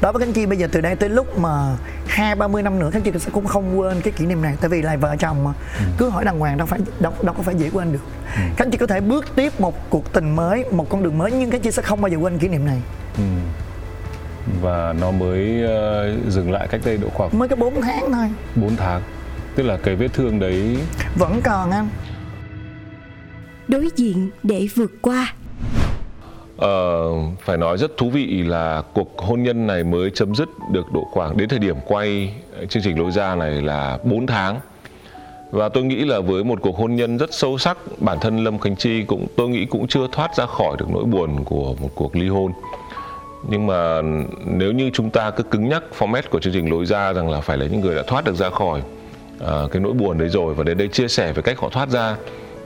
đối 0.00 0.12
với 0.12 0.24
khánh 0.24 0.32
chi 0.32 0.46
bây 0.46 0.58
giờ 0.58 0.68
từ 0.72 0.80
đây 0.80 0.96
tới 0.96 1.08
lúc 1.08 1.38
mà 1.38 1.76
hai 2.06 2.34
ba 2.34 2.48
mươi 2.48 2.62
năm 2.62 2.78
nữa 2.78 2.90
khánh 2.90 3.02
chi 3.02 3.12
sẽ 3.18 3.30
cũng 3.32 3.46
không 3.46 3.78
quên 3.78 4.00
cái 4.00 4.12
kỷ 4.12 4.26
niệm 4.26 4.42
này 4.42 4.56
tại 4.60 4.68
vì 4.68 4.82
là 4.82 4.96
vợ 4.96 5.16
chồng 5.18 5.44
mà 5.44 5.52
ừ. 5.78 5.84
cứ 5.98 6.08
hỏi 6.08 6.24
đàng 6.24 6.38
hoàng 6.38 6.56
đâu 6.56 6.66
phải 6.66 6.80
đâu, 7.00 7.12
đâu 7.22 7.34
có 7.34 7.42
phải 7.42 7.54
dễ 7.54 7.70
quên 7.70 7.92
được 7.92 7.98
ừ. 8.36 8.42
khánh 8.56 8.70
chi 8.70 8.78
có 8.78 8.86
thể 8.86 9.00
bước 9.00 9.26
tiếp 9.34 9.60
một 9.60 9.90
cuộc 9.90 10.12
tình 10.12 10.36
mới 10.36 10.64
một 10.70 10.88
con 10.88 11.02
đường 11.02 11.18
mới 11.18 11.32
nhưng 11.32 11.50
khánh 11.50 11.60
chi 11.60 11.70
sẽ 11.70 11.82
không 11.82 12.00
bao 12.00 12.08
giờ 12.08 12.16
quên 12.18 12.38
kỷ 12.38 12.48
niệm 12.48 12.66
này 12.66 12.82
ừ. 13.16 13.22
và 14.62 14.94
nó 15.00 15.10
mới 15.10 15.64
uh, 15.64 16.32
dừng 16.32 16.50
lại 16.50 16.68
cách 16.70 16.80
đây 16.84 16.96
độ 16.96 17.08
khoảng 17.14 17.38
mới 17.38 17.48
có 17.48 17.56
4 17.56 17.80
tháng 17.82 18.12
thôi 18.12 18.28
4 18.54 18.76
tháng 18.76 19.02
tức 19.54 19.62
là 19.62 19.78
cái 19.82 19.96
vết 19.96 20.08
thương 20.12 20.40
đấy 20.40 20.78
vẫn 21.18 21.40
còn 21.44 21.70
anh 21.70 21.88
đối 23.68 23.88
diện 23.96 24.30
để 24.42 24.68
vượt 24.74 24.92
qua 25.02 25.32
Ờ, 26.58 27.10
phải 27.40 27.56
nói 27.56 27.78
rất 27.78 27.96
thú 27.96 28.10
vị 28.10 28.42
là 28.42 28.82
cuộc 28.92 29.18
hôn 29.18 29.42
nhân 29.42 29.66
này 29.66 29.84
mới 29.84 30.10
chấm 30.10 30.34
dứt 30.34 30.48
được 30.72 30.92
độ 30.92 31.04
khoảng 31.10 31.36
đến 31.36 31.48
thời 31.48 31.58
điểm 31.58 31.76
quay 31.86 32.34
chương 32.68 32.82
trình 32.82 32.98
lối 32.98 33.10
ra 33.10 33.34
này 33.34 33.50
là 33.50 33.98
4 34.04 34.26
tháng. 34.26 34.60
Và 35.50 35.68
tôi 35.68 35.84
nghĩ 35.84 36.04
là 36.04 36.20
với 36.20 36.44
một 36.44 36.58
cuộc 36.62 36.76
hôn 36.76 36.96
nhân 36.96 37.18
rất 37.18 37.34
sâu 37.34 37.58
sắc 37.58 37.78
bản 37.98 38.18
thân 38.20 38.44
Lâm 38.44 38.58
Khánh 38.58 38.76
Chi 38.76 39.02
cũng 39.02 39.26
tôi 39.36 39.48
nghĩ 39.48 39.66
cũng 39.66 39.86
chưa 39.86 40.06
thoát 40.12 40.36
ra 40.36 40.46
khỏi 40.46 40.76
được 40.78 40.86
nỗi 40.90 41.04
buồn 41.04 41.44
của 41.44 41.74
một 41.80 41.90
cuộc 41.94 42.16
ly 42.16 42.28
hôn. 42.28 42.52
Nhưng 43.48 43.66
mà 43.66 44.02
nếu 44.44 44.72
như 44.72 44.90
chúng 44.94 45.10
ta 45.10 45.30
cứ 45.30 45.42
cứng 45.42 45.68
nhắc 45.68 45.82
format 45.98 46.22
của 46.30 46.40
chương 46.40 46.52
trình 46.52 46.70
lối 46.70 46.86
ra 46.86 47.12
rằng 47.12 47.30
là 47.30 47.40
phải 47.40 47.56
là 47.56 47.66
những 47.66 47.80
người 47.80 47.94
đã 47.94 48.02
thoát 48.06 48.24
được 48.24 48.34
ra 48.34 48.50
khỏi 48.50 48.82
uh, 49.44 49.70
cái 49.70 49.80
nỗi 49.80 49.92
buồn 49.92 50.18
đấy 50.18 50.28
rồi 50.28 50.54
và 50.54 50.64
đến 50.64 50.78
đây 50.78 50.88
chia 50.88 51.08
sẻ 51.08 51.32
về 51.32 51.42
cách 51.42 51.58
họ 51.58 51.68
thoát 51.68 51.88
ra 51.88 52.16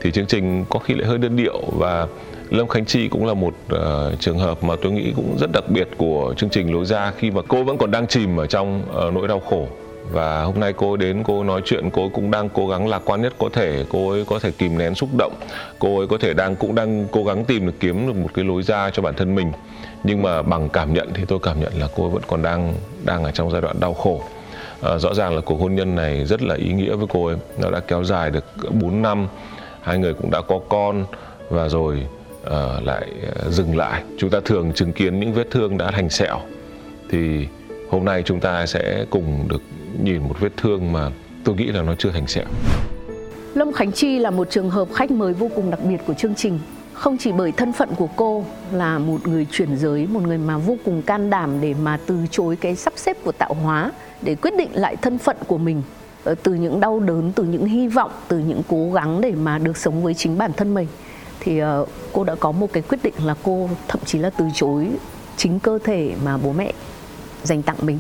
thì 0.01 0.13
chương 0.13 0.27
trình 0.27 0.65
có 0.69 0.79
khi 0.79 0.95
lại 0.95 1.09
hơi 1.09 1.19
đơn 1.19 1.37
điệu 1.37 1.61
và 1.79 2.07
Lâm 2.53 2.69
Khánh 2.69 2.85
Chi 2.85 3.09
cũng 3.09 3.27
là 3.27 3.35
một 3.35 3.55
uh, 3.75 4.21
trường 4.21 4.39
hợp 4.39 4.65
mà 4.65 4.75
tôi 4.83 4.93
nghĩ 4.93 5.13
cũng 5.17 5.37
rất 5.39 5.53
đặc 5.53 5.65
biệt 5.69 5.89
của 5.97 6.35
chương 6.37 6.51
trình 6.51 6.73
lối 6.73 6.85
ra 6.85 7.13
khi 7.19 7.31
mà 7.31 7.41
cô 7.49 7.65
vẫn 7.65 7.79
còn 7.79 7.91
đang 7.91 8.07
chìm 8.07 8.37
ở 8.37 8.47
trong 8.47 8.83
uh, 9.07 9.15
nỗi 9.15 9.29
đau 9.29 9.41
khổ. 9.41 9.67
Và 10.11 10.43
hôm 10.43 10.61
nay 10.61 10.73
cô 10.73 10.97
đến 10.97 11.23
cô 11.27 11.45
nói 11.45 11.61
chuyện 11.65 11.91
cô 11.93 12.09
cũng 12.09 12.31
đang 12.31 12.49
cố 12.49 12.69
gắng 12.69 12.89
lạc 12.89 13.03
quan 13.05 13.23
nhất 13.23 13.33
có 13.39 13.49
thể. 13.53 13.85
Cô 13.91 14.11
ấy 14.11 14.25
có 14.25 14.39
thể 14.39 14.51
kìm 14.59 14.79
nén 14.79 14.95
xúc 14.95 15.09
động. 15.19 15.33
Cô 15.79 15.99
ấy 15.99 16.07
có 16.07 16.19
thể 16.19 16.35
đang 16.35 16.57
cũng 16.57 16.75
đang 16.75 17.07
cố 17.13 17.25
gắng 17.25 17.45
tìm 17.45 17.67
được 17.67 17.73
kiếm 17.81 18.07
được 18.07 18.17
một 18.17 18.29
cái 18.35 18.45
lối 18.45 18.63
ra 18.63 18.91
cho 18.91 19.03
bản 19.03 19.15
thân 19.15 19.35
mình. 19.35 19.53
Nhưng 20.05 20.23
mà 20.23 20.43
bằng 20.43 20.69
cảm 20.69 20.95
nhận 20.95 21.09
thì 21.15 21.25
tôi 21.29 21.39
cảm 21.43 21.61
nhận 21.61 21.73
là 21.79 21.89
cô 21.97 22.05
ấy 22.05 22.11
vẫn 22.11 22.23
còn 22.27 22.43
đang 22.43 22.75
đang 23.05 23.25
ở 23.25 23.31
trong 23.31 23.51
giai 23.51 23.61
đoạn 23.61 23.81
đau 23.81 23.95
khổ. 23.95 24.23
À, 24.83 24.99
rõ 24.99 25.15
ràng 25.15 25.35
là 25.35 25.41
cuộc 25.41 25.61
hôn 25.61 25.75
nhân 25.75 25.95
này 25.95 26.25
rất 26.25 26.43
là 26.43 26.55
ý 26.55 26.73
nghĩa 26.73 26.95
với 26.95 27.07
cô 27.11 27.27
ấy. 27.27 27.37
Nó 27.59 27.71
đã 27.71 27.81
kéo 27.81 28.05
dài 28.05 28.31
được 28.31 28.45
4 28.71 29.03
năm. 29.03 29.29
Hai 29.81 29.99
người 29.99 30.15
cũng 30.15 30.31
đã 30.31 30.41
có 30.49 30.61
con. 30.69 31.05
Và 31.51 31.69
rồi 31.69 32.07
uh, 32.47 32.87
lại 32.87 33.09
ờ, 33.35 33.51
dừng 33.51 33.77
lại. 33.77 34.03
Chúng 34.19 34.31
ta 34.31 34.41
thường 34.45 34.73
chứng 34.73 34.93
kiến 34.93 35.21
những 35.21 35.33
vết 35.33 35.51
thương 35.51 35.79
đã 35.79 35.91
thành 35.91 36.11
sẹo. 36.11 36.41
Thì 37.11 37.47
hôm 37.91 38.05
nay 38.05 38.23
chúng 38.25 38.41
ta 38.41 38.67
sẽ 38.67 39.05
cùng 39.11 39.49
được 39.49 39.63
nhìn 40.03 40.19
một 40.19 40.41
vết 40.41 40.53
thương 40.57 40.93
mà 40.93 41.11
tôi 41.45 41.57
nghĩ 41.57 41.67
là 41.67 41.83
nó 41.83 41.95
chưa 41.95 42.11
thành 42.11 42.27
sẹo. 42.27 42.45
Lâm 43.55 43.73
Khánh 43.73 43.93
Chi 43.93 44.19
là 44.19 44.31
một 44.31 44.51
trường 44.51 44.71
hợp 44.71 44.89
khách 44.95 45.11
mời 45.11 45.33
vô 45.33 45.51
cùng 45.55 45.71
đặc 45.71 45.81
biệt 45.85 45.99
của 46.07 46.15
chương 46.15 46.35
trình. 46.35 46.59
Không 46.93 47.19
chỉ 47.19 47.33
bởi 47.33 47.53
thân 47.53 47.73
phận 47.73 47.89
của 47.97 48.09
cô 48.17 48.45
là 48.73 48.99
một 48.99 49.29
người 49.29 49.47
chuyển 49.51 49.77
giới 49.77 50.07
một 50.07 50.23
người 50.23 50.39
mà 50.39 50.59
vô 50.59 50.77
cùng 50.85 51.03
can 51.03 51.31
đảm 51.31 51.61
để 51.61 51.75
mà 51.83 51.99
từ 52.07 52.17
chối 52.31 52.57
cái 52.57 52.77
sắp 52.77 52.93
xếp 52.97 53.17
của 53.25 53.33
tạo 53.33 53.55
hóa 53.55 53.93
để 54.23 54.35
quyết 54.35 54.57
định 54.59 54.71
lại 54.73 54.97
thân 54.97 55.19
phận 55.19 55.37
của 55.47 55.59
mình. 55.59 55.83
Ờ, 56.25 56.35
từ 56.43 56.55
những 56.55 56.81
đau 56.81 57.01
đớn 57.01 57.33
từ 57.35 57.45
những 57.45 57.65
hy 57.65 57.89
vọng 57.89 58.11
từ 58.29 58.39
những 58.39 58.63
cố 58.69 58.93
gắng 58.93 59.21
để 59.21 59.33
mà 59.33 59.59
được 59.59 59.77
sống 59.77 60.03
với 60.03 60.15
chính 60.15 60.39
bản 60.39 60.53
thân 60.53 60.75
mình 60.75 60.87
thì 61.41 61.63
uh, 61.63 61.89
cô 62.13 62.25
đã 62.25 62.35
có 62.35 62.53
một 62.53 62.73
cái 62.73 62.83
quyết 62.83 62.99
định 63.03 63.15
là 63.25 63.35
cô 63.43 63.71
thậm 63.89 64.01
chí 64.05 64.19
là 64.19 64.31
từ 64.31 64.45
chối 64.55 64.89
chính 65.37 65.61
cơ 65.61 65.79
thể 65.85 66.15
mà 66.25 66.37
bố 66.37 66.53
mẹ 66.53 66.73
dành 67.43 67.63
tặng 67.63 67.77
mình. 67.83 67.99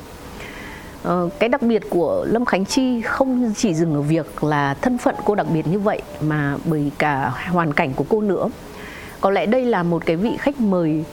Uh, 1.09 1.33
cái 1.39 1.49
đặc 1.49 1.63
biệt 1.63 1.83
của 1.91 2.27
lâm 2.29 2.45
khánh 2.45 2.65
chi 2.65 3.01
không 3.01 3.53
chỉ 3.57 3.75
dừng 3.75 3.95
ở 3.95 4.01
việc 4.01 4.45
là 4.45 4.75
thân 4.75 4.99
phận 4.99 5.15
cô 5.25 5.35
đặc 5.35 5.47
biệt 5.53 5.67
như 5.67 5.79
vậy 5.79 6.03
mà 6.21 6.57
bởi 6.65 6.91
cả 6.99 7.33
hoàn 7.51 7.73
cảnh 7.73 7.93
của 7.97 8.05
cô 8.09 8.21
nữa. 8.21 8.49
Có 9.21 9.31
lẽ 9.31 9.47
đây 9.47 9.65
là 9.65 9.83
một 9.83 10.07
cái 10.07 10.17
vị 10.17 10.31
khách 10.39 10.61
mời 10.61 11.05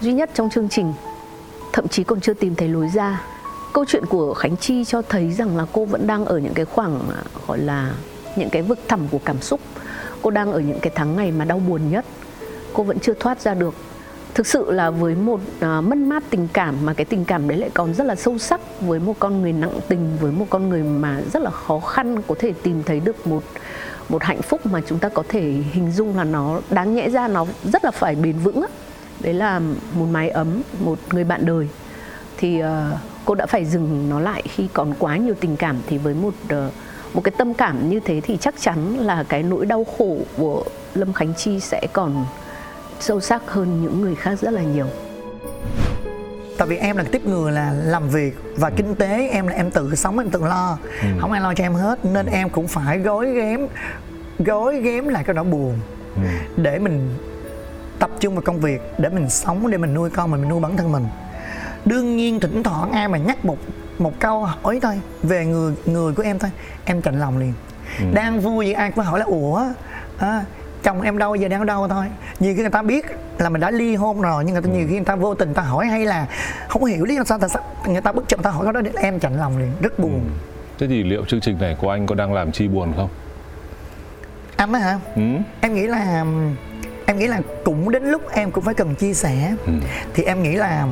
duy 0.00 0.12
nhất 0.12 0.30
trong 0.34 0.50
chương 0.50 0.68
trình. 0.68 0.92
Thậm 1.72 1.88
chí 1.88 2.04
còn 2.04 2.20
chưa 2.20 2.34
tìm 2.34 2.54
thấy 2.54 2.68
lối 2.68 2.88
ra. 2.88 3.22
Câu 3.72 3.84
chuyện 3.88 4.06
của 4.06 4.34
khánh 4.34 4.56
chi 4.56 4.84
cho 4.84 5.02
thấy 5.02 5.32
rằng 5.32 5.56
là 5.56 5.66
cô 5.72 5.84
vẫn 5.84 6.06
đang 6.06 6.24
ở 6.24 6.38
những 6.38 6.54
cái 6.54 6.64
khoảng 6.64 7.00
à, 7.10 7.22
gọi 7.46 7.58
là 7.58 7.92
những 8.36 8.50
cái 8.50 8.62
vực 8.62 8.78
thẳm 8.88 9.00
của 9.10 9.20
cảm 9.24 9.40
xúc 9.40 9.60
cô 10.22 10.30
đang 10.30 10.52
ở 10.52 10.60
những 10.60 10.80
cái 10.80 10.92
tháng 10.94 11.16
ngày 11.16 11.32
mà 11.32 11.44
đau 11.44 11.58
buồn 11.58 11.90
nhất. 11.90 12.04
Cô 12.72 12.82
vẫn 12.82 12.98
chưa 12.98 13.14
thoát 13.14 13.40
ra 13.40 13.54
được. 13.54 13.74
Thực 14.34 14.46
sự 14.46 14.72
là 14.72 14.90
với 14.90 15.14
một 15.14 15.40
uh, 15.56 15.62
mất 15.62 15.98
mát 15.98 16.22
tình 16.30 16.48
cảm 16.52 16.74
mà 16.86 16.94
cái 16.94 17.04
tình 17.04 17.24
cảm 17.24 17.48
đấy 17.48 17.58
lại 17.58 17.70
còn 17.74 17.94
rất 17.94 18.04
là 18.04 18.14
sâu 18.14 18.38
sắc 18.38 18.60
với 18.80 19.00
một 19.00 19.14
con 19.18 19.42
người 19.42 19.52
nặng 19.52 19.80
tình 19.88 20.16
với 20.20 20.32
một 20.32 20.46
con 20.50 20.68
người 20.68 20.82
mà 20.82 21.20
rất 21.32 21.42
là 21.42 21.50
khó 21.50 21.80
khăn 21.80 22.22
có 22.26 22.34
thể 22.38 22.52
tìm 22.62 22.82
thấy 22.82 23.00
được 23.00 23.26
một 23.26 23.42
một 24.08 24.22
hạnh 24.22 24.42
phúc 24.42 24.66
mà 24.66 24.80
chúng 24.86 24.98
ta 24.98 25.08
có 25.08 25.22
thể 25.28 25.42
hình 25.72 25.92
dung 25.92 26.16
là 26.16 26.24
nó 26.24 26.60
đáng 26.70 26.94
nhẽ 26.94 27.10
ra 27.10 27.28
nó 27.28 27.46
rất 27.64 27.84
là 27.84 27.90
phải 27.90 28.14
bền 28.14 28.38
vững 28.38 28.66
đấy 29.20 29.34
là 29.34 29.58
một 29.94 30.06
mái 30.10 30.28
ấm 30.28 30.62
một 30.78 30.98
người 31.12 31.24
bạn 31.24 31.46
đời. 31.46 31.68
Thì 32.36 32.62
uh, 32.62 32.68
cô 33.24 33.34
đã 33.34 33.46
phải 33.46 33.64
dừng 33.64 34.06
nó 34.10 34.20
lại 34.20 34.42
khi 34.46 34.68
còn 34.72 34.94
quá 34.98 35.16
nhiều 35.16 35.34
tình 35.40 35.56
cảm 35.56 35.76
thì 35.86 35.98
với 35.98 36.14
một 36.14 36.34
uh, 36.44 36.72
một 37.14 37.24
cái 37.24 37.32
tâm 37.38 37.54
cảm 37.54 37.90
như 37.90 38.00
thế 38.00 38.20
thì 38.20 38.36
chắc 38.40 38.54
chắn 38.60 38.98
là 38.98 39.24
cái 39.28 39.42
nỗi 39.42 39.66
đau 39.66 39.84
khổ 39.98 40.16
của 40.36 40.64
Lâm 40.94 41.12
Khánh 41.12 41.34
Chi 41.34 41.60
sẽ 41.60 41.86
còn 41.92 42.26
sâu 43.00 43.20
sắc 43.20 43.42
hơn 43.46 43.82
những 43.82 44.00
người 44.00 44.14
khác 44.14 44.38
rất 44.40 44.50
là 44.50 44.62
nhiều 44.62 44.86
tại 46.58 46.68
vì 46.68 46.76
em 46.76 46.96
là 46.96 47.04
tiếp 47.12 47.26
người 47.26 47.52
là 47.52 47.72
làm 47.72 48.08
việc 48.08 48.36
và 48.56 48.70
kinh 48.70 48.94
tế 48.94 49.28
em 49.32 49.46
là 49.46 49.54
em 49.54 49.70
tự 49.70 49.94
sống 49.94 50.18
em 50.18 50.30
tự 50.30 50.44
lo 50.44 50.78
ừ. 51.02 51.08
không 51.20 51.32
ai 51.32 51.40
lo 51.40 51.54
cho 51.54 51.64
em 51.64 51.74
hết 51.74 52.04
nên 52.04 52.26
em 52.26 52.50
cũng 52.50 52.68
phải 52.68 52.98
gói 52.98 53.32
ghém 53.34 53.66
gói 54.38 54.80
ghém 54.80 55.08
lại 55.08 55.24
cái 55.24 55.34
nỗi 55.34 55.44
buồn 55.44 55.78
ừ. 56.16 56.22
để 56.56 56.78
mình 56.78 57.14
tập 57.98 58.10
trung 58.20 58.34
vào 58.34 58.42
công 58.42 58.60
việc 58.60 58.80
để 58.98 59.08
mình 59.08 59.30
sống 59.30 59.70
để 59.70 59.78
mình 59.78 59.94
nuôi 59.94 60.10
con 60.10 60.30
mình, 60.30 60.40
mình 60.40 60.50
nuôi 60.50 60.60
bản 60.60 60.76
thân 60.76 60.92
mình 60.92 61.06
đương 61.84 62.16
nhiên 62.16 62.40
thỉnh 62.40 62.62
thoảng 62.62 62.92
ai 62.92 63.08
mà 63.08 63.18
nhắc 63.18 63.44
một 63.44 63.58
một 64.00 64.20
câu 64.20 64.44
hỏi 64.44 64.78
thôi 64.82 65.00
về 65.22 65.46
người 65.46 65.74
người 65.86 66.12
của 66.14 66.22
em 66.22 66.38
thôi 66.38 66.50
em 66.84 67.02
chạnh 67.02 67.20
lòng 67.20 67.38
liền 67.38 67.52
ừ. 67.98 68.04
đang 68.14 68.40
vui 68.40 68.64
vậy 68.64 68.74
ai 68.74 68.90
cũng 68.90 69.04
hỏi 69.04 69.18
là 69.18 69.24
ủa 69.24 69.64
à, 70.18 70.44
chồng 70.82 71.02
em 71.02 71.18
đâu 71.18 71.34
giờ 71.34 71.48
đang 71.48 71.60
ở 71.60 71.64
đâu 71.64 71.88
thôi 71.88 72.06
nhiều 72.40 72.54
khi 72.56 72.60
người 72.60 72.70
ta 72.70 72.82
biết 72.82 73.06
là 73.38 73.48
mình 73.48 73.60
đã 73.60 73.70
ly 73.70 73.94
hôn 73.94 74.20
rồi 74.20 74.44
nhưng 74.44 74.52
người 74.52 74.62
ta 74.62 74.68
nhiều 74.68 74.86
khi 74.88 74.94
người 74.94 75.04
ta 75.04 75.16
vô 75.16 75.34
tình 75.34 75.48
người 75.48 75.54
ta 75.54 75.62
hỏi 75.62 75.86
hay 75.86 76.04
là 76.04 76.26
không 76.68 76.84
hiểu 76.84 77.04
lý 77.04 77.16
do 77.16 77.24
sao, 77.24 77.38
sao 77.48 77.62
người 77.86 78.00
ta 78.00 78.12
bức 78.12 78.28
chậm 78.28 78.42
ta 78.42 78.50
hỏi 78.50 78.64
cái 78.64 78.72
đó 78.72 78.80
để 78.80 78.90
em 78.96 79.20
chạnh 79.20 79.36
lòng 79.36 79.58
liền 79.58 79.72
rất 79.80 79.98
buồn 79.98 80.12
ừ. 80.12 80.30
thế 80.78 80.86
thì 80.86 81.02
liệu 81.02 81.24
chương 81.24 81.40
trình 81.40 81.58
này 81.60 81.76
của 81.80 81.90
anh 81.90 82.06
có 82.06 82.14
đang 82.14 82.32
làm 82.32 82.52
chi 82.52 82.68
buồn 82.68 82.92
không 82.96 83.08
anh 84.56 84.72
á 84.72 84.80
hả 84.80 84.98
ừ. 85.16 85.22
em 85.60 85.74
nghĩ 85.74 85.86
là 85.86 86.24
em 87.06 87.18
nghĩ 87.18 87.26
là 87.26 87.40
cũng 87.64 87.90
đến 87.90 88.04
lúc 88.04 88.22
em 88.32 88.50
cũng 88.50 88.64
phải 88.64 88.74
cần 88.74 88.94
chia 88.94 89.14
sẻ 89.14 89.54
ừ. 89.66 89.72
thì 90.14 90.22
em 90.22 90.42
nghĩ 90.42 90.54
là 90.54 90.86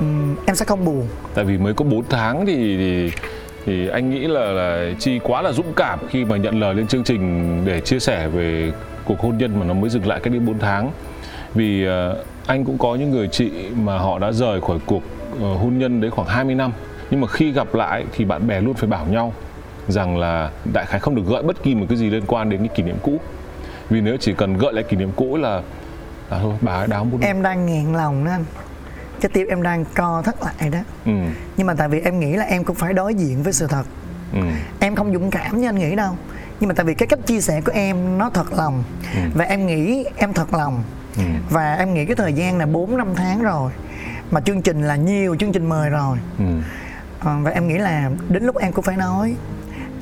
um, 0.00 0.36
em 0.46 0.56
sẽ 0.56 0.64
không 0.64 0.84
buồn 0.84 1.06
tại 1.34 1.44
vì 1.44 1.58
mới 1.58 1.74
có 1.74 1.84
4 1.84 2.04
tháng 2.10 2.46
thì, 2.46 2.76
thì 2.76 3.10
thì 3.68 3.88
anh 3.88 4.10
nghĩ 4.10 4.26
là 4.26 4.44
là 4.44 4.92
chi 4.98 5.20
quá 5.22 5.42
là 5.42 5.52
dũng 5.52 5.72
cảm 5.76 5.98
khi 6.08 6.24
mà 6.24 6.36
nhận 6.36 6.60
lời 6.60 6.74
lên 6.74 6.86
chương 6.86 7.04
trình 7.04 7.62
để 7.64 7.80
chia 7.80 7.98
sẻ 7.98 8.28
về 8.28 8.72
cuộc 9.04 9.20
hôn 9.20 9.38
nhân 9.38 9.60
mà 9.60 9.66
nó 9.66 9.74
mới 9.74 9.90
dừng 9.90 10.06
lại 10.06 10.20
cách 10.22 10.32
đây 10.32 10.40
4 10.40 10.58
tháng. 10.58 10.90
Vì 11.54 11.86
uh, 11.88 12.16
anh 12.46 12.64
cũng 12.64 12.78
có 12.78 12.94
những 12.94 13.10
người 13.10 13.28
chị 13.28 13.50
mà 13.76 13.98
họ 13.98 14.18
đã 14.18 14.32
rời 14.32 14.60
khỏi 14.60 14.78
cuộc 14.86 15.02
uh, 15.36 15.60
hôn 15.60 15.78
nhân 15.78 16.00
đấy 16.00 16.10
khoảng 16.10 16.28
20 16.28 16.54
năm. 16.54 16.72
Nhưng 17.10 17.20
mà 17.20 17.28
khi 17.28 17.52
gặp 17.52 17.74
lại 17.74 18.04
thì 18.12 18.24
bạn 18.24 18.46
bè 18.46 18.60
luôn 18.60 18.74
phải 18.74 18.88
bảo 18.88 19.06
nhau 19.06 19.32
rằng 19.88 20.18
là 20.18 20.50
đại 20.72 20.86
khái 20.86 21.00
không 21.00 21.14
được 21.14 21.26
gợi 21.26 21.42
bất 21.42 21.62
kỳ 21.62 21.74
một 21.74 21.86
cái 21.88 21.98
gì 21.98 22.10
liên 22.10 22.22
quan 22.26 22.50
đến 22.50 22.60
cái 22.60 22.68
kỷ 22.68 22.82
niệm 22.82 22.96
cũ. 23.02 23.20
Vì 23.90 24.00
nếu 24.00 24.16
chỉ 24.20 24.32
cần 24.32 24.58
gợi 24.58 24.72
lại 24.72 24.84
kỷ 24.84 24.96
niệm 24.96 25.10
cũ 25.16 25.36
là 25.36 25.62
là 26.30 26.38
thôi 26.42 26.54
bà 26.60 26.72
ấy 26.72 26.86
đáo 26.86 27.04
muốn 27.04 27.20
em 27.20 27.42
đang 27.42 27.66
nghiện 27.66 27.94
lòng 27.94 28.24
đó 28.24 28.30
anh 28.30 28.44
cái 29.20 29.30
tim 29.34 29.46
em 29.48 29.62
đang 29.62 29.84
co 29.94 30.22
thắt 30.22 30.34
lại 30.42 30.70
đó. 30.70 30.78
Ừ. 31.04 31.12
nhưng 31.56 31.66
mà 31.66 31.74
tại 31.74 31.88
vì 31.88 32.00
em 32.00 32.20
nghĩ 32.20 32.32
là 32.36 32.44
em 32.44 32.64
cũng 32.64 32.76
phải 32.76 32.92
đối 32.92 33.14
diện 33.14 33.42
với 33.42 33.52
sự 33.52 33.66
thật. 33.66 33.84
Ừ. 34.32 34.40
em 34.80 34.94
không 34.96 35.12
dũng 35.12 35.30
cảm 35.30 35.60
như 35.60 35.68
anh 35.68 35.78
nghĩ 35.78 35.96
đâu. 35.96 36.12
Nhưng 36.60 36.68
mà 36.68 36.74
tại 36.74 36.86
vì 36.86 36.94
cái 36.94 37.06
cách 37.06 37.18
chia 37.26 37.40
sẻ 37.40 37.60
của 37.60 37.72
em 37.72 38.18
nó 38.18 38.30
thật 38.30 38.52
lòng. 38.52 38.84
Ừ. 39.14 39.20
và 39.34 39.44
em 39.44 39.66
nghĩ 39.66 40.04
em 40.16 40.32
thật 40.32 40.54
lòng. 40.54 40.82
Ừ. 41.16 41.22
và 41.50 41.74
em 41.74 41.94
nghĩ 41.94 42.04
cái 42.06 42.16
thời 42.16 42.32
gian 42.32 42.58
là 42.58 42.66
4 42.66 42.96
năm 42.96 43.08
tháng 43.16 43.42
rồi. 43.42 43.72
Mà 44.30 44.40
chương 44.40 44.62
trình 44.62 44.82
là 44.82 44.96
nhiều 44.96 45.36
chương 45.36 45.52
trình 45.52 45.68
mời 45.68 45.90
rồi. 45.90 46.18
Ừ. 46.38 46.44
à, 47.20 47.36
và 47.42 47.50
em 47.50 47.68
nghĩ 47.68 47.78
là 47.78 48.10
đến 48.28 48.44
lúc 48.44 48.56
em 48.56 48.72
cũng 48.72 48.84
phải 48.84 48.96
nói. 48.96 49.34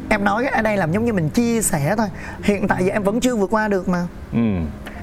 Em 0.08 0.24
nói 0.24 0.46
ở 0.46 0.62
đây 0.62 0.76
làm 0.76 0.92
giống 0.92 1.04
như 1.04 1.12
mình 1.12 1.28
chia 1.30 1.62
sẻ 1.62 1.94
thôi. 1.96 2.08
Hiện 2.42 2.68
tại 2.68 2.84
giờ 2.84 2.92
em 2.92 3.02
vẫn 3.02 3.20
chưa 3.20 3.36
vượt 3.36 3.50
qua 3.50 3.68
được 3.68 3.88
mà. 3.88 4.06
Ừ 4.32 4.38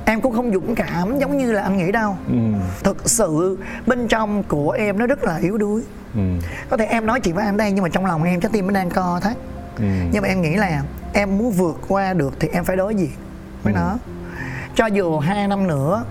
em 0.05 0.21
cũng 0.21 0.33
không 0.33 0.53
dũng 0.53 0.75
cảm 0.75 1.19
giống 1.19 1.37
như 1.37 1.51
là 1.51 1.61
anh 1.61 1.77
nghĩ 1.77 1.91
đâu 1.91 2.17
ừ. 2.27 2.35
thực 2.83 3.09
sự 3.09 3.57
bên 3.87 4.07
trong 4.07 4.43
của 4.43 4.71
em 4.71 4.99
nó 4.99 5.07
rất 5.07 5.23
là 5.23 5.37
yếu 5.37 5.57
đuối 5.57 5.81
ừ. 6.15 6.21
có 6.69 6.77
thể 6.77 6.85
em 6.85 7.05
nói 7.05 7.19
chuyện 7.19 7.35
với 7.35 7.45
anh 7.45 7.57
đây 7.57 7.71
nhưng 7.71 7.83
mà 7.83 7.89
trong 7.89 8.05
lòng 8.05 8.23
em 8.23 8.39
trái 8.39 8.49
tim 8.53 8.67
nó 8.67 8.73
đang 8.73 8.89
co 8.89 9.19
thắt 9.19 9.37
ừ. 9.77 9.85
nhưng 10.11 10.21
mà 10.21 10.27
em 10.27 10.41
nghĩ 10.41 10.55
là 10.55 10.83
em 11.13 11.37
muốn 11.37 11.51
vượt 11.51 11.79
qua 11.87 12.13
được 12.13 12.33
thì 12.39 12.47
em 12.47 12.63
phải 12.63 12.75
đối 12.75 12.95
diện 12.95 13.11
với 13.63 13.73
ừ. 13.73 13.77
nó 13.77 13.97
cho 14.75 14.85
dù 14.85 15.19
hai 15.19 15.47
năm 15.47 15.67
nữa 15.67 16.03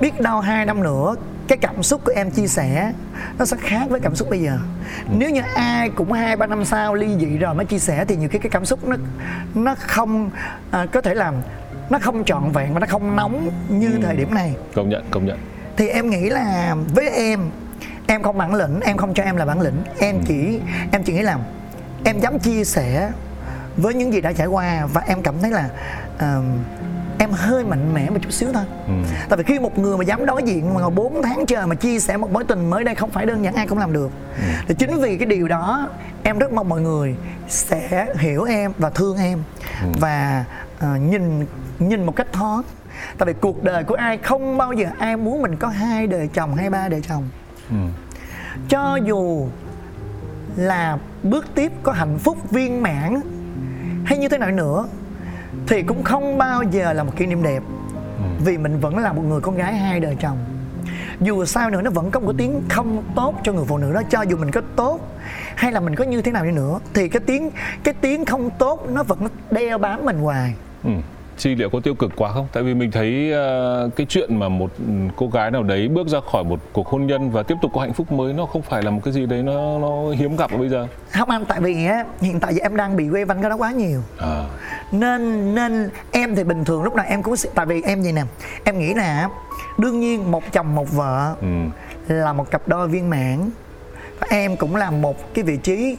biết 0.00 0.20
đâu 0.20 0.40
hai 0.40 0.66
năm 0.66 0.82
nữa 0.82 1.14
cái 1.48 1.58
cảm 1.58 1.82
xúc 1.82 2.00
của 2.04 2.12
em 2.16 2.30
chia 2.30 2.46
sẻ 2.46 2.92
nó 3.38 3.44
sẽ 3.44 3.56
khác 3.60 3.86
với 3.88 4.00
cảm 4.00 4.14
xúc 4.14 4.30
bây 4.30 4.40
giờ 4.40 4.58
ừ. 5.06 5.14
nếu 5.18 5.30
như 5.30 5.42
ai 5.54 5.90
cũng 5.90 6.12
hai 6.12 6.36
ba 6.36 6.46
năm 6.46 6.64
sau 6.64 6.94
ly 6.94 7.16
dị 7.18 7.38
rồi 7.38 7.54
mới 7.54 7.66
chia 7.66 7.78
sẻ 7.78 8.04
thì 8.04 8.16
nhiều 8.16 8.28
khi 8.28 8.38
cái 8.38 8.50
cảm 8.50 8.64
xúc 8.64 8.88
nó 8.88 8.96
nó 9.54 9.74
không 9.78 10.30
à, 10.70 10.86
có 10.92 11.00
thể 11.00 11.14
làm 11.14 11.34
nó 11.90 11.98
không 11.98 12.24
trọn 12.24 12.50
vẹn 12.52 12.74
và 12.74 12.80
nó 12.80 12.86
không 12.86 13.16
nóng 13.16 13.50
như 13.68 13.92
ừ. 13.92 13.98
thời 14.02 14.16
điểm 14.16 14.34
này 14.34 14.54
công 14.74 14.88
nhận 14.88 15.04
công 15.10 15.26
nhận 15.26 15.38
thì 15.76 15.88
em 15.88 16.10
nghĩ 16.10 16.30
là 16.30 16.76
với 16.94 17.08
em 17.10 17.40
em 18.06 18.22
không 18.22 18.38
bản 18.38 18.54
lĩnh 18.54 18.80
em 18.80 18.96
không 18.96 19.14
cho 19.14 19.22
em 19.22 19.36
là 19.36 19.44
bản 19.44 19.60
lĩnh 19.60 19.82
em 19.98 20.16
ừ. 20.16 20.22
chỉ 20.26 20.60
em 20.92 21.02
chỉ 21.02 21.12
nghĩ 21.12 21.22
là 21.22 21.38
em 22.04 22.20
dám 22.20 22.38
chia 22.38 22.64
sẻ 22.64 23.10
với 23.76 23.94
những 23.94 24.12
gì 24.12 24.20
đã 24.20 24.32
trải 24.32 24.46
qua 24.46 24.86
và 24.92 25.02
em 25.06 25.22
cảm 25.22 25.34
thấy 25.42 25.50
là 25.50 25.70
uh, 26.16 26.44
em 27.18 27.30
hơi 27.30 27.64
mạnh 27.64 27.94
mẽ 27.94 28.10
một 28.10 28.18
chút 28.22 28.32
xíu 28.32 28.48
thôi 28.52 28.64
ừ. 28.86 28.92
tại 29.28 29.36
vì 29.36 29.44
khi 29.44 29.58
một 29.58 29.78
người 29.78 29.98
mà 29.98 30.04
dám 30.04 30.26
đối 30.26 30.42
diện 30.42 30.74
mà 30.74 30.90
4 30.90 31.22
tháng 31.22 31.46
trời 31.46 31.66
mà 31.66 31.74
chia 31.74 32.00
sẻ 32.00 32.16
một 32.16 32.32
mối 32.32 32.44
tình 32.44 32.70
mới 32.70 32.84
đây 32.84 32.94
không 32.94 33.10
phải 33.10 33.26
đơn 33.26 33.44
giản 33.44 33.54
ai 33.54 33.66
cũng 33.66 33.78
làm 33.78 33.92
được 33.92 34.10
ừ. 34.36 34.42
thì 34.68 34.74
chính 34.74 35.00
vì 35.00 35.16
cái 35.16 35.26
điều 35.26 35.48
đó 35.48 35.88
em 36.22 36.38
rất 36.38 36.52
mong 36.52 36.68
mọi 36.68 36.80
người 36.80 37.16
sẽ 37.48 38.06
hiểu 38.18 38.44
em 38.44 38.72
và 38.78 38.90
thương 38.90 39.16
em 39.18 39.42
ừ. 39.82 39.88
và 40.00 40.44
uh, 40.76 41.00
nhìn 41.00 41.46
nhìn 41.78 42.06
một 42.06 42.16
cách 42.16 42.26
thoáng 42.32 42.62
tại 43.18 43.26
vì 43.26 43.32
cuộc 43.40 43.64
đời 43.64 43.84
của 43.84 43.94
ai 43.94 44.16
không 44.16 44.58
bao 44.58 44.72
giờ 44.72 44.86
ai 44.98 45.16
muốn 45.16 45.42
mình 45.42 45.56
có 45.56 45.68
hai 45.68 46.06
đời 46.06 46.28
chồng 46.34 46.54
hay 46.54 46.70
ba 46.70 46.88
đời 46.88 47.02
chồng. 47.08 47.28
Ừ. 47.70 47.76
cho 48.68 48.96
dù 48.96 49.48
là 50.56 50.98
bước 51.22 51.46
tiếp 51.54 51.72
có 51.82 51.92
hạnh 51.92 52.18
phúc 52.18 52.50
viên 52.50 52.82
mãn 52.82 53.20
hay 54.04 54.18
như 54.18 54.28
thế 54.28 54.38
nào 54.38 54.50
nữa 54.50 54.88
thì 55.66 55.82
cũng 55.82 56.04
không 56.04 56.38
bao 56.38 56.62
giờ 56.62 56.92
là 56.92 57.02
một 57.02 57.12
kỷ 57.16 57.26
niệm 57.26 57.42
đẹp. 57.42 57.62
Ừ. 58.18 58.24
vì 58.44 58.58
mình 58.58 58.80
vẫn 58.80 58.98
là 58.98 59.12
một 59.12 59.22
người 59.22 59.40
con 59.40 59.56
gái 59.56 59.76
hai 59.76 60.00
đời 60.00 60.16
chồng. 60.20 60.38
Dù 61.20 61.44
sao 61.44 61.70
nữa 61.70 61.82
nó 61.82 61.90
vẫn 61.90 62.10
có 62.10 62.20
một 62.20 62.32
tiếng 62.38 62.62
không 62.68 63.02
tốt 63.16 63.34
cho 63.42 63.52
người 63.52 63.64
phụ 63.68 63.78
nữ 63.78 63.92
đó. 63.92 64.02
Cho 64.10 64.22
dù 64.22 64.36
mình 64.36 64.50
có 64.50 64.60
tốt 64.76 65.00
hay 65.54 65.72
là 65.72 65.80
mình 65.80 65.94
có 65.94 66.04
như 66.04 66.22
thế 66.22 66.32
nào 66.32 66.44
đi 66.44 66.50
nữa 66.50 66.78
thì 66.94 67.08
cái 67.08 67.20
tiếng 67.26 67.50
cái 67.84 67.94
tiếng 67.94 68.24
không 68.24 68.50
tốt 68.50 68.86
nó 68.90 69.02
vẫn 69.02 69.28
đeo 69.50 69.78
bám 69.78 70.04
mình 70.04 70.18
hoài. 70.18 70.54
Ừ 70.84 70.90
chi 71.38 71.54
liệu 71.54 71.70
có 71.70 71.80
tiêu 71.80 71.94
cực 71.94 72.12
quá 72.16 72.32
không? 72.32 72.46
Tại 72.52 72.62
vì 72.62 72.74
mình 72.74 72.90
thấy 72.90 73.32
uh, 73.32 73.96
cái 73.96 74.06
chuyện 74.08 74.38
mà 74.38 74.48
một 74.48 74.70
cô 75.16 75.28
gái 75.28 75.50
nào 75.50 75.62
đấy 75.62 75.88
bước 75.88 76.08
ra 76.08 76.18
khỏi 76.32 76.44
một 76.44 76.60
cuộc 76.72 76.88
hôn 76.88 77.06
nhân 77.06 77.30
và 77.30 77.42
tiếp 77.42 77.54
tục 77.62 77.70
có 77.74 77.80
hạnh 77.80 77.92
phúc 77.92 78.12
mới 78.12 78.32
nó 78.32 78.46
không 78.46 78.62
phải 78.62 78.82
là 78.82 78.90
một 78.90 79.00
cái 79.04 79.14
gì 79.14 79.26
đấy 79.26 79.42
nó 79.42 79.78
nó 79.78 80.10
hiếm 80.10 80.36
gặp 80.36 80.50
ở 80.50 80.58
bây 80.58 80.68
giờ. 80.68 80.86
Không 81.10 81.30
anh 81.30 81.44
tại 81.44 81.60
vì 81.60 81.86
á 81.86 82.04
hiện 82.20 82.40
tại 82.40 82.54
giờ 82.54 82.60
em 82.62 82.76
đang 82.76 82.96
bị 82.96 83.08
quay 83.08 83.24
vanh 83.24 83.40
cái 83.40 83.50
đó 83.50 83.56
quá 83.56 83.72
nhiều. 83.72 84.02
À. 84.18 84.44
Nên 84.92 85.54
nên 85.54 85.90
em 86.10 86.34
thì 86.34 86.44
bình 86.44 86.64
thường 86.64 86.82
lúc 86.82 86.94
nào 86.94 87.06
em 87.08 87.22
cũng 87.22 87.34
tại 87.54 87.66
vì 87.66 87.82
em 87.82 88.02
gì 88.02 88.12
nè, 88.12 88.22
em 88.64 88.78
nghĩ 88.78 88.94
là 88.94 89.28
đương 89.78 90.00
nhiên 90.00 90.30
một 90.30 90.52
chồng 90.52 90.74
một 90.74 90.92
vợ 90.92 91.34
ừ. 91.40 91.46
là 92.08 92.32
một 92.32 92.50
cặp 92.50 92.68
đôi 92.68 92.88
viên 92.88 93.10
mãn. 93.10 93.50
Em 94.30 94.56
cũng 94.56 94.76
là 94.76 94.90
một 94.90 95.34
cái 95.34 95.44
vị 95.44 95.56
trí 95.56 95.96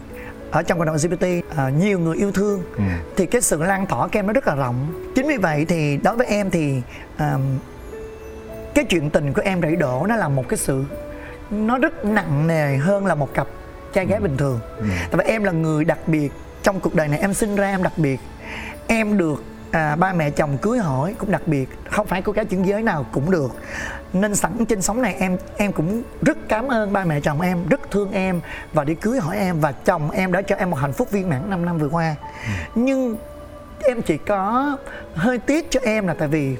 ở 0.51 0.63
trong 0.63 0.79
cộng 0.79 0.87
đồng 0.87 0.95
LGBT 0.95 1.25
à, 1.57 1.69
nhiều 1.69 1.99
người 1.99 2.17
yêu 2.17 2.31
thương 2.31 2.63
ừ. 2.77 2.83
thì 3.17 3.25
cái 3.25 3.41
sự 3.41 3.63
lan 3.63 3.85
tỏa 3.85 4.07
của 4.07 4.09
em 4.13 4.27
nó 4.27 4.33
rất 4.33 4.47
là 4.47 4.55
rộng 4.55 4.93
chính 5.15 5.27
vì 5.27 5.37
vậy 5.37 5.65
thì 5.65 5.97
đối 5.97 6.15
với 6.15 6.27
em 6.27 6.49
thì 6.49 6.81
à, 7.17 7.37
cái 8.75 8.85
chuyện 8.85 9.09
tình 9.09 9.33
của 9.33 9.41
em 9.41 9.61
rảy 9.61 9.75
đổ 9.75 10.05
nó 10.09 10.15
là 10.15 10.27
một 10.27 10.49
cái 10.49 10.57
sự 10.57 10.83
nó 11.49 11.77
rất 11.77 12.05
nặng 12.05 12.47
nề 12.47 12.77
hơn 12.77 13.05
là 13.05 13.15
một 13.15 13.33
cặp 13.33 13.47
trai 13.93 14.05
gái 14.05 14.19
ừ. 14.19 14.23
bình 14.23 14.37
thường 14.37 14.59
ừ. 14.77 14.85
tại 15.11 15.17
vì 15.17 15.23
em 15.23 15.43
là 15.43 15.51
người 15.51 15.85
đặc 15.85 15.99
biệt 16.07 16.31
trong 16.63 16.79
cuộc 16.79 16.95
đời 16.95 17.07
này 17.07 17.19
em 17.19 17.33
sinh 17.33 17.55
ra 17.55 17.67
em 17.67 17.83
đặc 17.83 17.93
biệt 17.97 18.19
em 18.87 19.17
được 19.17 19.43
à, 19.71 19.95
ba 19.95 20.13
mẹ 20.13 20.29
chồng 20.29 20.57
cưới 20.57 20.79
hỏi 20.79 21.15
cũng 21.17 21.31
đặc 21.31 21.41
biệt 21.45 21.69
không 21.89 22.07
phải 22.07 22.21
cô 22.21 22.31
gái 22.31 22.45
chuyển 22.45 22.65
giới 22.65 22.83
nào 22.83 23.05
cũng 23.11 23.31
được 23.31 23.51
nên 24.13 24.35
sẵn 24.35 24.65
trên 24.65 24.81
sóng 24.81 25.01
này 25.01 25.15
em 25.19 25.37
em 25.57 25.71
cũng 25.71 26.03
rất 26.21 26.37
cảm 26.47 26.67
ơn 26.67 26.93
ba 26.93 27.05
mẹ 27.05 27.19
chồng 27.19 27.41
em 27.41 27.67
rất 27.69 27.91
thương 27.91 28.11
em 28.11 28.41
và 28.73 28.83
đi 28.83 28.95
cưới 28.95 29.19
hỏi 29.19 29.37
em 29.37 29.59
và 29.59 29.71
chồng 29.71 30.11
em 30.11 30.31
đã 30.31 30.41
cho 30.41 30.55
em 30.55 30.69
một 30.69 30.77
hạnh 30.77 30.93
phúc 30.93 31.11
viên 31.11 31.29
mãn 31.29 31.49
5 31.49 31.65
năm 31.65 31.77
vừa 31.77 31.89
qua 31.89 32.15
ừ. 32.45 32.51
nhưng 32.75 33.17
em 33.79 34.01
chỉ 34.01 34.17
có 34.17 34.77
hơi 35.15 35.37
tiếc 35.37 35.71
cho 35.71 35.79
em 35.83 36.07
là 36.07 36.13
tại 36.13 36.27
vì 36.27 36.55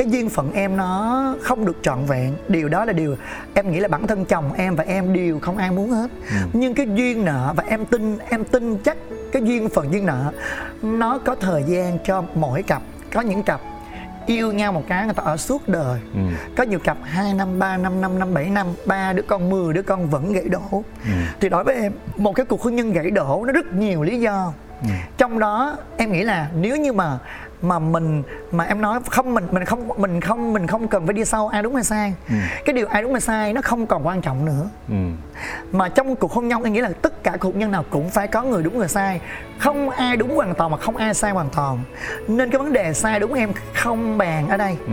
cái 0.00 0.10
duyên 0.10 0.28
phận 0.28 0.52
em 0.52 0.76
nó 0.76 1.34
không 1.42 1.64
được 1.64 1.76
trọn 1.82 2.04
vẹn 2.04 2.34
điều 2.48 2.68
đó 2.68 2.84
là 2.84 2.92
điều 2.92 3.16
em 3.54 3.72
nghĩ 3.72 3.80
là 3.80 3.88
bản 3.88 4.06
thân 4.06 4.24
chồng 4.24 4.52
em 4.52 4.76
và 4.76 4.84
em 4.84 5.12
đều 5.12 5.40
không 5.40 5.56
ai 5.56 5.70
muốn 5.70 5.90
hết 5.90 6.10
ừ. 6.30 6.36
nhưng 6.52 6.74
cái 6.74 6.86
duyên 6.94 7.24
nợ 7.24 7.54
và 7.56 7.64
em 7.66 7.84
tin 7.84 8.18
em 8.28 8.44
tin 8.44 8.78
chắc 8.78 8.96
cái 9.32 9.42
duyên 9.42 9.68
phận 9.68 9.92
duyên 9.92 10.06
nợ 10.06 10.32
nó 10.82 11.18
có 11.18 11.34
thời 11.34 11.62
gian 11.66 11.98
cho 12.04 12.24
mỗi 12.34 12.62
cặp 12.62 12.82
có 13.12 13.20
những 13.20 13.42
cặp 13.42 13.60
yêu 14.26 14.52
nhau 14.52 14.72
một 14.72 14.84
cái 14.88 15.04
người 15.04 15.14
ta 15.14 15.22
ở 15.22 15.36
suốt 15.36 15.68
đời 15.68 16.00
ừ. 16.14 16.20
có 16.56 16.62
nhiều 16.62 16.78
cặp 16.78 16.96
2 17.02 17.34
năm 17.34 17.58
3 17.58 17.76
năm 17.76 18.00
5 18.00 18.18
năm 18.18 18.34
7 18.34 18.50
năm 18.50 18.66
ba 18.86 19.12
đứa 19.12 19.22
con 19.22 19.50
10 19.50 19.72
đứa 19.72 19.82
con 19.82 20.10
vẫn 20.10 20.32
gãy 20.32 20.44
đổ 20.48 20.82
ừ. 21.04 21.10
thì 21.40 21.48
đối 21.48 21.64
với 21.64 21.74
em 21.74 21.92
một 22.16 22.32
cái 22.32 22.46
cuộc 22.46 22.62
hôn 22.62 22.76
nhân 22.76 22.92
gãy 22.92 23.10
đổ 23.10 23.44
nó 23.46 23.52
rất 23.52 23.72
nhiều 23.72 24.02
lý 24.02 24.20
do 24.20 24.52
ừ. 24.82 24.88
trong 25.18 25.38
đó 25.38 25.76
em 25.96 26.12
nghĩ 26.12 26.22
là 26.22 26.48
nếu 26.54 26.76
như 26.76 26.92
mà 26.92 27.18
mà 27.62 27.78
mình 27.78 28.22
mà 28.52 28.64
em 28.64 28.80
nói 28.80 29.00
không 29.10 29.34
mình 29.34 29.44
mình 29.50 29.64
không 29.64 29.88
mình 29.96 30.20
không 30.20 30.52
mình 30.52 30.66
không 30.66 30.88
cần 30.88 31.06
phải 31.06 31.14
đi 31.14 31.24
sâu 31.24 31.48
ai 31.48 31.62
đúng 31.62 31.74
hay 31.74 31.84
sai 31.84 32.14
Ừ. 32.28 32.34
cái 32.64 32.72
điều 32.74 32.86
ai 32.86 33.02
đúng 33.02 33.12
hay 33.12 33.20
sai 33.20 33.52
nó 33.52 33.60
không 33.62 33.86
còn 33.86 34.06
quan 34.06 34.20
trọng 34.20 34.44
nữa 34.44 34.68
ừ. 34.88 34.94
mà 35.72 35.88
trong 35.88 36.16
cuộc 36.16 36.32
hôn 36.32 36.48
nhân 36.48 36.62
em 36.62 36.72
nghĩ 36.72 36.80
là 36.80 36.90
tất 37.02 37.22
cả 37.22 37.36
cuộc 37.40 37.48
hôn 37.48 37.58
nhân 37.58 37.70
nào 37.70 37.84
cũng 37.90 38.10
phải 38.10 38.28
có 38.28 38.42
người 38.42 38.62
đúng 38.62 38.78
người 38.78 38.88
sai 38.88 39.20
không 39.58 39.90
ai 39.90 40.16
đúng 40.16 40.36
hoàn 40.36 40.54
toàn 40.54 40.70
mà 40.70 40.76
không 40.76 40.96
ai 40.96 41.14
sai 41.14 41.30
hoàn 41.30 41.48
toàn 41.56 41.78
nên 42.28 42.50
cái 42.50 42.58
vấn 42.58 42.72
đề 42.72 42.92
sai 42.92 43.20
đúng 43.20 43.34
em 43.34 43.50
không 43.74 44.18
bàn 44.18 44.48
ở 44.48 44.56
đây 44.56 44.76
Ừ. 44.86 44.92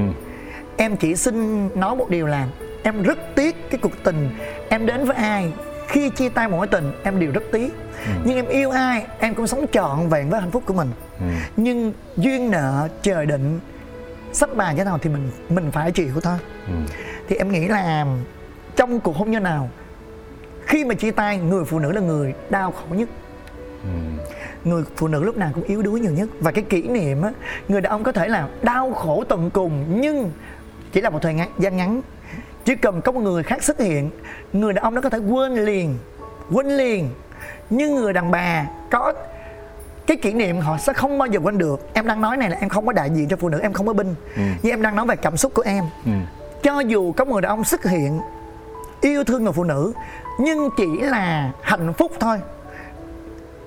em 0.78 0.98
chỉ 0.98 1.16
xin 1.16 1.70
nói 1.80 1.96
một 1.96 2.10
điều 2.10 2.28
là 2.28 2.48
em 2.84 3.04
rất 3.04 3.18
tiếc 3.36 3.70
cái 3.70 3.80
cuộc 3.82 4.04
tình 4.04 4.30
em 4.70 4.86
đến 4.86 5.06
với 5.06 5.16
ai 5.18 5.52
khi 5.88 6.10
chia 6.10 6.30
tay 6.30 6.48
một 6.48 6.58
mối 6.58 6.68
tình 6.68 6.92
em 7.04 7.20
đều 7.20 7.32
rất 7.32 7.44
tiếc. 7.52 7.74
Nhưng 8.24 8.36
em 8.36 8.48
yêu 8.48 8.72
ai 8.72 9.06
em 9.20 9.36
cũng 9.36 9.48
sống 9.48 9.66
trọn 9.72 10.10
vẹn 10.10 10.30
với 10.30 10.42
hạnh 10.42 10.52
phúc 10.52 10.64
của 10.66 10.74
mình. 10.74 10.92
Nhưng 11.58 11.94
duyên 12.18 12.52
nợ 12.52 12.88
trời 13.02 13.26
định 13.26 13.60
sắp 14.34 14.56
bàn 14.56 14.78
thế 14.78 14.84
nào 14.84 14.98
thì 15.02 15.10
mình 15.10 15.32
mình 15.50 15.72
phải 15.72 15.92
chịu 15.92 16.22
thôi. 16.24 16.38
Thì 17.30 17.36
em 17.36 17.52
nghĩ 17.52 17.68
là 17.68 18.06
trong 18.76 19.00
cuộc 19.00 19.16
hôn 19.16 19.32
nhân 19.32 19.44
nào 19.44 19.70
khi 20.66 20.86
mà 20.86 20.96
chia 20.96 21.12
tay 21.12 21.38
người 21.38 21.66
phụ 21.66 21.80
nữ 21.80 21.92
là 21.92 22.02
người 22.02 22.34
đau 22.50 22.72
khổ 22.72 22.96
nhất. 22.96 23.10
Người 24.64 24.84
phụ 24.96 25.08
nữ 25.08 25.24
lúc 25.24 25.38
nào 25.38 25.52
cũng 25.54 25.64
yếu 25.64 25.82
đuối 25.82 26.00
nhiều 26.00 26.12
nhất. 26.12 26.30
Và 26.40 26.52
cái 26.52 26.64
kỷ 26.64 26.82
niệm 26.82 27.22
á 27.22 27.32
người 27.68 27.82
đàn 27.82 27.92
ông 27.92 28.04
có 28.04 28.12
thể 28.12 28.28
là 28.28 28.48
đau 28.62 28.94
khổ 28.94 29.24
tận 29.30 29.50
cùng 29.50 30.02
nhưng 30.02 30.32
chỉ 30.92 31.02
là 31.02 31.10
một 31.10 31.20
thời 31.22 31.36
gian 31.60 31.78
ngắn 31.78 32.02
chỉ 32.68 32.76
cần 32.76 33.02
có 33.02 33.12
một 33.12 33.22
người 33.22 33.44
khác 33.44 33.64
xuất 33.64 33.80
hiện 33.80 34.10
người 34.54 34.74
đàn 34.74 34.84
ông 34.84 34.96
đó 34.96 35.02
có 35.02 35.10
thể 35.10 35.18
quên 35.18 35.66
liền 35.66 35.98
quên 36.52 36.68
liền. 36.68 37.10
Nhưng 37.70 37.96
người 37.96 38.14
đàn 38.14 38.32
bà 38.32 38.66
có 38.92 39.14
cái 40.08 40.18
kỷ 40.18 40.34
niệm 40.34 40.60
họ 40.60 40.78
sẽ 40.78 40.94
không 40.94 41.18
bao 41.18 41.28
giờ 41.28 41.40
quên 41.44 41.58
được. 41.58 41.90
Em 41.94 42.08
đang 42.08 42.22
nói 42.22 42.38
này 42.38 42.50
là 42.50 42.58
em 42.60 42.70
không 42.70 42.86
có 42.86 42.94
đại 42.94 43.10
diện 43.10 43.28
cho 43.28 43.38
phụ 43.38 43.50
nữ 43.50 43.60
em 43.60 43.74
không 43.74 43.88
có 43.88 43.94
binh. 43.94 44.16
Nhưng 44.36 44.74
em 44.74 44.82
đang 44.82 44.96
nói 44.96 45.06
về 45.06 45.16
cảm 45.16 45.38
xúc 45.38 45.54
của 45.54 45.62
em. 45.62 45.84
Cho 46.64 46.80
dù 46.80 47.12
có 47.12 47.26
người 47.26 47.42
đàn 47.42 47.50
ông 47.50 47.64
xuất 47.64 47.84
hiện 47.84 48.20
yêu 49.02 49.24
thương 49.24 49.44
người 49.44 49.54
phụ 49.54 49.64
nữ 49.64 49.94
nhưng 50.40 50.70
chỉ 50.78 51.02
là 51.02 51.52
hạnh 51.62 51.94
phúc 51.94 52.12
thôi. 52.20 52.38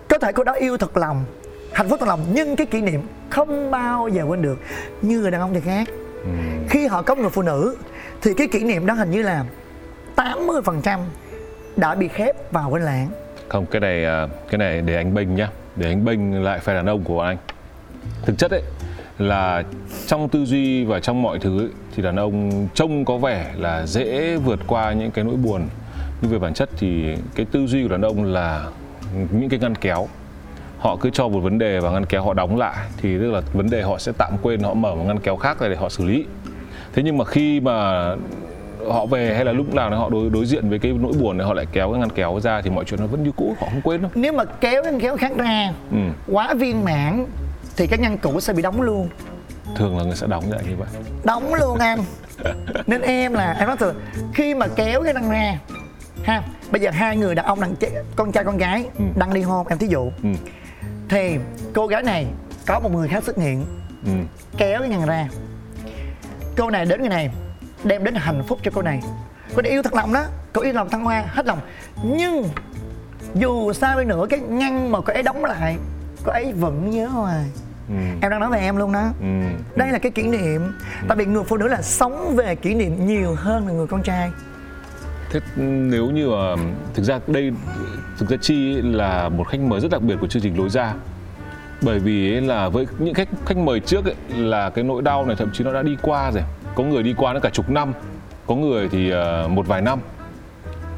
Có 0.09 0.19
thể 0.19 0.33
cô 0.33 0.45
đó 0.45 0.53
yêu 0.53 0.77
thật 0.77 0.97
lòng 0.97 1.25
hạnh 1.73 1.89
phúc 1.89 2.01
thật 2.01 2.09
lòng 2.09 2.21
nhưng 2.33 2.57
cái 2.57 2.67
kỷ 2.67 2.81
niệm 2.81 3.01
không 3.31 3.71
bao 3.71 4.09
giờ 4.09 4.25
quên 4.29 4.43
được. 4.43 4.59
Như 5.03 5.21
người 5.21 5.31
đàn 5.31 5.41
ông 5.41 5.55
thì 5.55 5.61
khác. 5.61 5.89
Khi 6.69 6.87
họ 6.87 7.03
có 7.03 7.15
người 7.15 7.31
phụ 7.31 7.43
nữ 7.43 7.77
thì 8.23 8.35
cái 8.35 8.49
kỷ 8.49 8.65
niệm 8.65 8.87
đó 8.87 8.95
hình 8.95 9.11
như 9.11 9.23
là 9.23 9.45
80% 10.17 10.99
đã 11.77 11.95
bị 11.95 12.09
khép 12.09 12.53
vào 12.53 12.71
quên 12.71 12.83
lãng 12.83 13.11
không 13.51 13.67
cái 13.67 13.81
này 13.81 14.05
à, 14.05 14.27
cái 14.51 14.59
này 14.59 14.83
để 14.83 14.97
anh 14.97 15.15
bình 15.15 15.35
nhá. 15.35 15.49
Để 15.77 15.89
anh 15.89 16.05
bình 16.05 16.43
lại 16.43 16.59
phe 16.59 16.75
đàn 16.75 16.87
ông 16.87 17.05
của 17.05 17.21
anh. 17.21 17.37
Thực 18.23 18.39
chất 18.39 18.51
ấy 18.51 18.63
là 19.19 19.63
trong 20.07 20.29
tư 20.29 20.45
duy 20.45 20.85
và 20.85 21.01
trong 21.01 21.23
mọi 21.23 21.39
thứ 21.39 21.59
ấy, 21.59 21.69
thì 21.97 22.03
đàn 22.03 22.17
ông 22.17 22.69
trông 22.75 23.05
có 23.05 23.19
vẻ 23.19 23.53
là 23.57 23.87
dễ 23.87 24.37
vượt 24.37 24.61
qua 24.67 24.93
những 24.93 25.11
cái 25.11 25.25
nỗi 25.25 25.37
buồn. 25.37 25.69
Nhưng 26.21 26.31
về 26.31 26.39
bản 26.39 26.55
chất 26.55 26.69
thì 26.79 27.17
cái 27.35 27.47
tư 27.53 27.67
duy 27.67 27.83
của 27.83 27.89
đàn 27.89 28.03
ông 28.03 28.25
là 28.25 28.67
những 29.31 29.49
cái 29.49 29.61
ngăn 29.61 29.75
kéo. 29.75 30.09
Họ 30.79 30.97
cứ 30.97 31.11
cho 31.11 31.29
một 31.29 31.41
vấn 31.41 31.59
đề 31.59 31.81
và 31.81 31.91
ngăn 31.91 32.07
kéo 32.07 32.23
họ 32.23 32.35
đóng 32.35 32.57
lại 32.59 32.77
thì 32.97 33.19
tức 33.19 33.31
là 33.31 33.41
vấn 33.53 33.71
đề 33.71 33.83
họ 33.83 33.99
sẽ 33.99 34.13
tạm 34.19 34.33
quên 34.43 34.61
họ 34.61 34.75
mở 34.75 34.95
một 34.95 35.05
ngăn 35.07 35.19
kéo 35.19 35.37
khác 35.37 35.61
ra 35.61 35.69
để 35.69 35.77
họ 35.77 35.89
xử 35.89 36.05
lý 36.05 36.25
thế 36.93 37.03
nhưng 37.03 37.19
mà 37.19 37.25
khi 37.25 37.61
mà 37.61 38.07
họ 38.89 39.07
về 39.07 39.35
hay 39.35 39.45
là 39.45 39.53
lúc 39.53 39.75
nào 39.75 39.91
họ 39.97 40.09
đối 40.11 40.31
đối 40.31 40.47
diện 40.47 40.71
với 40.71 40.79
cái 40.79 40.93
nỗi 40.93 41.13
buồn 41.21 41.39
này 41.39 41.47
họ 41.47 41.55
lại 41.55 41.67
kéo 41.73 41.91
cái 41.93 42.01
ngăn 42.01 42.11
kéo 42.11 42.41
ra 42.43 42.63
thì 42.63 42.71
mọi 42.71 42.85
chuyện 42.85 43.01
nó 43.01 43.07
vẫn 43.07 43.23
như 43.23 43.33
cũ 43.37 43.55
họ 43.61 43.67
không 43.71 43.81
quên 43.85 44.03
đâu 44.03 44.11
nếu 44.15 44.33
mà 44.33 44.45
kéo 44.45 44.83
cái 44.83 44.93
kéo 45.01 45.17
khác 45.17 45.33
ra 45.37 45.73
ừ. 45.91 45.97
quá 46.27 46.55
viên 46.55 46.85
mãn 46.85 47.27
thì 47.77 47.87
cái 47.87 47.99
ngăn 47.99 48.19
cũ 48.19 48.41
sẽ 48.41 48.53
bị 48.53 48.63
đóng 48.63 48.83
luôn 48.83 49.09
thường 49.77 49.99
là 49.99 50.05
người 50.05 50.17
sẽ 50.17 50.27
đóng 50.27 50.45
lại 50.53 50.61
như 50.69 50.77
vậy 50.77 50.89
đóng 51.25 51.55
luôn 51.55 51.79
anh 51.79 51.99
nên 52.87 53.01
em 53.01 53.33
là 53.33 53.53
em 53.59 53.67
nói 53.69 53.77
từ 53.81 53.93
khi 54.35 54.55
mà 54.55 54.67
kéo 54.77 55.03
cái 55.03 55.13
răng 55.13 55.31
ra 55.31 55.59
ha 56.23 56.43
bây 56.71 56.81
giờ 56.81 56.91
hai 56.91 57.17
người 57.17 57.35
đàn 57.35 57.47
ông 57.47 57.61
đàn 57.61 57.75
con 58.17 58.33
trai 58.33 58.45
con 58.45 58.57
gái 58.57 58.85
Ừ. 58.99 59.05
đang 59.17 59.33
ly 59.33 59.43
hôn 59.43 59.67
em 59.69 59.79
thí 59.79 59.87
dụ 59.87 60.11
ừ. 60.23 60.29
thì 61.09 61.37
cô 61.75 61.87
gái 61.87 62.03
này 62.03 62.27
có 62.67 62.81
một 62.81 62.93
người 62.93 63.09
khác 63.09 63.25
xuất 63.25 63.37
hiện 63.37 63.65
Ừ. 64.07 64.11
kéo 64.57 64.81
cái 64.81 64.89
ngăn 64.89 65.07
ra 65.07 65.29
cô 66.57 66.71
này 66.71 66.85
đến 66.85 67.01
người 67.01 67.09
này 67.09 67.31
đem 67.85 68.05
đến 68.05 68.15
hạnh 68.15 68.43
phúc 68.49 68.59
cho 68.63 68.71
cô 68.75 68.83
này. 68.83 69.01
Cô 69.57 69.63
này 69.63 69.73
yêu 69.73 69.83
thật 69.83 69.95
lòng 69.95 70.13
đó 70.13 70.25
cô 70.53 70.63
yêu 70.63 70.73
lòng 70.73 70.89
thăng 70.91 71.05
hoa 71.05 71.25
hết 71.27 71.47
lòng. 71.47 71.59
Nhưng 72.03 72.49
dù 73.35 73.73
sao 73.73 73.99
đi 73.99 74.05
nữa 74.05 74.27
cái 74.31 74.41
ngăn 74.41 74.93
mà 74.93 75.01
cô 75.01 75.13
ấy 75.13 75.23
đóng 75.23 75.45
lại 75.45 75.77
cô 76.25 76.33
ấy 76.33 76.53
vẫn 76.53 76.91
nhớ 76.91 77.07
hoài. 77.07 77.45
Ừ. 77.89 77.95
em 78.23 78.31
đang 78.31 78.41
nói 78.41 78.51
về 78.51 78.61
em 78.61 78.77
luôn 78.77 78.93
đó. 78.93 79.13
Ừ. 79.21 79.27
đây 79.77 79.89
là 79.93 79.99
cái 79.99 80.13
kỷ 80.13 80.23
niệm. 80.23 80.73
Tại 81.09 81.17
vì 81.17 81.27
người 81.27 81.45
phụ 81.45 81.57
nữ 81.57 81.69
là 81.69 81.83
sống 81.83 82.37
về 82.37 82.55
kỷ 82.55 82.75
niệm 82.75 83.07
nhiều 83.07 83.35
hơn 83.39 83.67
là 83.67 83.73
người 83.73 83.87
con 83.87 84.03
trai. 84.03 84.31
Thế 85.31 85.41
nếu 85.57 86.07
như 86.07 86.29
mà 86.31 86.63
thực 86.95 87.03
ra 87.03 87.21
đây 87.27 87.53
thực 88.19 88.29
ra 88.31 88.37
Chi 88.41 88.83
là 88.83 89.29
một 89.29 89.45
khách 89.49 89.61
mời 89.61 89.81
rất 89.81 89.91
đặc 89.91 90.03
biệt 90.03 90.15
của 90.21 90.27
chương 90.27 90.43
trình 90.43 90.59
lối 90.59 90.71
ra 90.71 90.95
bởi 91.83 91.99
vì 91.99 92.35
ấy 92.35 92.41
là 92.41 92.69
với 92.69 92.87
những 92.99 93.15
khách 93.15 93.29
khách 93.47 93.57
mời 93.57 93.81
trước 93.81 94.05
ấy, 94.05 94.15
là 94.37 94.71
cái 94.71 94.85
nỗi 94.85 95.03
đau 95.03 95.27
này 95.27 95.37
thậm 95.37 95.51
chí 95.53 95.65
nó 95.65 95.73
đã 95.73 95.83
đi 95.83 95.97
qua 96.03 96.31
rồi. 96.31 96.43
Có 96.75 96.85
người 96.85 97.03
đi 97.03 97.15
qua 97.17 97.33
nó 97.33 97.41
cả 97.41 97.51
chục 97.51 97.71
năm 97.71 97.93
có 98.47 98.55
người 98.55 98.89
thì 98.89 99.11
ờ, 99.11 99.49
một 99.49 99.67
vài 99.67 99.81
năm. 99.81 100.01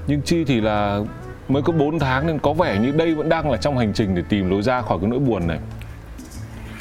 Nhưng 0.06 0.22
Chi 0.22 0.44
thì 0.44 0.60
là 0.60 1.00
mới 1.48 1.62
có 1.62 1.72
4 1.72 1.98
tháng 1.98 2.26
nên 2.26 2.38
có 2.38 2.52
vẻ 2.52 2.78
như 2.78 2.90
đây 2.90 3.14
vẫn 3.14 3.28
đang 3.28 3.50
là 3.50 3.56
trong 3.56 3.78
hành 3.78 3.92
trình 3.92 4.14
để 4.14 4.22
tìm 4.28 4.50
lối 4.50 4.62
ra 4.62 4.82
khỏi 4.82 4.98
cái 5.00 5.10
nỗi 5.10 5.18
buồn 5.18 5.46
này. 5.46 5.58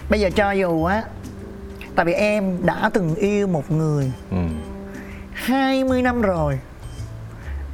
Bây 0.10 0.20
giờ 0.20 0.30
cho 0.36 0.52
dù 0.52 0.84
á 0.84 1.04
tại 1.96 2.06
vì 2.06 2.14
em 2.14 2.66
đã 2.66 2.90
từng 2.94 3.16
yêu 3.16 3.48
một 3.48 3.72
người 3.72 4.12
ừ. 4.32 4.38
20 5.34 6.02
năm 6.02 6.22
rồi 6.22 6.60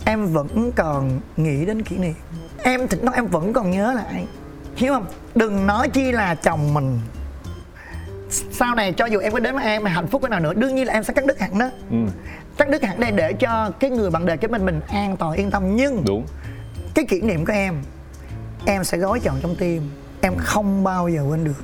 em 0.05 0.27
vẫn 0.27 0.71
còn 0.75 1.19
nghĩ 1.37 1.65
đến 1.65 1.81
kỷ 1.81 1.97
niệm. 1.97 2.13
Em 2.63 2.87
thỉnh 2.87 2.99
thoảng 3.01 3.15
em 3.15 3.27
vẫn 3.27 3.53
còn 3.53 3.71
nhớ 3.71 3.93
lại 3.93 4.27
hiểu 4.77 4.93
không? 4.93 5.05
Đừng 5.35 5.67
nói 5.67 5.89
chi 5.89 6.11
là 6.11 6.35
chồng 6.35 6.73
mình. 6.73 6.99
Sau 8.29 8.75
này 8.75 8.93
cho 8.93 9.05
dù 9.05 9.19
em 9.19 9.31
có 9.33 9.39
đến 9.39 9.55
với 9.55 9.63
em 9.65 9.83
mà 9.83 9.89
hạnh 9.89 10.07
phúc 10.07 10.21
cái 10.21 10.29
nào 10.29 10.39
nữa 10.39 10.53
đương 10.53 10.75
nhiên 10.75 10.87
là 10.87 10.93
em 10.93 11.03
sẽ 11.03 11.13
cắt 11.13 11.25
đứt 11.25 11.39
hẳn 11.39 11.59
đó. 11.59 11.69
Ừ. 11.91 11.97
cắt 12.57 12.69
đứt 12.69 12.83
hẳn 12.83 12.99
đây 12.99 13.11
để 13.11 13.33
cho 13.33 13.71
cái 13.79 13.89
người 13.89 14.09
bạn 14.09 14.25
đời 14.25 14.37
kế 14.37 14.47
bên 14.47 14.65
mình 14.65 14.79
an 14.87 15.17
toàn 15.17 15.33
yên 15.33 15.51
tâm. 15.51 15.75
Nhưng 15.75 16.03
đúng. 16.05 16.25
cái 16.95 17.05
kỷ 17.05 17.21
niệm 17.21 17.45
của 17.45 17.53
em 17.53 17.75
em 18.65 18.83
sẽ 18.83 18.97
gói 18.97 19.19
chọn 19.19 19.35
trong 19.41 19.55
tim. 19.55 19.81
Em 20.21 20.33
không 20.37 20.83
bao 20.83 21.09
giờ 21.09 21.23
quên 21.29 21.43
được. 21.43 21.63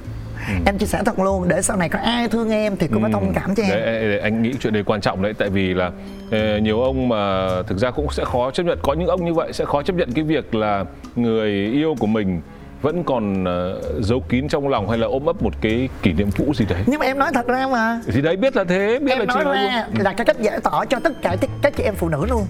Em 0.65 0.77
chia 0.77 0.85
sẻ 0.85 1.01
thật 1.05 1.19
luôn 1.19 1.47
để 1.47 1.61
sau 1.61 1.77
này 1.77 1.89
có 1.89 1.99
ai 1.99 2.27
thương 2.29 2.49
em 2.49 2.77
thì 2.77 2.87
cũng 2.87 3.01
phải 3.01 3.11
thông 3.11 3.33
cảm 3.33 3.55
cho 3.55 3.63
em. 3.63 3.71
Ừ. 3.71 3.75
Đấy, 3.75 4.09
đấy, 4.09 4.19
anh 4.19 4.41
nghĩ 4.41 4.53
chuyện 4.59 4.73
đấy 4.73 4.83
quan 4.85 5.01
trọng 5.01 5.21
đấy 5.21 5.33
tại 5.37 5.49
vì 5.49 5.73
là 5.73 5.91
ờ, 6.31 6.57
nhiều 6.57 6.81
ông 6.81 7.09
mà 7.09 7.49
thực 7.67 7.77
ra 7.77 7.91
cũng 7.91 8.11
sẽ 8.11 8.25
khó 8.25 8.51
chấp 8.51 8.63
nhận 8.63 8.79
có 8.81 8.93
những 8.93 9.07
ông 9.07 9.25
như 9.25 9.33
vậy 9.33 9.53
sẽ 9.53 9.65
khó 9.65 9.83
chấp 9.83 9.95
nhận 9.95 10.11
cái 10.13 10.23
việc 10.23 10.55
là 10.55 10.85
người 11.15 11.49
yêu 11.51 11.95
của 11.99 12.07
mình 12.07 12.41
vẫn 12.83 13.03
còn 13.03 13.43
ờ, 13.45 13.81
giấu 14.01 14.19
kín 14.29 14.47
trong 14.47 14.67
lòng 14.67 14.89
hay 14.89 14.97
là 14.97 15.07
ôm 15.07 15.25
ấp 15.25 15.43
một 15.43 15.53
cái 15.61 15.89
kỷ 16.01 16.13
niệm 16.13 16.29
cũ 16.37 16.53
gì 16.55 16.65
đấy? 16.69 16.83
Nhưng 16.85 16.99
mà 16.99 17.05
em 17.05 17.19
nói 17.19 17.31
thật 17.33 17.47
ra 17.47 17.67
mà. 17.67 18.01
Thì 18.07 18.21
đấy 18.21 18.35
biết 18.35 18.55
là 18.55 18.63
thế 18.63 18.99
biết 19.01 19.11
em 19.11 19.19
là 19.19 19.25
nói 19.25 19.43
ra 19.43 19.51
luôn. 19.51 20.01
là 20.03 20.13
cái 20.13 20.25
cách 20.25 20.39
giải 20.39 20.59
tỏa 20.63 20.85
cho 20.85 20.99
tất 20.99 21.21
cả 21.21 21.35
các- 21.61 21.73
chị 21.77 21.83
em 21.83 21.95
phụ 21.95 22.09
nữ 22.09 22.25
luôn. 22.29 22.45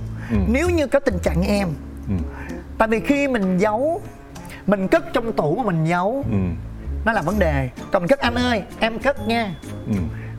Nếu 0.48 0.70
như 0.70 0.88
có 0.88 1.00
tình 1.00 1.18
trạng 1.24 1.42
như 1.42 1.48
em 1.48 1.68
tại 2.78 2.88
vì 2.88 3.00
khi 3.00 3.28
mình 3.28 3.58
giấu 3.58 4.02
mình 4.68 4.88
cất 4.88 5.04
trong 5.14 5.34
tủ 5.34 5.56
mà 5.56 5.64
mình 5.72 5.86
giấu 5.86 6.26
ừ. 6.32 6.38
nó 7.06 7.12
là 7.14 7.22
vấn 7.22 7.40
đề. 7.40 7.70
Còn 7.92 8.08
cất 8.08 8.20
anh 8.20 8.36
ơi 8.36 8.62
em 8.80 9.00
cất 9.00 9.28
nha. 9.28 9.56
Ừ. 9.88 9.94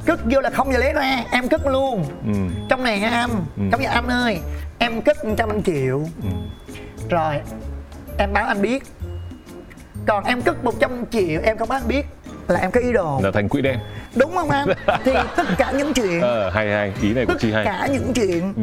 cất 0.07 0.21
vô 0.33 0.41
là 0.41 0.51
không 0.51 0.73
giờ 0.73 0.79
lấy 0.79 0.93
ra 0.93 1.25
em 1.31 1.49
cất 1.49 1.67
luôn. 1.67 2.05
Ừ. 2.27 2.33
trong 2.69 2.85
này 2.85 3.01
nha 3.01 3.09
anh. 3.09 3.31
Trong 3.73 3.81
nhà 3.81 3.91
anh 3.91 4.09
ơi. 4.09 4.39
Em 4.79 5.03
cất 5.03 5.25
100 5.25 5.63
triệu. 5.63 5.99
Ừ. 6.23 6.29
rồi 7.11 7.35
em 8.19 8.33
báo 8.33 8.47
anh 8.47 8.63
biết 8.63 8.83
còn 10.07 10.25
em 10.25 10.43
cất 10.43 10.65
100 10.65 11.05
triệu 11.11 11.41
em 11.45 11.59
không 11.59 11.69
báo 11.69 11.79
anh 11.79 11.89
biết 11.89 12.07
là 12.49 12.61
em 12.61 12.71
có 12.71 12.81
ý 12.81 12.93
đồ. 12.93 13.21
Là 13.23 13.31
thành 13.31 13.49
quỹ 13.49 13.63
đen 13.63 13.79
đúng 14.17 14.35
không 14.37 14.51
anh 14.51 14.69
thì 15.05 15.13
tất 15.37 15.47
cả 15.59 15.71
những 15.71 15.95
chuyện. 15.95 16.21
Ờ, 16.21 16.51
hay 16.51 16.73
hay. 16.73 16.93
Ý 17.03 17.15
này 17.15 17.27
tất 17.27 17.35
chị 17.41 17.53
hay. 17.53 17.65
cả 17.65 17.89
những 17.93 18.13
chuyện. 18.15 18.55
Ừ. 18.57 18.63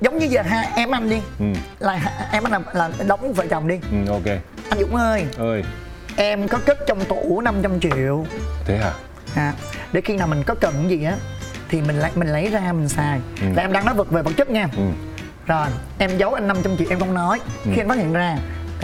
giống 0.00 0.18
như 0.18 0.26
giờ 0.26 0.42
hai 0.42 0.68
em 0.76 0.90
anh 0.90 1.10
đi. 1.10 1.20
Ừ. 1.38 1.44
là 1.78 1.92
ha- 1.96 2.28
em 2.32 2.44
anh 2.44 2.52
là, 2.72 2.88
là 2.98 3.04
đóng 3.06 3.32
vợ 3.32 3.46
chồng 3.50 3.68
đi. 3.68 3.78
Ừ, 3.90 4.12
ok. 4.12 4.26
Anh 4.70 4.80
Dũng 4.80 4.96
ơi. 4.96 5.26
Ơi. 5.38 5.64
Em 6.16 6.48
có 6.48 6.58
cất 6.66 6.78
trong 6.86 7.04
tủ 7.04 7.40
500 7.40 7.80
triệu. 7.80 8.24
Thế 8.64 8.76
hả? 8.78 8.92
À, 9.34 9.52
để 9.92 10.00
khi 10.00 10.16
nào 10.16 10.26
mình 10.26 10.42
có 10.46 10.54
cần 10.54 10.90
gì 10.90 11.04
á 11.04 11.14
thì 11.68 11.80
mình 11.82 11.98
lấy 11.98 12.10
mình 12.14 12.28
lấy 12.28 12.48
ra 12.50 12.72
mình 12.72 12.88
xài. 12.88 13.20
Là 13.54 13.62
em 13.62 13.72
đang 13.72 13.86
nói 13.86 13.94
vật 13.94 14.10
về 14.10 14.22
vật 14.22 14.32
chất 14.36 14.50
nha. 14.50 14.68
Ừ. 14.76 14.82
rồi 15.46 15.66
em 15.98 16.18
giấu 16.18 16.34
anh 16.34 16.48
500 16.48 16.76
triệu 16.76 16.86
em 16.90 16.98
không 16.98 17.14
nói. 17.14 17.40
Khi 17.64 17.80
anh 17.80 17.88
phát 17.88 17.98
hiện 17.98 18.12
ra 18.12 18.36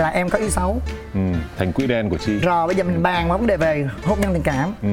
là 0.02 0.08
em 0.08 0.28
có 0.30 0.38
ý 0.38 0.50
xấu 0.50 0.82
Ừ. 1.14 1.20
thành 1.58 1.72
quỹ 1.72 1.86
đen 1.86 2.10
của 2.10 2.18
chị 2.18 2.38
rồi 2.38 2.66
bây 2.66 2.76
giờ 2.76 2.84
mình 2.84 3.02
bàn 3.02 3.28
vấn 3.28 3.46
đề 3.46 3.56
về 3.56 3.88
hôn 4.04 4.20
nhân 4.20 4.32
tình 4.32 4.42
cảm 4.42 4.74
ừ. 4.82 4.88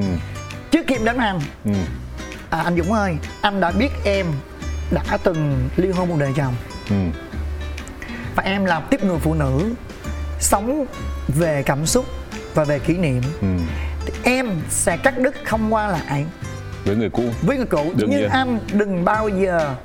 trước 0.71 0.85
khi 0.87 0.95
em 0.95 1.05
đến 1.05 1.17
anh 1.17 1.39
Ừ. 1.65 1.71
à, 2.49 2.61
anh 2.61 2.77
Dũng 2.77 2.93
ơi 2.93 3.15
anh 3.41 3.59
đã 3.59 3.71
biết 3.71 3.89
em 4.03 4.25
đã 4.91 5.17
từng 5.23 5.69
ly 5.77 5.89
hôn 5.91 6.09
một 6.09 6.15
đời 6.19 6.33
chồng 6.35 6.53
Ừ. 6.89 6.95
và 8.35 8.43
em 8.43 8.65
là 8.65 8.79
tiếp 8.79 9.03
người 9.03 9.17
phụ 9.19 9.33
nữ 9.33 9.69
sống 10.39 10.85
về 11.27 11.63
cảm 11.63 11.85
xúc 11.85 12.05
và 12.53 12.63
về 12.63 12.79
kỷ 12.79 12.97
niệm 12.97 13.21
Ừ. 13.41 13.47
thì 14.05 14.13
em 14.23 14.49
sẽ 14.69 14.97
cắt 14.97 15.17
đứt 15.19 15.35
không 15.45 15.73
qua 15.73 15.87
lại 15.87 16.25
với 16.85 16.95
người 16.95 17.09
cũ 17.09 17.23
với 17.41 17.57
người 17.57 17.65
cũ 17.65 17.83
Đương 17.95 18.09
nhưng 18.11 18.19
nhiên. 18.21 18.29
anh 18.29 18.59
đừng 18.73 19.05
bao 19.05 19.29
giờ 19.29 19.75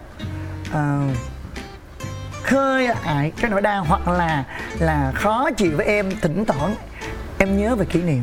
à, 0.73 0.99
khơi 2.43 2.89
lại 3.05 3.33
cái 3.41 3.51
nỗi 3.51 3.61
đau 3.61 3.85
hoặc 3.85 4.09
là 4.09 4.45
là 4.79 5.13
khó 5.15 5.51
chịu 5.51 5.73
với 5.77 5.87
em 5.87 6.11
thỉnh 6.21 6.45
thoảng 6.45 6.75
em 7.39 7.59
nhớ 7.59 7.75
về 7.75 7.85
kỷ 7.85 8.03
niệm. 8.03 8.23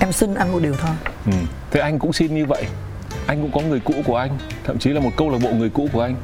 Em 0.00 0.12
xin 0.12 0.34
anh 0.34 0.52
một 0.52 0.62
điều 0.62 0.74
thôi. 0.74 0.90
Ừ. 1.26 1.32
thế 1.70 1.80
anh 1.80 1.98
cũng 1.98 2.12
xin 2.12 2.34
như 2.34 2.46
vậy. 2.46 2.64
Anh 3.26 3.42
cũng 3.42 3.52
có 3.52 3.60
người 3.60 3.80
cũ 3.80 3.94
của 4.06 4.16
anh 4.16 4.30
thậm 4.64 4.78
chí 4.78 4.90
là 4.90 5.00
một 5.00 5.10
câu 5.16 5.30
lạc 5.30 5.38
bộ 5.42 5.50
người 5.50 5.70
cũ 5.70 5.88
của 5.92 6.02
anh. 6.02 6.16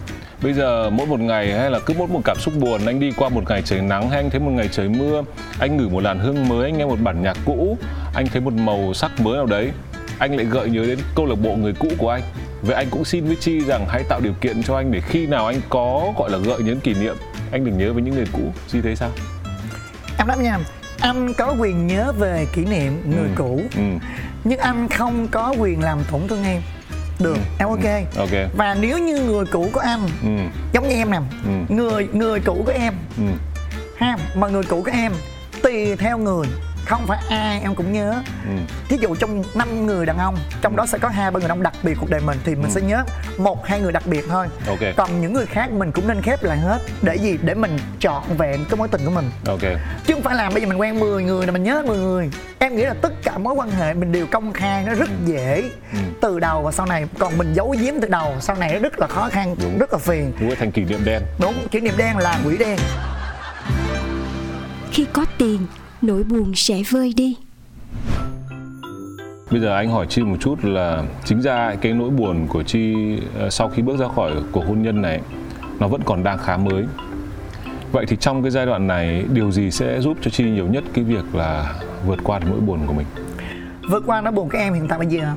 Bây 0.43 0.53
giờ 0.53 0.90
mỗi 0.90 1.07
một 1.07 1.21
ngày 1.21 1.59
hay 1.59 1.71
là 1.71 1.79
cứ 1.87 1.95
mỗi 1.99 2.09
một 2.09 2.21
cảm 2.25 2.37
xúc 2.40 2.55
buồn 2.61 2.87
anh 2.87 3.01
đi 3.01 3.12
qua 3.16 3.29
một 3.29 3.43
ngày 3.49 3.62
trời 3.64 3.81
nắng 3.81 4.11
hay 4.11 4.21
anh 4.21 4.31
thấy 4.31 4.40
một 4.40 4.51
ngày 4.51 4.69
trời 4.73 4.88
mưa 4.88 5.23
anh 5.61 5.77
ngửi 5.77 5.88
một 5.88 6.01
làn 6.01 6.19
hương 6.19 6.49
mới 6.49 6.64
anh 6.64 6.79
nghe 6.79 6.85
một 6.85 6.99
bản 7.03 7.23
nhạc 7.23 7.37
cũ 7.45 7.79
anh 8.14 8.27
thấy 8.27 8.40
một 8.40 8.53
màu 8.53 8.95
sắc 8.95 9.21
mới 9.21 9.37
nào 9.37 9.47
đấy 9.47 9.71
anh 10.19 10.37
lại 10.37 10.47
gợi 10.47 10.71
nhớ 10.71 10.85
đến 10.87 10.99
câu 11.14 11.27
lạc 11.27 11.35
bộ 11.35 11.57
người 11.57 11.73
cũ 11.79 11.88
của 11.99 12.11
anh 12.11 12.23
vậy 12.62 12.77
anh 12.77 12.87
cũng 12.90 13.05
xin 13.05 13.27
với 13.27 13.37
chi 13.37 13.61
rằng 13.61 13.87
hãy 13.88 14.03
tạo 14.09 14.20
điều 14.20 14.33
kiện 14.40 14.62
cho 14.62 14.77
anh 14.77 14.92
để 14.92 15.01
khi 15.01 15.27
nào 15.27 15.46
anh 15.46 15.61
có 15.68 16.12
gọi 16.18 16.31
là 16.31 16.38
gợi 16.38 16.62
nhớ 16.62 16.75
kỷ 16.83 16.94
niệm 16.94 17.16
anh 17.53 17.64
đừng 17.64 17.79
nhớ 17.79 17.92
với 17.92 18.03
những 18.03 18.14
người 18.14 18.27
cũ. 18.33 18.53
Chi 18.68 18.81
thấy 18.83 18.96
sao? 18.96 19.11
Em 20.18 20.27
đáp 20.27 20.38
nha. 20.40 20.59
Anh 21.01 21.35
có 21.35 21.55
quyền 21.61 21.87
nhớ 21.87 22.12
về 22.18 22.46
kỷ 22.53 22.64
niệm 22.64 23.03
người 23.11 23.29
Ừ. 23.29 23.35
cũ 23.37 23.61
ừ. 23.77 23.83
nhưng 24.44 24.59
anh 24.59 24.88
không 24.88 25.29
có 25.29 25.55
quyền 25.59 25.83
làm 25.83 25.99
tổn 26.11 26.29
thương 26.29 26.44
em. 26.44 26.62
Được 27.18 27.37
em 27.59 27.68
ok. 27.68 27.85
Ok. 28.16 28.31
Và 28.57 28.77
nếu 28.81 28.99
như 28.99 29.20
người 29.23 29.44
cũ 29.46 29.68
của 29.73 29.81
anh 29.81 30.01
ừ. 30.23 30.29
giống 30.73 30.88
như 30.88 30.94
em 30.94 31.11
nè 31.11 31.18
Ừ. 31.44 31.75
người 31.75 32.09
người 32.12 32.40
cũ 32.40 32.62
của 32.66 32.73
em 32.73 32.94
ừ. 33.18 33.23
ha 33.96 34.16
mà 34.35 34.49
người 34.49 34.62
cũ 34.62 34.83
của 34.83 34.90
em 34.94 35.12
tùy 35.62 35.96
theo 35.96 36.18
người 36.18 36.46
không 36.90 37.07
phải 37.07 37.18
ai 37.29 37.61
em 37.61 37.74
cũng 37.74 37.92
nhớ. 37.92 38.22
Ừ. 38.44 38.50
Thí 38.88 38.96
dụ 39.00 39.14
trong 39.14 39.42
năm 39.55 39.87
người 39.87 40.07
đàn 40.07 40.18
ông 40.18 40.37
trong 40.61 40.76
đó 40.76 40.87
sẽ 40.87 40.98
có 40.98 41.09
hai 41.09 41.31
ba 41.31 41.40
người 41.40 41.48
đàn 41.48 41.59
ông 41.59 41.62
đặc 41.62 41.74
biệt 41.83 41.94
cuộc 42.00 42.11
đời 42.11 42.20
mình 42.20 42.38
thì 42.44 42.55
mình 42.55 42.70
sẽ 42.70 42.81
nhớ 42.81 43.05
một 43.38 43.66
hai 43.66 43.81
người 43.81 43.92
đặc 43.92 44.07
biệt 44.07 44.24
thôi. 44.29 44.46
Ok. 44.66 44.79
còn 44.96 45.20
những 45.20 45.33
người 45.33 45.46
khác 45.46 45.70
mình 45.72 45.92
cũng 45.92 46.09
nên 46.09 46.22
khép 46.22 46.42
lại 46.42 46.59
hết. 46.59 46.79
Để 47.03 47.16
gì? 47.16 47.38
Để 47.42 47.55
mình 47.55 47.79
trọn 47.98 48.22
vẹn 48.38 48.64
cái 48.70 48.76
mối 48.76 48.88
tình 48.88 49.00
của 49.05 49.11
mình. 49.11 49.31
Ok. 49.46 49.61
Chứ 50.07 50.14
không 50.14 50.22
phải 50.22 50.35
là 50.35 50.50
bây 50.50 50.62
giờ 50.62 50.68
mình 50.68 50.81
quen 50.81 51.00
10 51.00 51.22
người 51.24 51.46
là 51.46 51.53
mình 51.53 51.62
nhớ 51.62 51.83
10 51.87 51.98
người. 51.98 52.31
Em 52.59 52.76
nghĩ 52.76 52.83
là 52.83 52.94
tất 53.03 53.12
cả 53.22 53.38
mối 53.38 53.55
quan 53.55 53.70
hệ 53.70 53.94
mình 53.94 54.12
đều 54.12 54.26
công 54.26 54.53
khai 54.53 54.85
nó 54.85 54.94
rất 54.94 55.11
dễ. 55.26 55.70
Từ 56.20 56.38
đầu 56.40 56.62
và 56.62 56.72
sau 56.72 56.87
này 56.87 57.07
còn 57.18 57.38
mình 57.38 57.53
giấu 57.55 57.74
giếm 57.81 57.94
từ 58.03 58.09
đầu 58.09 58.35
sau 58.40 58.57
này 58.57 58.72
nó 58.74 58.79
rất 58.79 58.98
là 58.98 59.07
khó 59.07 59.29
khăn 59.33 59.57
Đúng. 59.62 59.79
rất 59.79 59.92
là 59.92 59.98
phiền. 59.98 60.33
Đúng 60.40 60.55
thành 60.59 60.72
kỷ 60.72 60.85
niệm 60.85 61.00
đen. 61.05 61.22
Đúng 61.38 61.55
kỷ 61.70 61.81
niệm 61.81 61.94
đen 61.96 62.16
là 62.16 62.38
quỷ 62.44 62.57
đen. 62.57 62.79
Khi 64.92 65.07
có 65.12 65.24
tiền, 65.38 65.66
nỗi 66.02 66.22
buồn 66.22 66.52
sẽ 66.54 66.82
vơi 66.90 67.12
đi. 67.16 67.36
Bây 69.50 69.60
giờ 69.60 69.74
anh 69.76 69.90
hỏi 69.90 70.06
Chi 70.08 70.22
một 70.22 70.36
chút 70.40 70.64
là 70.64 71.02
chính 71.24 71.40
ra 71.42 71.74
cái 71.80 71.92
nỗi 71.92 72.10
buồn 72.10 72.46
của 72.48 72.62
Chi 72.62 72.94
ờ, 73.38 73.50
sau 73.50 73.68
khi 73.68 73.82
bước 73.82 73.96
ra 73.98 74.06
khỏi 74.16 74.32
cuộc 74.52 74.64
hôn 74.66 74.82
nhân 74.82 75.02
này 75.02 75.20
nó 75.80 75.88
vẫn 75.88 76.00
còn 76.04 76.22
đang 76.24 76.38
khá 76.38 76.56
mới. 76.56 76.84
Vậy 77.92 78.06
thì 78.08 78.16
trong 78.16 78.42
cái 78.42 78.50
giai 78.50 78.66
đoạn 78.66 78.86
này 78.86 79.24
điều 79.32 79.50
gì 79.50 79.70
sẽ 79.70 80.00
giúp 80.00 80.16
cho 80.22 80.30
Chi 80.30 80.44
nhiều 80.50 80.66
nhất 80.66 80.84
cái 80.94 81.04
việc 81.04 81.34
là 81.34 81.74
vượt 82.06 82.18
qua 82.22 82.38
được 82.38 82.46
nỗi 82.50 82.60
buồn 82.60 82.80
của 82.86 82.92
mình? 82.92 83.06
vượt 83.90 84.02
qua 84.06 84.20
nỗi 84.20 84.32
buồn 84.32 84.48
của 84.48 84.58
em 84.58 84.74
hiện 84.74 84.88
tại 84.88 84.98
bây 84.98 85.06
giờ 85.08 85.32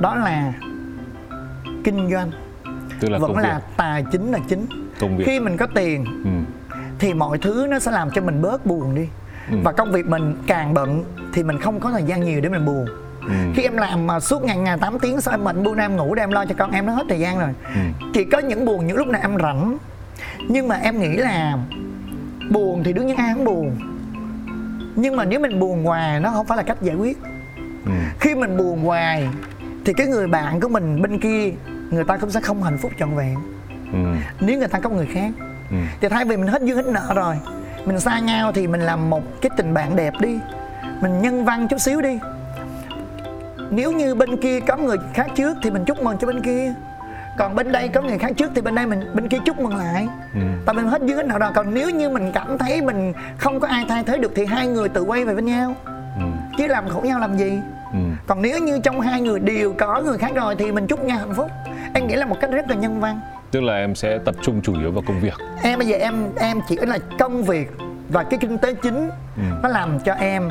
đó 0.00 0.14
là 0.14 0.52
kinh 1.84 2.10
doanh 2.10 2.30
Tức 3.00 3.08
là 3.08 3.18
vẫn 3.18 3.28
công 3.34 3.38
là 3.42 3.54
việc, 3.54 3.64
tài 3.76 4.04
chính 4.12 4.32
là 4.32 4.38
chính 4.48 4.66
công 5.00 5.16
việc. 5.16 5.24
khi 5.26 5.40
mình 5.40 5.56
có 5.56 5.66
tiền 5.74 6.04
Ừ. 6.24 6.30
thì 6.98 7.14
mọi 7.14 7.38
thứ 7.38 7.66
nó 7.70 7.78
sẽ 7.78 7.90
làm 7.90 8.10
cho 8.14 8.22
mình 8.22 8.42
bớt 8.42 8.66
buồn 8.66 8.94
đi 8.94 9.06
Ừ. 9.50 9.56
và 9.64 9.72
công 9.72 9.92
việc 9.92 10.06
mình 10.06 10.34
càng 10.46 10.74
bận 10.74 11.04
thì 11.32 11.42
mình 11.42 11.58
không 11.60 11.80
có 11.80 11.90
thời 11.90 12.02
gian 12.02 12.20
nhiều 12.24 12.40
để 12.40 12.48
mình 12.48 12.64
buồn 12.64 12.86
Ừ. 13.20 13.32
khi 13.54 13.62
em 13.62 13.76
làm 13.76 14.06
mà 14.06 14.20
suốt 14.20 14.42
ngày 14.44 14.56
ngày 14.58 14.78
8 14.78 14.98
tiếng 14.98 15.20
sao 15.20 15.34
em 15.34 15.44
mệt 15.44 15.56
buông 15.56 15.76
em 15.78 15.96
ngủ 15.96 16.14
để 16.14 16.22
em 16.22 16.30
lo 16.30 16.44
cho 16.44 16.54
con 16.58 16.70
em 16.70 16.86
nó 16.86 16.92
hết 16.92 17.02
thời 17.08 17.18
gian 17.20 17.38
rồi 17.38 17.48
Ừ. 17.74 17.80
chỉ 18.14 18.24
có 18.24 18.38
những 18.38 18.64
buồn 18.64 18.86
những 18.86 18.96
lúc 18.96 19.06
nào 19.08 19.20
em 19.24 19.36
rảnh 19.42 19.78
nhưng 20.48 20.68
mà 20.68 20.76
em 20.76 21.00
nghĩ 21.00 21.16
là 21.16 21.58
buồn 22.50 22.82
thì 22.84 22.92
đương 22.92 23.06
nhiên 23.06 23.16
ai 23.16 23.34
cũng 23.34 23.44
buồn 23.44 23.76
nhưng 24.96 25.16
mà 25.16 25.24
nếu 25.24 25.40
mình 25.40 25.60
buồn 25.60 25.84
hoài 25.84 26.20
nó 26.20 26.30
không 26.30 26.46
phải 26.46 26.56
là 26.56 26.62
cách 26.62 26.82
giải 26.82 26.94
quyết 26.96 27.18
Ừ. 27.86 27.92
khi 28.20 28.34
mình 28.34 28.56
buồn 28.56 28.84
hoài 28.84 29.28
thì 29.84 29.92
cái 29.92 30.06
người 30.06 30.26
bạn 30.26 30.60
của 30.60 30.68
mình 30.68 31.02
bên 31.02 31.20
kia 31.20 31.52
người 31.90 32.04
ta 32.04 32.16
cũng 32.16 32.30
sẽ 32.30 32.40
không 32.40 32.62
hạnh 32.62 32.78
phúc 32.78 32.92
trọn 32.98 33.14
vẹn 33.16 33.34
Ừ. 33.92 33.98
nếu 34.40 34.58
người 34.58 34.68
ta 34.68 34.80
có 34.80 34.90
người 34.90 35.06
khác 35.14 35.30
Ừ. 35.70 35.76
thì 36.00 36.08
thay 36.08 36.24
vì 36.24 36.36
mình 36.36 36.46
hết 36.46 36.62
dư 36.62 36.74
hết 36.74 36.86
nợ 36.86 37.12
rồi 37.14 37.36
mình 37.86 38.00
xa 38.00 38.18
nhau 38.18 38.52
thì 38.52 38.66
mình 38.66 38.80
làm 38.80 39.10
một 39.10 39.22
cái 39.40 39.50
tình 39.56 39.74
bạn 39.74 39.96
đẹp 39.96 40.14
đi. 40.20 40.38
Mình 41.00 41.22
nhân 41.22 41.44
văn 41.44 41.68
chút 41.68 41.78
xíu 41.80 42.00
đi. 42.00 42.18
Nếu 43.70 43.92
như 43.92 44.14
bên 44.14 44.36
kia 44.36 44.60
có 44.60 44.76
người 44.76 44.96
khác 45.14 45.26
trước 45.34 45.56
thì 45.62 45.70
mình 45.70 45.84
chúc 45.84 46.02
mừng 46.02 46.18
cho 46.18 46.26
bên 46.26 46.40
kia. 46.42 46.74
Còn 47.38 47.54
bên 47.54 47.72
đây 47.72 47.88
có 47.88 48.02
người 48.02 48.18
khác 48.18 48.32
trước 48.36 48.50
thì 48.54 48.60
bên 48.60 48.74
đây 48.74 48.86
mình 48.86 49.00
bên 49.14 49.28
kia 49.28 49.38
chúc 49.46 49.58
mừng 49.58 49.76
lại. 49.76 50.08
Ừ. 50.34 50.40
tại 50.66 50.74
mình 50.74 50.88
hết 50.88 51.02
hết 51.02 51.26
nợ 51.26 51.38
rồi 51.38 51.50
còn 51.54 51.74
nếu 51.74 51.90
như 51.90 52.08
mình 52.08 52.32
cảm 52.32 52.58
thấy 52.58 52.82
mình 52.82 53.12
không 53.38 53.60
có 53.60 53.68
ai 53.68 53.84
thay 53.88 54.04
thế 54.04 54.18
được 54.18 54.32
thì 54.34 54.46
hai 54.46 54.66
người 54.66 54.88
tự 54.88 55.02
quay 55.02 55.24
về 55.24 55.34
bên 55.34 55.44
nhau. 55.44 55.74
Ừ. 56.16 56.22
chứ 56.58 56.66
làm 56.66 56.88
khổ 56.88 57.00
nhau 57.00 57.18
làm 57.18 57.36
gì? 57.36 57.60
Ừ. 57.92 57.98
còn 58.26 58.42
nếu 58.42 58.58
như 58.58 58.78
trong 58.82 59.00
hai 59.00 59.20
người 59.20 59.40
đều 59.40 59.74
có 59.78 60.00
người 60.00 60.18
khác 60.18 60.30
rồi 60.34 60.56
thì 60.58 60.72
mình 60.72 60.86
chúc 60.86 61.04
nhau 61.04 61.18
hạnh 61.18 61.34
phúc. 61.34 61.50
Em 61.94 62.06
nghĩ 62.06 62.14
là 62.14 62.26
một 62.26 62.36
cách 62.40 62.50
rất 62.50 62.68
là 62.70 62.76
nhân 62.76 63.00
văn 63.00 63.20
Tức 63.50 63.60
là 63.60 63.76
em 63.76 63.94
sẽ 63.94 64.18
tập 64.24 64.34
trung 64.42 64.60
chủ 64.62 64.78
yếu 64.80 64.92
vào 64.92 65.02
công 65.06 65.20
việc. 65.20 65.34
em 65.62 65.78
bây 65.78 65.88
giờ 65.88 65.96
em 65.96 66.14
em 66.36 66.60
chỉ 66.68 66.76
là 66.76 66.98
công 67.18 67.42
việc 67.44 67.70
và 68.08 68.22
cái 68.22 68.38
kinh 68.38 68.58
tế 68.58 68.74
chính 68.74 69.10
Ừ. 69.36 69.42
nó 69.62 69.68
làm 69.68 69.98
cho 70.00 70.12
em 70.12 70.50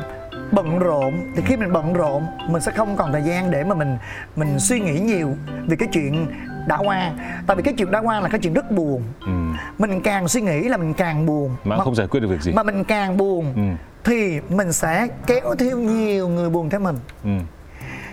bận 0.52 0.78
rộn 0.78 1.14
thì 1.36 1.42
khi 1.46 1.56
mình 1.56 1.72
bận 1.72 1.92
rộn 1.92 2.22
mình 2.48 2.62
sẽ 2.62 2.72
không 2.72 2.96
còn 2.96 3.12
thời 3.12 3.22
gian 3.22 3.50
để 3.50 3.64
mà 3.64 3.74
mình 3.74 3.96
mình 4.36 4.58
suy 4.58 4.80
nghĩ 4.80 5.00
nhiều 5.00 5.36
về 5.68 5.76
cái 5.76 5.88
chuyện 5.92 6.26
đã 6.66 6.76
qua 6.76 7.10
tại 7.46 7.56
vì 7.56 7.62
cái 7.62 7.74
chuyện 7.78 7.90
đã 7.90 7.98
qua 7.98 8.20
là 8.20 8.28
cái 8.28 8.40
chuyện 8.40 8.52
rất 8.54 8.70
buồn 8.70 9.02
Ừ. 9.20 9.32
mình 9.78 10.00
càng 10.02 10.28
suy 10.28 10.40
nghĩ 10.40 10.68
là 10.68 10.76
mình 10.76 10.94
càng 10.94 11.26
buồn 11.26 11.56
Mà 11.64 11.76
không 11.78 11.94
giải 11.94 12.06
quyết 12.06 12.20
được 12.20 12.28
việc 12.28 12.40
gì. 12.42 12.52
mà 12.52 12.62
mình 12.62 12.84
càng 12.84 13.16
buồn 13.16 13.52
Ừ. 13.56 13.62
thì 14.04 14.40
mình 14.48 14.72
sẽ 14.72 15.08
kéo 15.26 15.54
theo 15.58 15.78
nhiều 15.78 16.28
người 16.28 16.50
buồn 16.50 16.70
theo 16.70 16.80
mình 16.80 16.96
Ừ. 17.24 17.30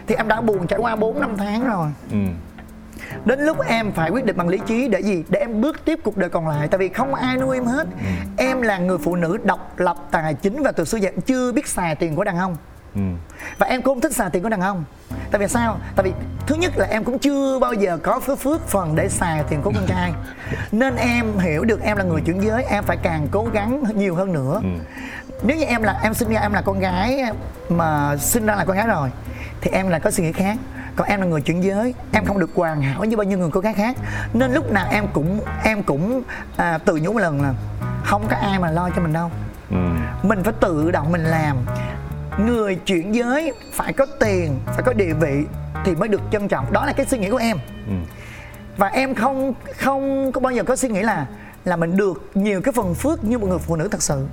thì 0.07 0.15
em 0.15 0.27
đã 0.27 0.41
buồn 0.41 0.67
trải 0.67 0.79
qua 0.79 0.95
4 0.95 1.19
năm 1.19 1.35
tháng 1.37 1.67
rồi 1.67 1.87
Ừ. 2.11 2.17
đến 3.25 3.39
lúc 3.39 3.57
em 3.67 3.91
phải 3.91 4.09
quyết 4.09 4.25
định 4.25 4.37
bằng 4.37 4.47
lý 4.49 4.59
trí 4.65 4.87
để 4.87 4.99
gì? 4.99 5.23
Để 5.29 5.39
em 5.39 5.61
bước 5.61 5.85
tiếp 5.85 5.99
cuộc 6.03 6.17
đời 6.17 6.29
còn 6.29 6.47
lại 6.47 6.67
tại 6.67 6.77
vì 6.77 6.89
không 6.89 7.15
ai 7.15 7.37
nuôi 7.37 7.57
em 7.57 7.65
hết. 7.65 7.87
Em 8.37 8.61
là 8.61 8.77
người 8.77 8.97
phụ 8.97 9.15
nữ 9.15 9.37
độc 9.43 9.79
lập 9.79 9.97
tài 10.11 10.33
chính 10.33 10.63
và 10.63 10.71
từ 10.71 10.85
xưa 10.85 10.97
em 11.03 11.21
chưa 11.21 11.51
biết 11.51 11.67
xài 11.67 11.95
tiền 11.95 12.15
của 12.15 12.23
đàn 12.23 12.37
ông. 12.37 12.55
Ừ. 12.95 13.01
và 13.57 13.67
em 13.67 13.81
cũng 13.81 13.95
không 13.95 14.01
thích 14.01 14.13
xài 14.13 14.29
tiền 14.29 14.43
của 14.43 14.49
đàn 14.49 14.61
ông. 14.61 14.83
Tại 15.31 15.39
vì 15.39 15.47
sao? 15.47 15.77
Tại 15.95 16.03
vì 16.03 16.11
thứ 16.47 16.55
nhất 16.55 16.71
là 16.77 16.85
em 16.85 17.03
cũng 17.03 17.19
chưa 17.19 17.59
bao 17.59 17.73
giờ 17.73 17.97
có 18.03 18.19
phước 18.19 18.39
phước 18.39 18.67
phần 18.67 18.95
để 18.95 19.09
xài 19.09 19.43
tiền 19.49 19.61
của 19.61 19.71
con 19.75 19.85
trai. 19.87 20.13
Nên 20.71 20.95
em 20.95 21.37
hiểu 21.39 21.63
được 21.63 21.81
em 21.81 21.97
là 21.97 22.03
người 22.03 22.21
chuyển 22.21 22.43
giới 22.43 22.63
em 22.63 22.83
phải 22.83 22.97
càng 22.97 23.27
cố 23.31 23.47
gắng 23.53 23.83
nhiều 23.95 24.15
hơn 24.15 24.33
nữa. 24.33 24.61
Nếu 25.43 25.57
như 25.57 25.65
em 25.65 25.83
là 25.83 25.99
em 26.03 26.13
sinh 26.13 26.29
ra 26.29 26.39
em 26.39 26.53
là 26.53 26.61
con 26.61 26.79
gái 26.79 27.23
mà 27.69 28.17
sinh 28.17 28.45
ra 28.45 28.55
là 28.55 28.65
con 28.65 28.77
gái 28.77 28.87
rồi 28.87 29.09
thì 29.61 29.71
em 29.71 29.89
là 29.89 29.99
có 29.99 30.11
suy 30.11 30.23
nghĩ 30.23 30.31
khác 30.31 30.57
còn 30.95 31.07
em 31.07 31.19
là 31.19 31.25
người 31.25 31.41
chuyển 31.41 31.63
giới 31.63 31.93
em 32.11 32.25
không 32.25 32.39
được 32.39 32.49
hoàn 32.55 32.81
hảo 32.81 33.03
như 33.03 33.17
bao 33.17 33.23
nhiêu 33.23 33.37
người 33.37 33.49
cô 33.51 33.59
gái 33.59 33.73
khác. 33.73 33.97
Nên 34.33 34.53
lúc 34.53 34.71
nào 34.71 34.87
em 34.91 35.07
cũng 35.13 35.39
em 35.63 35.83
cũng 35.83 36.21
à, 36.57 36.77
tự 36.77 36.95
nhủ 36.95 37.13
một 37.13 37.19
lần 37.19 37.41
là 37.41 37.53
không 38.03 38.27
có 38.29 38.35
ai 38.35 38.59
mà 38.59 38.71
lo 38.71 38.89
cho 38.95 39.01
mình 39.01 39.13
đâu. 39.13 39.31
Ừ. 39.69 39.77
mình 40.23 40.43
phải 40.43 40.53
tự 40.59 40.91
động 40.91 41.11
mình 41.11 41.23
làm. 41.23 41.57
Người 42.37 42.75
chuyển 42.75 43.15
giới 43.15 43.53
phải 43.73 43.93
có 43.93 44.05
tiền 44.19 44.59
phải 44.65 44.83
có 44.85 44.93
địa 44.93 45.13
vị 45.13 45.43
thì 45.85 45.95
mới 45.95 46.09
được 46.09 46.21
trân 46.31 46.47
trọng. 46.47 46.73
Đó 46.73 46.85
là 46.85 46.93
cái 46.93 47.05
suy 47.05 47.17
nghĩ 47.17 47.29
của 47.29 47.37
em. 47.37 47.57
Ừ. 47.87 47.93
và 48.77 48.87
em 48.87 49.15
không 49.15 49.53
không 49.77 50.31
có 50.31 50.41
bao 50.41 50.53
giờ 50.53 50.63
có 50.63 50.75
suy 50.75 50.89
nghĩ 50.89 51.01
là 51.01 51.25
là 51.65 51.75
mình 51.75 51.97
được 51.97 52.31
nhiều 52.33 52.61
cái 52.61 52.71
phần 52.71 52.95
phước 52.95 53.23
như 53.23 53.37
một 53.37 53.47
người 53.47 53.59
phụ 53.59 53.75
nữ 53.75 53.87
thật 53.87 54.03
sự 54.03 54.25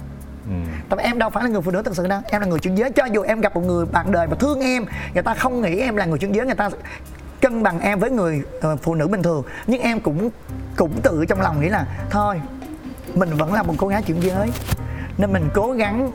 Ừ. 0.46 0.52
tại 0.88 0.96
vì 0.96 1.04
em 1.04 1.18
đâu 1.18 1.30
phải 1.30 1.44
là 1.44 1.50
người 1.50 1.60
phụ 1.60 1.70
nữ 1.70 1.82
thật 1.82 1.96
sự 1.96 2.06
đâu. 2.06 2.20
Em 2.30 2.40
là 2.40 2.46
người 2.46 2.58
chuyển 2.58 2.74
giới. 2.74 2.90
Cho 2.90 3.04
dù 3.04 3.22
em 3.22 3.40
gặp 3.40 3.54
một 3.54 3.60
người 3.66 3.86
bạn 3.86 4.12
đời 4.12 4.26
mà 4.26 4.36
thương 4.36 4.60
em 4.60 4.84
người 5.14 5.22
ta 5.22 5.34
không 5.34 5.60
nghĩ 5.60 5.80
em 5.80 5.96
là 5.96 6.04
người 6.04 6.18
chuyển 6.18 6.34
giới 6.34 6.46
người 6.46 6.54
ta 6.54 6.70
cân 7.40 7.62
bằng 7.62 7.80
em 7.80 7.98
với 7.98 8.10
người 8.10 8.42
uh, 8.72 8.82
phụ 8.82 8.94
nữ 8.94 9.08
bình 9.08 9.22
thường. 9.22 9.42
Nhưng 9.66 9.80
em 9.80 10.00
cũng 10.00 10.30
cũng 10.76 11.00
tự 11.02 11.24
trong 11.28 11.40
lòng 11.40 11.60
nghĩ 11.60 11.68
là 11.68 11.86
thôi 12.10 12.40
mình 13.14 13.30
vẫn 13.30 13.52
là 13.52 13.62
một 13.62 13.74
cô 13.78 13.88
gái 13.88 14.02
chuyển 14.02 14.22
giới. 14.22 14.50
Nên 15.18 15.32
mình 15.32 15.48
cố 15.54 15.72
gắng 15.72 16.12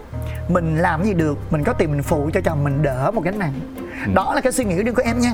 mình 0.48 0.78
làm 0.78 1.04
gì 1.04 1.14
được 1.14 1.38
mình 1.52 1.64
có 1.64 1.74
tiền 1.74 1.92
mình 1.92 2.04
phụ 2.04 2.30
cho 2.34 2.42
chồng 2.42 2.64
mình 2.64 2.82
đỡ 2.82 3.12
một 3.12 3.24
gánh 3.24 3.40
nặng 3.40 3.54
đó 4.14 4.34
là 4.36 4.42
cái 4.42 4.52
suy 4.52 4.64
nghĩ 4.64 4.84
riêng 4.84 4.96
của 4.96 5.02
em 5.06 5.20
nha. 5.20 5.32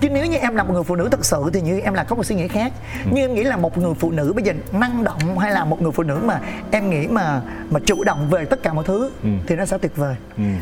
Chứ 0.00 0.08
nếu 0.10 0.26
như 0.26 0.36
em 0.36 0.56
là 0.56 0.62
một 0.62 0.74
người 0.74 0.82
phụ 0.82 0.96
nữ 0.96 1.08
thật 1.10 1.24
sự 1.24 1.50
thì 1.52 1.60
như 1.60 1.80
em 1.80 1.94
là 1.94 2.04
có 2.04 2.16
một 2.16 2.24
suy 2.24 2.34
nghĩ 2.34 2.48
khác. 2.48 2.72
Nhưng 3.04 3.16
em 3.16 3.34
nghĩ 3.34 3.44
là 3.44 3.56
một 3.56 3.78
người 3.78 3.94
phụ 3.94 4.10
nữ 4.10 4.32
bây 4.32 4.44
giờ 4.44 4.52
năng 4.72 5.04
động 5.04 5.38
hay 5.38 5.52
là 5.52 5.64
một 5.64 5.82
người 5.82 5.92
phụ 5.92 6.02
nữ 6.02 6.18
mà 6.24 6.40
em 6.70 6.90
nghĩ 6.90 7.06
mà 7.06 7.40
mà 7.70 7.80
chủ 7.86 8.04
động 8.04 8.30
về 8.30 8.44
tất 8.44 8.62
cả 8.62 8.72
mọi 8.72 8.84
thứ 8.84 9.10
thì 9.46 9.56
nó 9.56 9.64
sẽ 9.64 9.78
tuyệt 9.78 9.96
vời. 9.96 10.16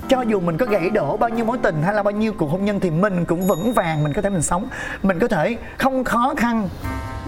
Cho 0.09 0.23
dù 0.23 0.41
mình 0.41 0.57
có 0.57 0.67
gãy 0.67 0.91
đổ 0.91 1.17
bao 1.17 1.31
nhiêu 1.31 1.45
mối 1.45 1.59
tình 1.63 1.83
hay 1.83 1.95
là 1.95 2.03
bao 2.03 2.13
nhiêu 2.13 2.33
cuộc 2.33 2.51
hôn 2.51 2.65
nhân 2.65 2.81
thì 2.81 2.91
mình 2.91 3.25
cũng 3.25 3.47
vững 3.47 3.73
vàng 3.73 4.05
mình 4.05 4.13
có 4.13 4.23
thể 4.23 4.31
mình 4.31 4.43
sống. 4.43 4.69
Mình 5.03 5.19
có 5.19 5.29
thể 5.29 5.57
không 5.79 6.05
khó 6.05 6.35
khăn 6.37 6.69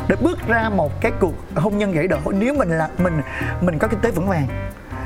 để 0.08 0.16
bước 0.20 0.38
ra 0.48 0.68
một 0.68 1.00
cái 1.00 1.12
cuộc 1.20 1.34
hôn 1.54 1.78
nhân 1.78 1.92
gãy 1.92 2.08
đổ 2.08 2.18
nếu 2.32 2.54
mình 2.54 2.70
là 2.70 2.88
mình 2.98 3.22
mình 3.60 3.78
có 3.78 3.88
kinh 3.88 4.00
tế 4.00 4.10
vững 4.10 4.28
vàng. 4.28 4.48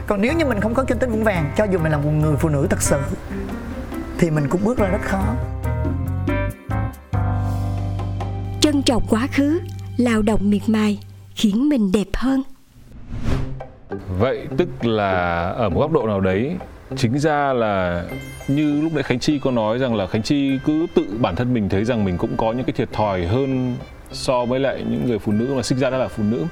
Còn 0.06 0.20
nếu 0.20 0.32
như 0.32 0.44
mình 0.44 0.60
không 0.60 0.74
có 0.74 0.84
kinh 0.84 0.98
tế 0.98 1.06
vững 1.06 1.24
vàng 1.24 1.52
cho 1.56 1.64
dù 1.64 1.78
mình 1.78 1.92
là 1.92 1.98
một 1.98 2.10
người 2.10 2.36
phụ 2.36 2.48
nữ 2.48 2.66
thật 2.70 2.82
sự 2.82 2.98
thì 4.18 4.30
mình 4.30 4.44
cũng 4.50 4.64
bước 4.64 4.78
ra 4.78 4.88
rất 4.88 5.02
khó. 5.02 5.34
Trân 8.60 8.82
trọng 8.82 9.02
quá 9.08 9.26
khứ 9.32 9.60
lao 9.96 10.22
động 10.22 10.50
miệt 10.50 10.62
mài 10.66 10.98
khiến 11.34 11.68
mình 11.68 11.92
đẹp 11.92 12.06
hơn. 12.14 12.42
Vậy 14.18 14.46
tức 14.56 14.84
là 14.84 15.42
ở 15.48 15.68
một 15.68 15.80
góc 15.80 15.92
độ 15.92 16.06
nào 16.06 16.20
đấy 16.20 16.56
chính 16.96 17.18
ra 17.18 17.52
là 17.52 18.04
như 18.48 18.80
lúc 18.82 18.92
nãy 18.94 19.02
khánh 19.02 19.18
chi 19.18 19.38
có 19.38 19.50
nói 19.50 19.78
rằng 19.78 19.94
là 19.94 20.06
khánh 20.06 20.22
chi 20.22 20.58
cứ 20.64 20.86
tự 20.94 21.06
bản 21.20 21.36
thân 21.36 21.54
mình 21.54 21.68
thấy 21.68 21.84
rằng 21.84 22.04
mình 22.04 22.18
cũng 22.18 22.36
có 22.36 22.52
những 22.52 22.64
cái 22.64 22.72
thiệt 22.72 22.92
thòi 22.92 23.26
hơn 23.26 23.76
so 24.12 24.44
với 24.44 24.60
lại 24.60 24.84
những 24.90 25.06
người 25.06 25.18
phụ 25.18 25.32
nữ 25.32 25.54
mà 25.56 25.62
sinh 25.62 25.78
ra 25.78 25.90
đã 25.90 25.98
là 25.98 26.08
phụ 26.08 26.22
nữ. 26.22 26.44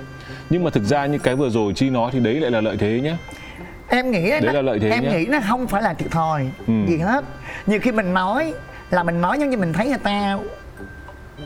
Nhưng 0.51 0.64
mà 0.64 0.70
thực 0.70 0.85
ra 0.85 1.07
như 1.07 1.18
cái 1.18 1.37
vừa 1.37 1.51
rồi 1.51 1.73
chi 1.73 1.90
nói 1.90 2.11
thì 2.12 2.20
đấy 2.20 2.35
lại 2.35 2.51
là 2.51 2.61
lợi 2.61 2.77
thế 2.77 3.01
nhé 3.01 3.16
em 3.90 4.11
nghĩ 4.11 4.31
đấy 4.31 4.40
nó, 4.44 4.53
là 4.53 4.62
lợi 4.62 4.79
thế 4.81 4.90
em 4.90 5.05
nhá. 5.05 5.11
nghĩ 5.11 5.26
nó 5.26 5.38
không 5.48 5.66
phải 5.66 5.83
là 5.83 5.94
thiệt 5.94 6.11
thòi 6.11 6.50
Ừ. 6.66 6.72
gì 6.88 6.96
hết 6.98 7.24
nhiều 7.66 7.81
khi 7.83 7.92
mình 7.92 8.14
nói 8.14 8.55
là 8.90 9.03
mình 9.03 9.20
nói 9.20 9.38
giống 9.38 9.50
như 9.50 9.57
mình 9.57 9.72
thấy 9.72 9.88
người 9.88 9.98
ta 9.98 10.38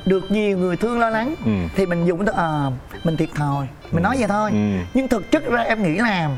được 0.06 0.30
nhiều 0.30 0.58
người 0.58 0.76
thương 0.76 0.98
lo 0.98 1.10
lắng 1.10 1.34
Ừ. 1.44 1.50
thì 1.76 1.86
mình 1.86 2.04
dùng 2.04 2.24
từ 2.24 2.32
ờ 2.32 2.72
mình 3.04 3.16
thiệt 3.16 3.28
thòi 3.34 3.66
mình 3.92 4.02
nói 4.02 4.16
vậy 4.18 4.28
thôi 4.28 4.50
Ừ. 4.52 4.58
nhưng 4.94 5.08
thực 5.08 5.30
chất 5.30 5.42
ra 5.50 5.62
em 5.62 5.82
nghĩ 5.82 5.94
là 5.98 6.30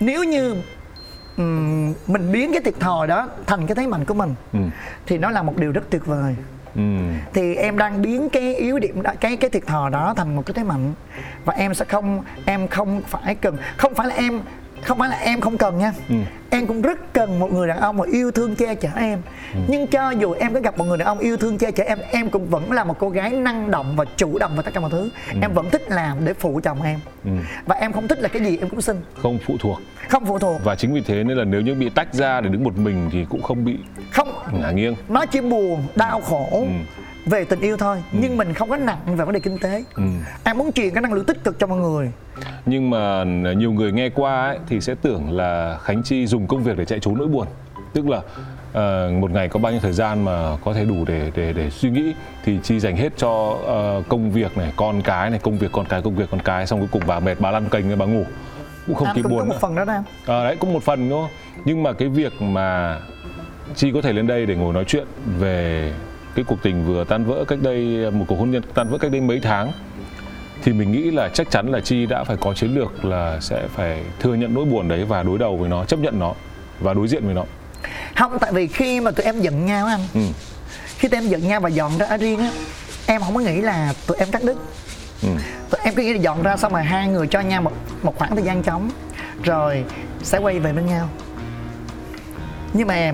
nếu 0.00 0.24
như 0.24 0.56
ừm, 1.36 1.92
mình 2.06 2.32
biến 2.32 2.52
cái 2.52 2.60
thiệt 2.64 2.80
thòi 2.80 3.06
đó 3.06 3.28
thành 3.46 3.66
cái 3.66 3.74
thế 3.74 3.86
mạnh 3.86 4.04
của 4.04 4.14
mình 4.14 4.34
Ừ. 4.52 4.58
thì 5.06 5.18
nó 5.18 5.30
là 5.30 5.42
một 5.42 5.56
điều 5.56 5.72
rất 5.72 5.90
tuyệt 5.90 6.06
vời 6.06 6.36
Ừ. 6.74 6.82
thì 7.34 7.54
em 7.54 7.78
đang 7.78 8.02
biến 8.02 8.28
cái 8.30 8.54
yếu 8.56 8.78
điểm 8.78 9.02
đó, 9.02 9.12
cái 9.20 9.36
cái 9.36 9.50
thiệt 9.50 9.66
thòi 9.66 9.90
đó 9.90 10.14
thành 10.16 10.36
một 10.36 10.42
cái 10.46 10.54
thế 10.54 10.62
mạnh 10.64 10.92
và 11.44 11.54
em 11.54 11.74
sẽ 11.74 11.84
không 11.84 12.22
em 12.44 12.68
không 12.68 13.02
phải 13.06 13.34
cần 13.34 13.56
không 13.76 13.94
phải 13.94 14.06
là 14.06 14.14
em 14.14 14.40
không 14.82 14.98
phải 14.98 15.08
là 15.08 15.16
em 15.16 15.40
không 15.40 15.58
cần 15.58 15.78
nha. 15.78 15.92
Ừ. 16.08 16.14
em 16.50 16.66
cũng 16.66 16.82
rất 16.82 17.12
cần 17.12 17.38
một 17.38 17.52
người 17.52 17.68
đàn 17.68 17.78
ông 17.80 17.96
mà 17.96 18.04
yêu 18.12 18.30
thương 18.30 18.54
che 18.54 18.74
chở 18.74 18.88
em. 18.96 19.22
Ừ. 19.54 19.60
nhưng 19.68 19.86
cho 19.86 20.10
dù 20.10 20.32
em 20.32 20.54
có 20.54 20.60
gặp 20.60 20.78
một 20.78 20.84
người 20.84 20.98
đàn 20.98 21.08
ông 21.08 21.18
yêu 21.18 21.36
thương 21.36 21.58
che 21.58 21.70
chở 21.70 21.84
em 21.84 21.98
em 22.10 22.30
cũng 22.30 22.46
vẫn 22.46 22.72
là 22.72 22.84
một 22.84 22.96
cô 22.98 23.10
gái 23.10 23.30
năng 23.30 23.70
động 23.70 23.96
và 23.96 24.04
chủ 24.16 24.38
động 24.38 24.52
vào 24.54 24.62
tất 24.62 24.70
cả 24.74 24.80
mọi 24.80 24.90
thứ. 24.90 25.10
Em 25.42 25.52
vẫn 25.54 25.70
thích 25.70 25.82
làm 25.90 26.24
để 26.24 26.34
phụ 26.34 26.60
chồng 26.64 26.82
em. 26.82 27.00
Ừ. 27.24 27.30
và 27.66 27.76
em 27.76 27.92
không 27.92 28.08
thích 28.08 28.18
là 28.20 28.28
cái 28.28 28.44
gì 28.44 28.58
em 28.58 28.68
cũng 28.68 28.80
xin 28.80 28.96
không 29.22 29.38
phụ 29.46 29.56
thuộc. 29.60 29.78
Không 30.08 30.24
phụ 30.26 30.38
thuộc. 30.38 30.60
Và 30.64 30.74
chính 30.74 30.94
vì 30.94 31.00
thế 31.00 31.24
nên 31.24 31.36
là 31.36 31.44
nếu 31.44 31.60
như 31.60 31.74
bị 31.74 31.90
tách 31.90 32.14
ra 32.14 32.40
để 32.40 32.48
đứng 32.48 32.64
một 32.64 32.76
mình 32.78 33.08
thì 33.12 33.26
cũng 33.30 33.42
không 33.42 33.64
bị 33.64 33.78
không. 34.12 34.28
ngả 34.60 34.70
nghiêng. 34.70 34.94
Nó 35.08 35.26
chỉ 35.26 35.40
buồn 35.40 35.82
đau 35.96 36.20
khổ. 36.20 36.48
Ừ. 36.52 36.66
về 37.28 37.44
tình 37.44 37.60
yêu 37.60 37.76
thôi 37.76 38.02
nhưng 38.12 38.36
mình 38.36 38.54
không 38.54 38.70
có 38.70 38.76
nặng 38.76 38.98
về 39.06 39.24
vấn 39.24 39.32
đề 39.32 39.40
kinh 39.40 39.58
tế. 39.58 39.84
Ừ. 39.94 40.02
em 40.44 40.58
muốn 40.58 40.72
truyền 40.72 40.94
cái 40.94 41.02
năng 41.02 41.12
lượng 41.12 41.24
tích 41.24 41.44
cực 41.44 41.58
cho 41.58 41.66
mọi 41.66 41.78
người. 41.78 42.12
Nhưng 42.66 42.90
mà 42.90 43.24
nhiều 43.56 43.72
người 43.72 43.92
nghe 43.92 44.08
qua 44.08 44.46
ấy, 44.46 44.58
thì 44.68 44.80
sẽ 44.80 44.94
tưởng 45.02 45.30
là 45.30 45.78
khánh 45.82 46.02
chi 46.02 46.26
dùng 46.26 46.46
công 46.46 46.62
việc 46.62 46.78
để 46.78 46.84
chạy 46.84 46.98
trốn 47.00 47.18
nỗi 47.18 47.28
buồn. 47.28 47.46
Tức 47.94 48.08
là 48.08 48.20
ờ, 48.72 49.10
một 49.20 49.30
ngày 49.30 49.48
có 49.48 49.60
bao 49.60 49.72
nhiêu 49.72 49.80
thời 49.80 49.92
gian 49.92 50.24
mà 50.24 50.56
có 50.64 50.74
thể 50.74 50.84
đủ 50.84 51.04
để 51.06 51.30
để 51.34 51.52
để 51.52 51.70
suy 51.70 51.90
nghĩ 51.90 52.14
thì 52.44 52.58
chi 52.62 52.80
dành 52.80 52.96
hết 52.96 53.12
cho 53.16 53.58
ờ, 53.66 54.02
công 54.08 54.30
việc 54.30 54.56
này 54.58 54.72
con 54.76 55.02
cái 55.02 55.30
này 55.30 55.38
công 55.42 55.58
việc 55.58 55.72
con 55.72 55.86
cái 55.88 56.02
công 56.02 56.16
việc 56.16 56.28
con 56.30 56.40
cái 56.40 56.66
xong 56.66 56.78
cuối 56.78 56.88
cùng 56.92 57.02
bà 57.06 57.20
mệt 57.20 57.40
bà 57.40 57.50
lăn 57.50 57.68
kênh 57.68 57.98
bà 57.98 58.06
ngủ. 58.06 58.24
Cũng 58.86 58.96
không 58.96 59.08
kịp 59.14 59.22
cũng 59.22 59.32
có 59.32 59.38
buồn 59.38 59.48
một 59.48 59.54
phần 59.60 59.74
đó 59.74 59.84
em. 59.88 60.02
Ờ, 60.26 60.44
đấy 60.44 60.56
cũng 60.60 60.72
một 60.72 60.82
phần 60.82 61.08
đúng 61.08 61.22
không? 61.22 61.30
Nhưng 61.64 61.82
mà 61.82 61.92
cái 61.92 62.08
việc 62.08 62.42
mà 62.42 62.98
chi 63.74 63.90
có 63.94 64.02
thể 64.02 64.12
lên 64.12 64.26
đây 64.26 64.46
để 64.46 64.54
ngồi 64.54 64.74
nói 64.74 64.84
chuyện 64.84 65.06
về 65.38 65.92
cái 66.38 66.44
cuộc 66.48 66.62
tình 66.62 66.84
vừa 66.86 67.04
tan 67.04 67.24
vỡ 67.24 67.44
cách 67.48 67.58
đây 67.62 68.10
một 68.10 68.24
cuộc 68.28 68.36
hôn 68.38 68.50
nhân 68.50 68.62
tan 68.74 68.88
vỡ 68.88 68.98
cách 68.98 69.10
đây 69.10 69.20
mấy 69.20 69.40
tháng 69.40 69.72
thì 70.62 70.72
mình 70.72 70.92
nghĩ 70.92 71.10
là 71.10 71.28
chắc 71.28 71.50
chắn 71.50 71.72
là 71.72 71.80
chi 71.80 72.06
đã 72.06 72.24
phải 72.24 72.36
có 72.40 72.54
chiến 72.54 72.74
lược 72.74 73.04
là 73.04 73.38
sẽ 73.40 73.66
phải 73.74 74.02
thừa 74.20 74.34
nhận 74.34 74.54
nỗi 74.54 74.64
buồn 74.64 74.88
đấy 74.88 75.04
và 75.04 75.22
đối 75.22 75.38
đầu 75.38 75.56
với 75.56 75.68
nó 75.68 75.84
chấp 75.84 75.98
nhận 75.98 76.18
nó 76.18 76.34
và 76.80 76.94
đối 76.94 77.08
diện 77.08 77.24
với 77.24 77.34
nó 77.34 77.44
không 78.16 78.38
tại 78.40 78.52
vì 78.52 78.66
khi 78.66 79.00
mà 79.00 79.10
tụi 79.10 79.24
em 79.24 79.40
giận 79.40 79.66
nhau 79.66 79.86
anh 79.86 80.00
ừ. 80.14 80.20
khi 80.98 81.08
tụi 81.08 81.20
em 81.20 81.28
giận 81.28 81.48
nhau 81.48 81.60
và 81.60 81.68
dọn 81.68 81.98
ra 81.98 82.16
riêng 82.16 82.38
á 82.38 82.50
em 83.06 83.20
không 83.20 83.34
có 83.34 83.40
nghĩ 83.40 83.60
là 83.60 83.92
tụi 84.06 84.16
em 84.16 84.30
cắt 84.30 84.42
đứt 84.44 84.56
Ừ. 85.22 85.28
tụi 85.70 85.80
em 85.84 85.94
cứ 85.94 86.02
nghĩ 86.02 86.12
là 86.12 86.18
dọn 86.20 86.42
ra 86.42 86.56
xong 86.56 86.72
rồi 86.72 86.82
hai 86.82 87.08
người 87.08 87.26
cho 87.26 87.40
nhau 87.40 87.62
một 87.62 87.72
một 88.02 88.18
khoảng 88.18 88.34
thời 88.36 88.44
gian 88.44 88.62
trống 88.62 88.90
rồi 89.42 89.84
sẽ 90.22 90.38
quay 90.38 90.58
về 90.58 90.72
bên 90.72 90.86
nhau 90.86 91.08
nhưng 92.72 92.88
mà 92.88 93.12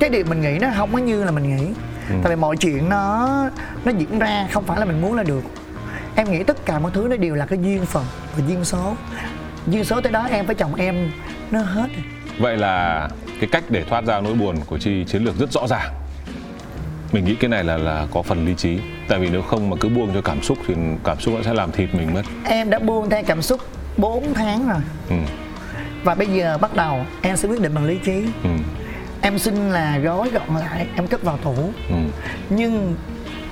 cái 0.00 0.10
điều 0.10 0.24
mình 0.24 0.40
nghĩ 0.40 0.58
nó 0.60 0.68
không 0.76 0.92
có 0.92 0.98
như 0.98 1.24
là 1.24 1.30
mình 1.30 1.56
nghĩ 1.56 1.64
Ừ. 2.10 2.14
tại 2.22 2.36
vì 2.36 2.40
mọi 2.40 2.56
chuyện 2.56 2.88
nó 2.88 3.28
nó 3.84 3.92
diễn 3.98 4.18
ra 4.18 4.46
không 4.52 4.64
phải 4.64 4.78
là 4.78 4.84
mình 4.84 5.00
muốn 5.00 5.14
là 5.14 5.22
được. 5.22 5.42
Em 6.14 6.30
nghĩ 6.30 6.42
tất 6.42 6.66
cả 6.66 6.78
mọi 6.78 6.92
thứ 6.94 7.06
nó 7.10 7.16
đều 7.16 7.34
là 7.34 7.46
cái 7.46 7.58
duyên 7.62 7.86
phận 7.86 8.04
và 8.36 8.44
duyên 8.48 8.64
số. 8.64 8.94
Duyên 9.66 9.84
số 9.84 10.00
tới 10.00 10.12
đó 10.12 10.26
em 10.30 10.46
với 10.46 10.54
chồng 10.54 10.74
em 10.74 11.10
nó 11.50 11.60
hết 11.60 11.88
rồi. 11.94 12.04
Vậy 12.38 12.56
là 12.56 13.08
cái 13.40 13.48
cách 13.52 13.64
để 13.68 13.84
thoát 13.84 14.04
ra 14.04 14.20
nỗi 14.20 14.34
buồn 14.34 14.56
của 14.66 14.78
chi 14.78 15.04
chiến 15.04 15.24
lược 15.24 15.38
rất 15.38 15.52
rõ 15.52 15.66
ràng. 15.66 15.92
Mình 17.12 17.24
nghĩ 17.24 17.34
cái 17.34 17.48
này 17.48 17.64
là 17.64 17.76
là 17.76 18.06
có 18.14 18.22
phần 18.22 18.46
lý 18.46 18.54
trí. 18.54 18.78
Tại 19.08 19.18
vì 19.18 19.28
nếu 19.28 19.42
không 19.42 19.70
mà 19.70 19.76
cứ 19.80 19.88
buông 19.88 20.10
cho 20.14 20.20
cảm 20.22 20.42
xúc 20.42 20.58
thì 20.66 20.74
cảm 21.04 21.20
xúc 21.20 21.34
nó 21.34 21.42
sẽ 21.42 21.54
làm 21.54 21.72
thịt 21.72 21.94
mình 21.94 22.14
mất. 22.14 22.22
Em 22.44 22.70
đã 22.70 22.78
buông 22.78 23.10
theo 23.10 23.22
cảm 23.26 23.42
xúc 23.42 23.60
4 23.96 24.34
tháng 24.34 24.68
rồi. 24.68 24.80
Ừ. 25.08 25.16
và 26.04 26.14
bây 26.14 26.26
giờ 26.26 26.58
bắt 26.58 26.74
đầu 26.76 27.04
em 27.22 27.36
sẽ 27.36 27.48
quyết 27.48 27.60
định 27.60 27.74
bằng 27.74 27.84
lý 27.84 27.98
trí. 28.04 28.12
Ừ. 28.42 28.50
em 29.26 29.38
xin 29.38 29.70
là 29.70 29.98
gói 29.98 30.30
gọn 30.30 30.60
lại 30.60 30.86
em 30.94 31.06
cất 31.06 31.22
vào 31.22 31.36
tủ. 31.36 31.54
Ừ. 31.88 31.96
nhưng 32.50 32.94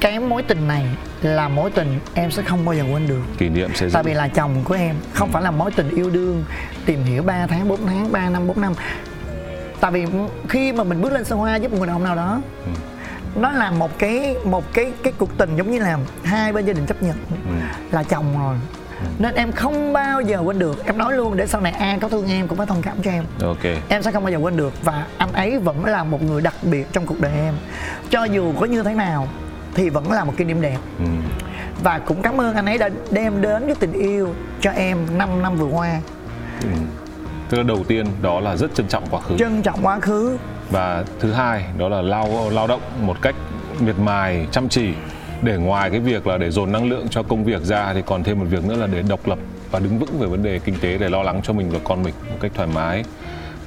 cái 0.01 0.21
mối 0.21 0.43
tình 0.43 0.69
này 0.69 0.87
là 1.23 1.49
mối 1.49 1.71
tình 1.71 1.99
em 2.15 2.31
sẽ 2.31 2.43
không 2.43 2.65
bao 2.65 2.75
giờ 2.75 2.85
quên 2.93 3.07
được. 3.07 3.23
Kỷ 3.39 3.49
niệm 3.49 3.71
sẽ 3.75 3.89
tại 3.93 4.03
vì 4.03 4.15
là 4.15 4.29
chồng 4.29 4.63
của 4.65 4.75
em 4.75 4.97
không 5.13 5.31
phải 5.33 5.43
là 5.43 5.51
mối 5.51 5.71
tình 5.71 5.91
yêu 5.91 6.11
đương 6.11 6.45
tìm 6.87 7.05
hiểu 7.05 7.23
3 7.23 7.47
tháng 7.47 7.69
4 7.69 7.87
tháng 7.87 8.13
3 8.13 8.29
năm 8.29 8.47
4 8.47 8.61
năm. 8.61 8.73
Tại 9.81 9.91
vì 9.91 10.05
khi 10.49 10.73
mà 10.73 10.85
mình 10.85 11.03
bước 11.03 11.13
lên 11.13 11.25
xa 11.25 11.37
hoa 11.37 11.57
giúp 11.57 11.73
một 11.73 11.79
người 11.79 11.87
đàn 11.87 11.97
ông 11.97 12.05
nào 12.05 12.17
đó 12.17 12.41
nó 13.35 13.53
là 13.53 13.71
một 13.71 13.99
cái 13.99 14.37
một 14.45 14.73
cái 14.73 14.93
cái 15.03 15.13
cuộc 15.19 15.39
tình 15.39 15.57
giống 15.57 15.71
như 15.71 15.79
là 15.79 15.99
hai 16.25 16.53
bên 16.53 16.67
gia 16.67 16.73
đình 16.73 16.87
chấp 16.87 17.03
nhận 17.03 17.17
là 17.91 18.03
chồng 18.03 18.39
rồi 18.39 18.57
nên 19.19 19.35
em 19.35 19.53
không 19.53 19.93
bao 19.93 20.21
giờ 20.21 20.39
quên 20.39 20.59
được. 20.59 20.87
Em 20.87 20.99
nói 20.99 21.13
luôn 21.17 21.37
để 21.37 21.47
sau 21.47 21.61
này 21.61 21.73
ai 21.73 21.99
có 22.01 22.09
thương 22.09 22.29
em 22.29 22.49
cũng 22.49 22.59
phải 22.59 22.67
thông 22.67 22.83
cảm 22.83 22.97
cho 23.03 23.11
em. 23.11 23.25
Ok. 23.43 23.65
Em 23.89 24.03
sẽ 24.03 24.13
không 24.13 24.23
bao 24.25 24.33
giờ 24.33 24.39
quên 24.39 24.57
được. 24.57 24.73
Và 24.85 25.07
anh 25.19 25.33
ấy 25.33 25.59
vẫn 25.59 25.85
là 25.85 26.05
một 26.05 26.23
người 26.23 26.43
đặc 26.43 26.55
biệt 26.63 26.93
trong 26.93 27.07
cuộc 27.07 27.21
đời 27.21 27.33
em. 27.35 27.55
Cho 28.11 28.25
dù 28.25 28.53
có 28.61 28.67
như 28.67 28.83
thế 28.83 28.95
nào 28.95 29.29
thì 29.75 29.89
vẫn 29.91 30.13
là 30.13 30.25
một 30.25 30.33
kỷ 30.37 30.45
niệm 30.45 30.61
đẹp. 30.61 30.79
Ừ. 30.99 31.05
và 31.83 31.99
cũng 31.99 32.23
cảm 32.23 32.41
ơn 32.41 32.55
anh 32.55 32.67
ấy 32.67 32.79
đã 32.79 32.89
đem 33.11 33.41
đến 33.41 33.63
cái 33.67 33.75
tình 33.81 33.93
yêu 33.93 34.35
cho 34.61 34.71
em 34.71 34.99
5 35.19 35.43
năm 35.43 35.57
vừa 35.57 35.67
qua. 35.67 36.01
Ừ. 36.63 36.69
tức 37.51 37.57
là 37.59 37.63
đầu 37.63 37.85
tiên 37.89 38.07
đó 38.23 38.41
là 38.41 38.57
rất 38.57 38.75
trân 38.75 38.89
trọng 38.89 39.05
quá 39.11 39.21
khứ. 39.21 39.37
Trân 39.39 39.63
trọng 39.63 39.81
quá 39.83 40.01
khứ. 40.01 40.39
Và 40.71 41.05
thứ 41.21 41.33
hai 41.33 41.65
đó 41.79 41.89
là 41.89 42.03
lao 42.03 42.51
lao 42.51 42.67
động 42.67 42.81
một 43.01 43.17
cách 43.23 43.35
miệt 43.81 43.99
mài 43.99 44.47
chăm 44.51 44.69
chỉ 44.69 44.93
để 45.45 45.57
ngoài 45.57 45.91
cái 45.91 46.01
việc 46.01 46.27
là 46.27 46.39
để 46.39 46.51
dồn 46.51 46.73
năng 46.73 46.89
lượng 46.91 47.07
cho 47.11 47.23
công 47.23 47.45
việc 47.45 47.63
ra 47.63 47.93
thì 47.95 48.03
còn 48.07 48.25
thêm 48.25 48.39
một 48.39 48.47
việc 48.51 48.65
nữa 48.65 48.77
là 48.77 48.87
để 48.87 49.03
độc 49.09 49.27
lập 49.29 49.39
và 49.71 49.79
đứng 49.79 49.99
vững 49.99 50.19
về 50.19 50.27
vấn 50.27 50.43
đề 50.43 50.59
kinh 50.59 50.75
tế 50.81 50.99
để 50.99 51.09
lo 51.09 51.23
lắng 51.23 51.41
cho 51.45 51.53
mình 51.53 51.71
và 51.71 51.79
con 51.85 52.03
mình 52.03 52.15
một 52.31 52.37
cách 52.41 52.53
thoải 52.55 52.69
mái. 52.75 53.05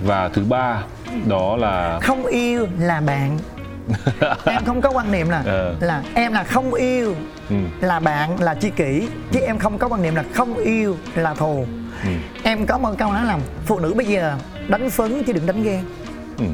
Và 0.04 0.30
thứ 0.34 0.44
ba 0.44 0.84
đó 1.28 1.58
là 1.58 2.00
không 2.02 2.26
yêu 2.26 2.68
là 2.80 3.02
bạn. 3.02 3.40
Em 4.46 4.66
không 4.66 4.82
có 4.82 4.92
quan 4.92 5.12
niệm 5.12 5.30
là 5.30 5.42
Ờ. 5.46 5.76
là 5.80 6.04
em 6.14 6.34
là 6.34 6.44
không 6.44 6.74
yêu 6.74 7.16
ừ, 7.50 7.56
là 7.82 8.00
bạn 8.00 8.42
là 8.42 8.56
tri 8.56 8.70
kỷ 8.70 9.08
chứ 9.32 9.40
em 9.40 9.58
không 9.60 9.78
có 9.78 9.88
quan 9.88 10.02
niệm 10.02 10.16
là 10.16 10.24
không 10.34 10.58
yêu 10.58 10.96
là 11.16 11.34
thù. 11.34 11.66
Ừ, 12.04 12.10
em 12.44 12.66
có 12.66 12.78
một 12.78 12.92
câu 12.98 13.14
nói 13.14 13.26
là 13.26 13.38
phụ 13.66 13.80
nữ 13.80 13.94
bây 13.94 14.06
giờ 14.06 14.36
đánh 14.68 14.90
phấn 14.90 15.24
chứ 15.24 15.34
đừng 15.34 15.46
đánh 15.46 15.64
ghen. 15.64 15.84
Ừ. 16.38 16.46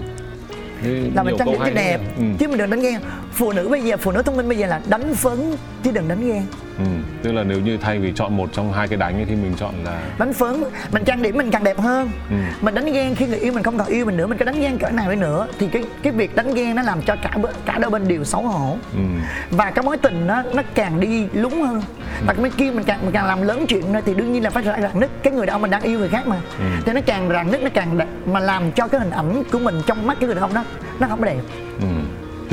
Thế 0.84 1.10
là 1.16 1.24
mình 1.24 1.36
trang 1.40 1.52
điểm 1.52 1.60
cho 1.66 1.72
đẹp 1.76 2.00
ừ, 2.18 2.24
chứ 2.40 2.48
mình 2.48 2.58
đừng 2.58 2.70
đánh 2.70 2.82
ghen 2.82 3.02
phụ 3.34 3.52
nữ 3.52 3.70
bây 3.70 3.82
giờ 3.82 3.98
phụ 3.98 4.12
nữ 4.12 4.22
thông 4.22 4.38
minh 4.38 4.50
bây 4.50 4.58
giờ 4.58 4.68
là 4.68 4.82
đánh 4.90 5.16
phấn 5.16 5.56
chứ 5.84 5.92
đừng 5.94 6.08
đánh 6.08 6.28
ghen 6.28 6.44
ừ. 6.78 6.84
tức 7.24 7.32
là 7.32 7.44
nếu 7.44 7.60
như 7.60 7.78
thay 7.78 8.00
vì 8.00 8.14
chọn 8.16 8.38
một 8.38 8.50
trong 8.54 8.74
hai 8.74 8.88
cái 8.88 8.98
đánh 8.98 9.16
ấy 9.16 9.26
thì 9.26 9.36
mình 9.36 9.54
chọn 9.60 9.74
là 9.86 10.00
đánh 10.18 10.34
phấn 10.34 10.64
mình 10.92 11.04
trang 11.06 11.22
điểm 11.22 11.38
mình 11.38 11.52
càng 11.52 11.64
đẹp 11.64 11.80
hơn 11.80 12.10
Ừ. 12.30 12.36
mình 12.62 12.76
đánh 12.76 12.94
ghen 12.94 13.16
khi 13.16 13.26
người 13.28 13.38
yêu 13.40 13.54
mình 13.54 13.64
không 13.64 13.78
còn 13.78 13.88
yêu 13.88 14.06
mình 14.06 14.18
nữa 14.18 14.28
mình 14.28 14.38
có 14.38 14.46
đánh 14.46 14.62
ghen 14.62 14.78
cỡ 14.78 14.90
nào 14.90 15.10
đi 15.12 15.16
nữa 15.16 15.48
thì 15.60 15.68
cái 15.68 15.84
cái 16.04 16.14
việc 16.14 16.36
đánh 16.36 16.54
ghen 16.54 16.76
nó 16.76 16.82
làm 16.82 17.02
cho 17.02 17.16
cả 17.24 17.38
cả 17.66 17.78
đôi 17.78 17.92
bên 17.92 18.08
đều 18.08 18.24
xấu 18.24 18.42
hổ 18.42 18.78
ừ, 18.94 19.00
và 19.52 19.72
cái 19.72 19.84
mối 19.86 19.98
tình 19.98 20.28
nó 20.28 20.44
nó 20.54 20.62
càng 20.74 21.00
đi 21.00 21.28
lúng 21.34 21.62
hơn 21.62 21.82
và 22.28 22.34
cái 22.34 22.52
kia 22.58 22.72
mình 22.72 22.84
càng 22.84 23.00
mình 23.02 23.12
càng 23.14 23.26
làm 23.26 23.42
lớn 23.42 23.66
chuyện 23.68 23.94
nữa 23.94 24.00
thì 24.06 24.14
đương 24.14 24.34
nhiên 24.34 24.44
là 24.44 24.50
phải 24.50 24.64
rạn 24.64 25.00
nứt 25.00 25.10
cái 25.24 25.34
người 25.34 25.46
đàn 25.46 25.56
ông 25.56 25.62
mình 25.62 25.72
đang 25.72 25.82
yêu 25.82 26.00
người 26.00 26.10
khác 26.10 26.28
mà 26.28 26.36
Ừ. 26.60 26.66
thì 26.86 26.94
nó 26.94 27.02
càng 27.06 27.30
rạn 27.30 27.52
nứt 27.52 27.64
nó 27.64 27.70
càng 27.74 27.98
đ- 27.98 28.32
mà 28.34 28.40
làm 28.40 28.72
cho 28.72 28.88
cái 28.88 29.00
hình 29.02 29.10
ảnh 29.12 29.44
của 29.52 29.60
mình 29.60 29.82
trong 29.88 30.08
mắt 30.08 30.18
cái 30.20 30.26
người 30.28 30.36
đàn 30.36 30.44
ông 30.44 30.54
đó 30.54 30.66
nó 31.00 31.08
không 31.08 31.24
đẹp 31.24 31.40
ừ. 31.82 31.88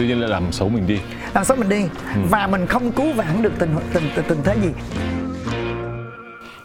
Tuy 0.00 0.06
nhiên 0.06 0.20
lại 0.20 0.30
làm 0.30 0.52
xấu 0.52 0.68
mình 0.68 0.86
đi. 0.86 0.98
Làm 1.34 1.44
sao 1.44 1.56
mình 1.56 1.68
đi. 1.68 1.82
Ừ. 2.14 2.20
và 2.30 2.46
mình 2.46 2.66
không 2.66 2.92
cứu 2.92 3.12
vãn 3.12 3.42
được 3.42 3.52
tình 3.58 3.76
tình 3.92 4.04
tình, 4.14 4.24
tình 4.28 4.38
thế 4.44 4.56
gì. 4.62 4.68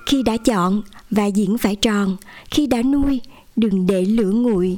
Khi 0.05 0.23
đã 0.23 0.33
chọn 0.45 0.81
và 1.11 1.25
diễn 1.25 1.57
phải 1.57 1.75
tròn 1.75 2.15
khi 2.51 2.67
đã 2.67 2.77
nuôi 2.81 3.21
đừng 3.55 3.87
để 3.87 4.05
lửa 4.05 4.31
nguội. 4.31 4.77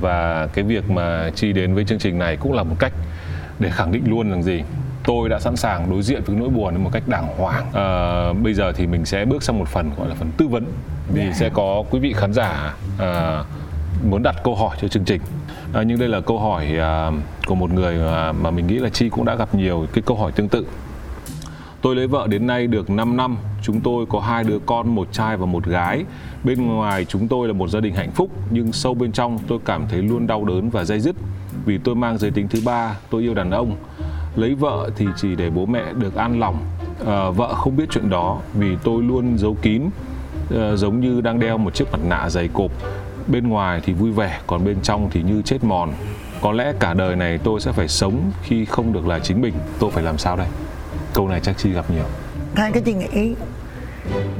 Và 0.00 0.48
cái 0.54 0.64
việc 0.64 0.90
mà 0.90 1.30
chi 1.34 1.52
đến 1.52 1.74
với 1.74 1.84
chương 1.84 1.98
trình 1.98 2.18
này 2.18 2.36
cũng 2.36 2.52
là 2.52 2.62
một 2.62 2.76
cách 2.78 2.92
để 3.58 3.70
khẳng 3.70 3.92
định 3.92 4.02
luôn 4.06 4.30
rằng 4.30 4.42
gì? 4.42 4.62
Tôi 5.04 5.28
đã 5.28 5.40
sẵn 5.40 5.56
sàng 5.56 5.90
đối 5.90 6.02
diện 6.02 6.22
với 6.26 6.36
nỗi 6.36 6.48
buồn 6.48 6.84
một 6.84 6.90
cách 6.92 7.08
đàng 7.08 7.26
hoàng. 7.38 7.64
À, 7.74 8.32
bây 8.42 8.54
giờ 8.54 8.72
thì 8.72 8.86
mình 8.86 9.04
sẽ 9.04 9.24
bước 9.24 9.42
sang 9.42 9.58
một 9.58 9.68
phần 9.68 9.90
gọi 9.98 10.08
là 10.08 10.14
phần 10.14 10.30
tư 10.36 10.48
vấn. 10.48 10.64
Vì 11.14 11.22
sẽ 11.34 11.50
có 11.54 11.84
quý 11.90 11.98
vị 11.98 12.14
khán 12.16 12.32
giả 12.32 12.74
à, 12.98 13.44
muốn 14.10 14.22
đặt 14.22 14.36
câu 14.44 14.54
hỏi 14.54 14.76
cho 14.80 14.88
chương 14.88 15.04
trình 15.04 15.20
à, 15.72 15.82
nhưng 15.82 15.98
đây 15.98 16.08
là 16.08 16.20
câu 16.20 16.38
hỏi 16.38 16.78
à, 16.78 17.10
của 17.46 17.54
một 17.54 17.70
người 17.70 17.98
mà, 17.98 18.32
mà 18.32 18.50
mình 18.50 18.66
nghĩ 18.66 18.78
là 18.78 18.88
chi 18.88 19.08
cũng 19.08 19.24
đã 19.24 19.34
gặp 19.34 19.54
nhiều 19.54 19.86
cái 19.92 20.02
câu 20.06 20.16
hỏi 20.16 20.32
tương 20.32 20.48
tự 20.48 20.66
Tôi 21.84 21.96
lấy 21.96 22.06
vợ 22.06 22.26
đến 22.26 22.46
nay 22.46 22.66
được 22.66 22.90
5 22.90 23.16
năm, 23.16 23.36
chúng 23.62 23.80
tôi 23.80 24.06
có 24.06 24.20
hai 24.20 24.44
đứa 24.44 24.58
con, 24.66 24.94
một 24.94 25.08
trai 25.12 25.36
và 25.36 25.46
một 25.46 25.66
gái. 25.66 26.04
Bên 26.44 26.66
ngoài 26.66 27.04
chúng 27.04 27.28
tôi 27.28 27.48
là 27.48 27.54
một 27.54 27.68
gia 27.68 27.80
đình 27.80 27.94
hạnh 27.94 28.10
phúc, 28.10 28.30
nhưng 28.50 28.72
sâu 28.72 28.94
bên 28.94 29.12
trong 29.12 29.38
tôi 29.48 29.58
cảm 29.64 29.86
thấy 29.88 30.02
luôn 30.02 30.26
đau 30.26 30.44
đớn 30.44 30.70
và 30.70 30.84
dây 30.84 31.00
dứt 31.00 31.16
vì 31.64 31.78
tôi 31.78 31.94
mang 31.94 32.18
giới 32.18 32.30
tính 32.30 32.48
thứ 32.48 32.60
ba, 32.64 32.96
tôi 33.10 33.22
yêu 33.22 33.34
đàn 33.34 33.50
ông. 33.50 33.76
Lấy 34.36 34.54
vợ 34.54 34.90
thì 34.96 35.06
chỉ 35.16 35.36
để 35.36 35.50
bố 35.50 35.66
mẹ 35.66 35.92
được 35.92 36.14
an 36.14 36.40
lòng. 36.40 36.56
À, 37.06 37.30
vợ 37.30 37.54
không 37.54 37.76
biết 37.76 37.84
chuyện 37.90 38.10
đó 38.10 38.38
vì 38.54 38.76
tôi 38.84 39.02
luôn 39.02 39.38
giấu 39.38 39.56
kín, 39.62 39.82
à, 40.50 40.76
giống 40.76 41.00
như 41.00 41.20
đang 41.20 41.40
đeo 41.40 41.58
một 41.58 41.74
chiếc 41.74 41.92
mặt 41.92 42.00
nạ 42.08 42.28
dày 42.30 42.48
cộp. 42.48 42.70
Bên 43.26 43.48
ngoài 43.48 43.80
thì 43.84 43.92
vui 43.92 44.10
vẻ, 44.10 44.40
còn 44.46 44.64
bên 44.64 44.76
trong 44.82 45.10
thì 45.10 45.22
như 45.22 45.42
chết 45.42 45.64
mòn. 45.64 45.92
Có 46.42 46.52
lẽ 46.52 46.72
cả 46.80 46.94
đời 46.94 47.16
này 47.16 47.38
tôi 47.38 47.60
sẽ 47.60 47.72
phải 47.72 47.88
sống 47.88 48.32
khi 48.42 48.64
không 48.64 48.92
được 48.92 49.06
là 49.06 49.18
chính 49.18 49.42
mình. 49.42 49.54
Tôi 49.78 49.90
phải 49.90 50.02
làm 50.02 50.18
sao 50.18 50.36
đây? 50.36 50.46
câu 51.14 51.28
này 51.28 51.40
chắc 51.40 51.58
chi 51.58 51.72
gặp 51.72 51.90
nhiều 51.90 52.04
thay 52.54 52.72
cái 52.72 52.82
suy 52.84 52.94
nghĩ 52.94 53.34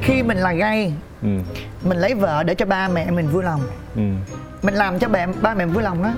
khi 0.03 0.23
mình 0.23 0.39
là 0.39 0.53
gay 0.53 0.93
ừ. 1.23 1.29
mình 1.85 1.99
lấy 1.99 2.15
vợ 2.15 2.43
để 2.43 2.55
cho 2.55 2.67
ba 2.67 2.89
mẹ 2.89 3.11
mình 3.11 3.29
vui 3.29 3.43
lòng 3.43 3.61
ừ. 3.97 4.03
mình 4.63 4.75
làm 4.75 4.99
cho 4.99 5.09
ba, 5.09 5.27
ba 5.43 5.55
mẹ 5.55 5.67
vui 5.67 5.83
lòng 5.83 6.03
đó 6.03 6.13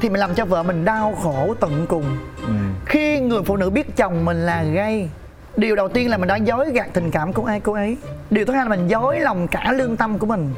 thì 0.00 0.08
mình 0.08 0.20
làm 0.20 0.34
cho 0.34 0.44
vợ 0.44 0.62
mình 0.62 0.84
đau 0.84 1.14
khổ 1.22 1.54
tận 1.60 1.86
cùng 1.88 2.04
ừ. 2.46 2.52
khi 2.86 3.20
người 3.20 3.42
phụ 3.42 3.56
nữ 3.56 3.70
biết 3.70 3.96
chồng 3.96 4.24
mình 4.24 4.46
là 4.46 4.62
gay 4.62 5.08
điều 5.56 5.76
đầu 5.76 5.88
tiên 5.88 6.10
là 6.10 6.16
mình 6.16 6.28
đã 6.28 6.36
dối 6.36 6.70
gạt 6.72 6.88
tình 6.92 7.10
cảm 7.10 7.32
của 7.32 7.44
ai 7.44 7.60
cô 7.60 7.72
ấy 7.72 7.96
điều 8.30 8.44
thứ 8.44 8.52
hai 8.52 8.64
là 8.64 8.68
mình 8.68 8.88
dối 8.88 9.20
lòng 9.20 9.48
cả 9.48 9.72
lương 9.72 9.96
tâm 9.96 10.18
của 10.18 10.26
mình 10.26 10.54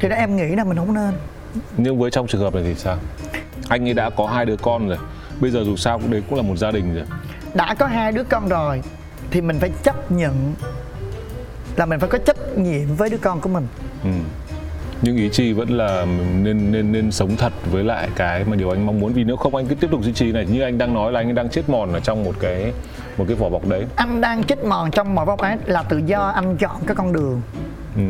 thì 0.00 0.08
đó 0.08 0.16
em 0.16 0.36
nghĩ 0.36 0.56
là 0.56 0.64
mình 0.64 0.76
không 0.76 0.94
nên. 0.94 1.12
Nhưng 1.76 1.98
với 1.98 2.10
trong 2.10 2.26
trường 2.26 2.40
hợp 2.40 2.54
này 2.54 2.62
thì 2.66 2.74
sao? 2.74 2.96
Anh 3.68 3.88
ấy 3.88 3.94
đã 3.94 4.10
có 4.10 4.26
hai 4.26 4.46
đứa 4.46 4.56
con 4.56 4.88
rồi. 4.88 4.98
Bây 5.40 5.50
giờ 5.50 5.64
dù 5.64 5.76
sao 5.76 5.98
cũng 5.98 6.10
đấy 6.10 6.22
cũng 6.28 6.36
là 6.36 6.42
một 6.42 6.56
gia 6.56 6.70
đình 6.70 6.94
rồi. 6.94 7.04
Đã 7.54 7.74
có 7.74 7.86
hai 7.86 8.12
đứa 8.12 8.24
con 8.24 8.48
rồi 8.48 8.82
thì 9.30 9.40
mình 9.40 9.58
phải 9.60 9.70
chấp 9.82 10.12
nhận 10.12 10.54
là 11.76 11.86
mình 11.86 12.00
phải 12.00 12.08
có 12.08 12.18
trách 12.18 12.58
nhiệm 12.58 12.94
với 12.96 13.10
đứa 13.10 13.18
con 13.18 13.40
của 13.40 13.48
mình. 13.48 13.66
Ừ. 14.04 14.10
nhưng 15.02 15.16
ý 15.16 15.28
chi 15.32 15.52
vẫn 15.52 15.68
là 15.68 16.06
nên 16.42 16.72
nên 16.72 16.92
nên 16.92 17.10
sống 17.12 17.36
thật 17.36 17.52
với 17.70 17.84
lại 17.84 18.08
cái 18.16 18.44
mà 18.44 18.56
điều 18.56 18.70
anh 18.70 18.86
mong 18.86 19.00
muốn. 19.00 19.12
Vì 19.12 19.24
nếu 19.24 19.36
không 19.36 19.54
anh 19.54 19.66
cứ 19.66 19.74
tiếp 19.74 19.88
tục 19.90 20.02
duy 20.02 20.12
trì 20.12 20.32
này 20.32 20.46
như 20.46 20.62
anh 20.62 20.78
đang 20.78 20.94
nói 20.94 21.12
là 21.12 21.20
anh 21.20 21.34
đang 21.34 21.48
chết 21.48 21.68
mòn 21.68 21.92
ở 21.92 22.00
trong 22.00 22.24
một 22.24 22.34
cái 22.40 22.72
một 23.18 23.24
cái 23.28 23.36
vỏ 23.36 23.48
bọc 23.48 23.68
đấy. 23.68 23.86
Anh 23.96 24.20
đang 24.20 24.44
chết 24.44 24.64
mòn 24.64 24.90
trong 24.90 25.14
một 25.14 25.24
vỏ 25.24 25.24
bọc 25.24 25.38
ấy 25.38 25.56
là 25.66 25.82
tự 25.82 25.98
do 26.06 26.20
anh 26.20 26.56
chọn 26.56 26.76
cái 26.86 26.96
con 26.96 27.12
đường. 27.12 27.42
Ừ. 27.96 28.02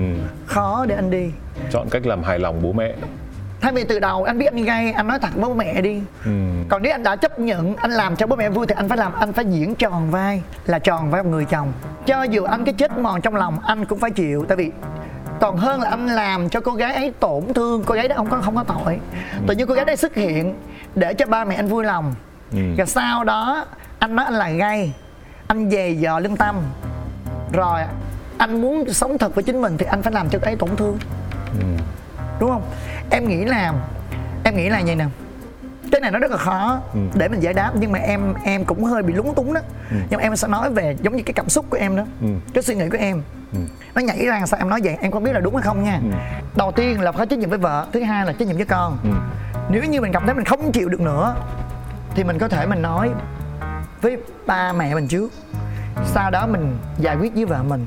khó 0.47 0.87
để 0.89 0.95
anh 0.95 1.11
đi 1.11 1.31
chọn 1.71 1.89
cách 1.91 2.07
làm 2.07 2.23
hài 2.23 2.39
lòng 2.39 2.61
bố 2.63 2.73
mẹ. 2.73 2.95
Thay 3.61 3.73
vì 3.73 3.85
từ 3.85 3.99
đầu 3.99 4.25
anh 4.25 4.39
biết 4.39 4.53
anh 4.53 4.65
gay 4.65 4.93
anh 4.93 5.09
nói 5.09 5.19
thật 5.19 5.29
với 5.35 5.49
bố 5.49 5.55
mẹ 5.55 5.81
đi. 5.81 6.03
Ừ. 6.25 6.31
còn 6.69 6.83
nếu 6.83 6.95
anh 6.95 7.03
đã 7.03 7.17
chấp 7.17 7.39
nhận 7.39 7.77
anh 7.77 7.91
làm 7.91 8.17
cho 8.17 8.27
bố 8.27 8.37
mẹ 8.37 8.49
vui 8.49 8.67
thì 8.67 8.75
anh 8.79 8.89
phải 8.89 8.99
làm 8.99 9.13
anh 9.13 9.33
phải 9.33 9.45
diễn 9.45 9.75
tròn 9.75 10.11
vai 10.11 10.43
là 10.67 10.79
tròn 10.79 11.11
vai 11.11 11.25
người 11.25 11.45
chồng. 11.45 11.73
Cho 12.07 12.23
dù 12.23 12.45
anh 12.45 12.65
cái 12.65 12.75
chết 12.75 12.99
mòn 12.99 13.21
trong 13.21 13.37
lòng 13.37 13.59
anh 13.65 13.85
cũng 13.85 13.99
phải 13.99 14.11
chịu. 14.11 14.45
Tại 14.49 14.57
vì 14.57 14.71
còn 15.41 15.57
hơn 15.57 15.81
là 15.81 15.91
anh 15.91 16.07
làm 16.07 16.49
cho 16.49 16.61
cô 16.61 16.73
gái 16.73 16.95
ấy 16.95 17.13
tổn 17.21 17.43
thương 17.55 17.83
cô 17.87 17.95
gái 17.95 18.09
đó 18.09 18.17
không 18.17 18.31
có 18.31 18.37
không 18.37 18.57
có 18.57 18.65
tội. 18.65 18.99
Ừ. 19.13 19.39
tự 19.47 19.55
nhiên 19.55 19.67
cô 19.67 19.75
gái 19.75 19.85
đấy 19.85 19.97
xuất 19.97 20.15
hiện 20.15 20.55
để 20.95 21.15
cho 21.15 21.27
ba 21.27 21.45
mẹ 21.45 21.55
anh 21.55 21.69
vui 21.69 21.85
lòng. 21.85 22.15
Ừ. 22.53 22.59
rồi 22.79 22.87
sau 22.87 23.25
đó 23.25 23.65
anh 23.99 24.17
nói 24.17 24.25
anh 24.25 24.35
là 24.35 24.51
gay 24.51 24.93
anh 25.47 25.69
về 25.69 25.91
dò 25.91 26.19
lương 26.19 26.37
tâm. 26.37 26.57
Rồi 27.53 27.81
anh 28.39 28.61
muốn 28.63 28.93
sống 28.93 29.19
thật 29.19 29.35
với 29.35 29.45
chính 29.45 29.63
mình 29.63 29.77
thì 29.79 29.87
anh 29.87 30.03
phải 30.03 30.13
làm 30.13 30.29
cho 30.29 30.39
cô 30.39 30.45
ấy 30.49 30.57
tổn 30.57 30.77
thương 30.77 30.99
ừ. 31.59 31.67
đúng 32.41 32.51
không 32.51 32.63
em 33.11 33.29
nghĩ 33.29 33.45
là 33.45 33.73
em 34.45 34.57
nghĩ 34.57 34.69
là 34.69 34.83
vậy 34.87 34.97
nè 34.97 35.07
cái 35.93 36.01
này 36.01 36.11
nó 36.11 36.19
rất 36.19 36.31
là 36.31 36.37
khó 36.37 36.81
ừ. 36.95 37.01
để 37.15 37.29
mình 37.29 37.41
giải 37.41 37.55
đáp 37.55 37.73
nhưng 37.81 37.93
mà 37.93 37.99
em 37.99 38.35
em 38.45 38.65
cũng 38.65 38.85
hơi 38.85 39.03
bị 39.03 39.13
lúng 39.13 39.35
túng 39.35 39.55
đó 39.55 39.61
ừ. 39.91 39.97
nhưng 40.11 40.19
mà 40.19 40.23
em 40.23 40.37
sẽ 40.37 40.49
nói 40.49 40.71
về 40.71 40.97
giống 41.03 41.17
như 41.17 41.23
cái 41.23 41.33
cảm 41.33 41.49
xúc 41.49 41.67
của 41.71 41.77
em 41.77 41.97
đó 41.97 42.05
ừ. 42.21 42.29
cái 42.55 42.63
suy 42.63 42.75
nghĩ 42.75 42.89
của 42.89 42.99
em 42.99 43.23
ừ. 43.53 43.59
nó 43.95 44.01
nhảy 44.03 44.27
ra 44.27 44.47
sao 44.47 44.59
em 44.59 44.69
nói 44.69 44.81
vậy 44.85 44.97
em 45.01 45.13
không 45.13 45.23
biết 45.23 45.33
là 45.33 45.41
đúng 45.41 45.55
hay 45.55 45.63
không 45.63 45.85
nha 45.85 46.01
ừ. 46.03 46.11
đầu 46.57 46.73
tiên 46.73 47.01
là 47.01 47.13
phải 47.13 47.27
trách 47.27 47.39
nhiệm 47.39 47.51
với 47.51 47.59
vợ 47.59 47.87
thứ 47.93 48.03
hai 48.03 48.27
là 48.27 48.33
trách 48.33 48.49
nhiệm 48.49 48.57
với 48.57 48.67
con 48.67 48.99
ừ. 49.05 49.11
nếu 49.71 49.85
như 49.85 50.01
mình 50.01 50.13
cảm 50.13 50.27
thấy 50.27 50.35
mình 50.35 50.45
không 50.45 50.73
chịu 50.73 50.89
được 50.89 51.01
nữa 51.01 51.35
thì 52.15 52.25
mình 52.25 52.39
có 52.39 52.49
thể 52.49 52.67
mình 52.67 52.83
nói 52.83 53.11
với 54.03 54.17
ba 54.47 54.73
mẹ 54.73 54.95
mình 54.95 55.09
trước 55.09 55.33
sau 56.05 56.31
đó 56.31 56.47
mình 56.47 56.77
giải 56.99 57.17
quyết 57.17 57.35
với 57.35 57.45
vợ 57.45 57.63
mình 57.63 57.87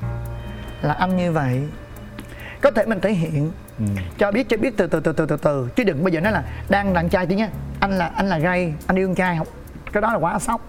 là 0.81 0.93
anh 0.93 1.17
như 1.17 1.31
vậy 1.31 1.63
có 2.63 2.71
thể 2.71 2.85
mình 2.85 2.99
thể 3.01 3.11
hiện 3.11 3.51
ừ. 3.79 3.85
cho 4.17 4.31
biết 4.31 4.49
cho 4.49 4.57
biết 4.57 4.77
từ 4.77 4.87
từ 4.87 4.99
từ 4.99 5.11
từ 5.11 5.25
từ 5.25 5.37
từ 5.37 5.69
chứ 5.75 5.83
đừng 5.83 6.03
bây 6.03 6.13
giờ 6.13 6.19
nói 6.19 6.31
là 6.31 6.43
đang 6.69 6.93
đàn 6.93 7.09
trai 7.09 7.25
tí 7.25 7.35
nhá 7.35 7.49
anh 7.79 7.91
là 7.91 8.11
anh 8.15 8.29
là 8.29 8.37
gay 8.37 8.73
anh 8.87 8.97
yêu 8.97 9.07
con 9.07 9.15
trai 9.15 9.37
không 9.37 9.47
cái 9.93 10.01
đó 10.01 10.13
là 10.13 10.17
quá 10.17 10.39
sốc 10.39 10.61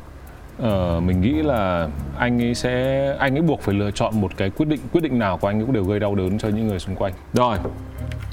Ờ, 0.58 1.00
mình 1.00 1.20
nghĩ 1.20 1.32
là 1.32 1.88
anh 2.18 2.42
ấy 2.42 2.54
sẽ 2.54 3.16
anh 3.18 3.34
ấy 3.34 3.42
buộc 3.42 3.60
phải 3.60 3.74
lựa 3.74 3.90
chọn 3.90 4.20
một 4.20 4.36
cái 4.36 4.50
quyết 4.50 4.68
định 4.68 4.80
quyết 4.92 5.00
định 5.00 5.18
nào 5.18 5.38
của 5.38 5.48
anh 5.48 5.58
ấy 5.58 5.64
cũng 5.64 5.74
đều 5.74 5.84
gây 5.84 6.00
đau 6.00 6.14
đớn 6.14 6.38
cho 6.38 6.48
những 6.48 6.68
người 6.68 6.78
xung 6.78 6.96
quanh. 6.96 7.12
Rồi, 7.32 7.58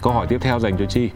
câu 0.01 0.13
hỏi 0.13 0.27
tiếp 0.29 0.37
theo 0.41 0.59
dành 0.59 0.77
cho 0.77 0.85
Chi. 0.85 1.09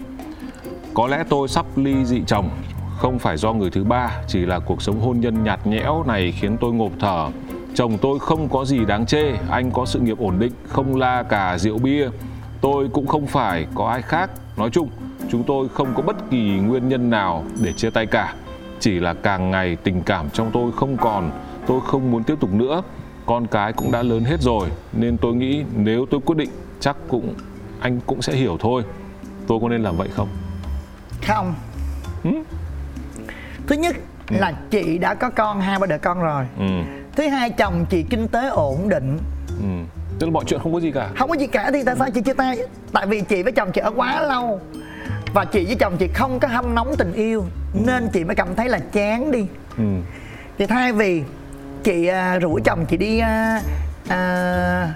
Có 0.94 1.08
lẽ 1.08 1.24
tôi 1.30 1.48
sắp 1.48 1.66
ly 1.76 2.06
dị 2.06 2.22
chồng, 2.28 2.50
không 2.98 3.20
phải 3.20 3.38
do 3.38 3.54
người 3.54 3.70
thứ 3.70 3.84
ba, 3.84 4.12
chỉ 4.28 4.46
là 4.46 4.60
cuộc 4.60 4.82
sống 4.82 5.00
hôn 5.00 5.20
nhân 5.20 5.44
nhạt 5.44 5.68
nhẽo 5.68 6.04
này 6.08 6.32
khiến 6.32 6.58
tôi 6.62 6.74
ngộp 6.74 6.92
thở. 7.00 7.28
Chồng 7.76 7.98
tôi 7.98 8.20
không 8.20 8.50
có 8.50 8.66
gì 8.66 8.86
đáng 8.86 9.06
chê, 9.06 9.32
anh 9.50 9.72
có 9.72 9.86
sự 9.86 10.00
nghiệp 10.00 10.18
ổn 10.20 10.40
định, 10.40 10.54
không 10.68 10.96
la 10.96 11.24
cả 11.24 11.58
rượu 11.58 11.78
bia, 11.78 12.10
tôi 12.66 12.90
cũng 12.94 13.08
không 13.08 13.28
phải 13.28 13.68
có 13.76 13.88
ai 13.88 14.02
khác. 14.02 14.30
Nói 14.58 14.70
chung 14.70 14.90
chúng 15.30 15.44
tôi 15.44 15.70
không 15.70 15.94
có 15.96 16.02
bất 16.02 16.16
kỳ 16.32 16.60
nguyên 16.60 16.90
nhân 16.90 17.10
nào 17.10 17.44
để 17.62 17.74
chia 17.74 17.90
tay 17.90 18.06
cả. 18.06 18.36
Chỉ 18.80 19.00
là 19.00 19.14
càng 19.14 19.52
ngày 19.52 19.78
tình 19.84 20.02
cảm 20.02 20.30
trong 20.30 20.52
tôi 20.54 20.72
không 20.72 20.98
còn 20.98 21.32
tôi 21.68 21.82
không 21.82 22.12
muốn 22.12 22.24
tiếp 22.24 22.36
tục 22.40 22.54
nữa. 22.54 22.84
Con 23.26 23.48
cái 23.48 23.74
cũng 23.74 23.92
đã 23.92 24.04
lớn 24.04 24.24
hết 24.24 24.42
rồi 24.42 24.70
nên 24.94 25.18
tôi 25.18 25.36
nghĩ 25.36 25.64
nếu 25.76 26.06
tôi 26.12 26.20
quyết 26.26 26.38
định 26.38 26.50
chắc 26.80 26.98
cũng 27.08 27.34
anh 27.80 28.00
cũng 28.06 28.22
sẽ 28.22 28.34
hiểu 28.34 28.58
thôi. 28.60 28.84
Tôi 29.48 29.60
có 29.62 29.70
nên 29.70 29.84
làm 29.84 29.98
vậy 29.98 30.10
không? 30.16 30.28
Không. 31.28 31.54
Ừ? 32.24 32.30
thứ 33.68 33.76
nhất 33.76 33.96
ừ. 34.30 34.36
là 34.40 34.54
chị 34.72 34.98
đã 34.98 35.14
có 35.14 35.30
con 35.30 35.62
hai 35.62 35.80
ba 35.80 35.88
đứa 35.88 35.98
con 35.98 36.22
rồi. 36.22 36.46
Ừ. 36.58 36.66
thứ 37.16 37.28
hai 37.28 37.50
chồng 37.50 37.86
chị 37.90 38.04
kinh 38.10 38.28
tế 38.28 38.48
ổn 38.48 38.90
định. 38.90 39.18
Ừ 39.62 40.02
tức 40.20 40.28
là 40.28 40.32
mọi 40.32 40.44
chuyện 40.48 40.60
không 40.60 40.74
có 40.74 40.80
gì 40.80 40.92
cả 40.92 41.10
không 41.16 41.30
có 41.30 41.36
gì 41.36 41.48
cả 41.48 41.72
thì 41.74 41.84
tại 41.86 41.96
sao 42.00 42.10
chị 42.14 42.22
chia 42.22 42.34
tay 42.34 42.58
tại 42.94 43.08
vì 43.08 43.22
chị 43.22 43.44
với 43.44 43.52
chồng 43.52 43.72
chị 43.72 43.82
ở 43.82 43.92
quá 43.96 44.22
lâu 44.22 44.62
và 45.34 45.46
chị 45.46 45.66
với 45.66 45.76
chồng 45.76 45.98
chị 45.98 46.08
không 46.14 46.40
có 46.40 46.48
hâm 46.48 46.76
nóng 46.76 46.96
tình 46.98 47.14
yêu 47.14 47.46
ừ. 47.74 47.80
nên 47.86 48.10
chị 48.14 48.24
mới 48.24 48.36
cảm 48.36 48.56
thấy 48.56 48.70
là 48.70 48.80
chán 48.80 49.32
đi 49.32 49.46
ừ. 49.78 49.84
thì 50.58 50.66
thay 50.66 50.94
vì 50.94 51.24
chị 51.84 52.10
uh, 52.10 52.42
rủ 52.42 52.60
chồng 52.66 52.86
chị 52.86 52.98
đi 52.98 53.22
uh, 53.22 53.64
uh, 54.06 54.90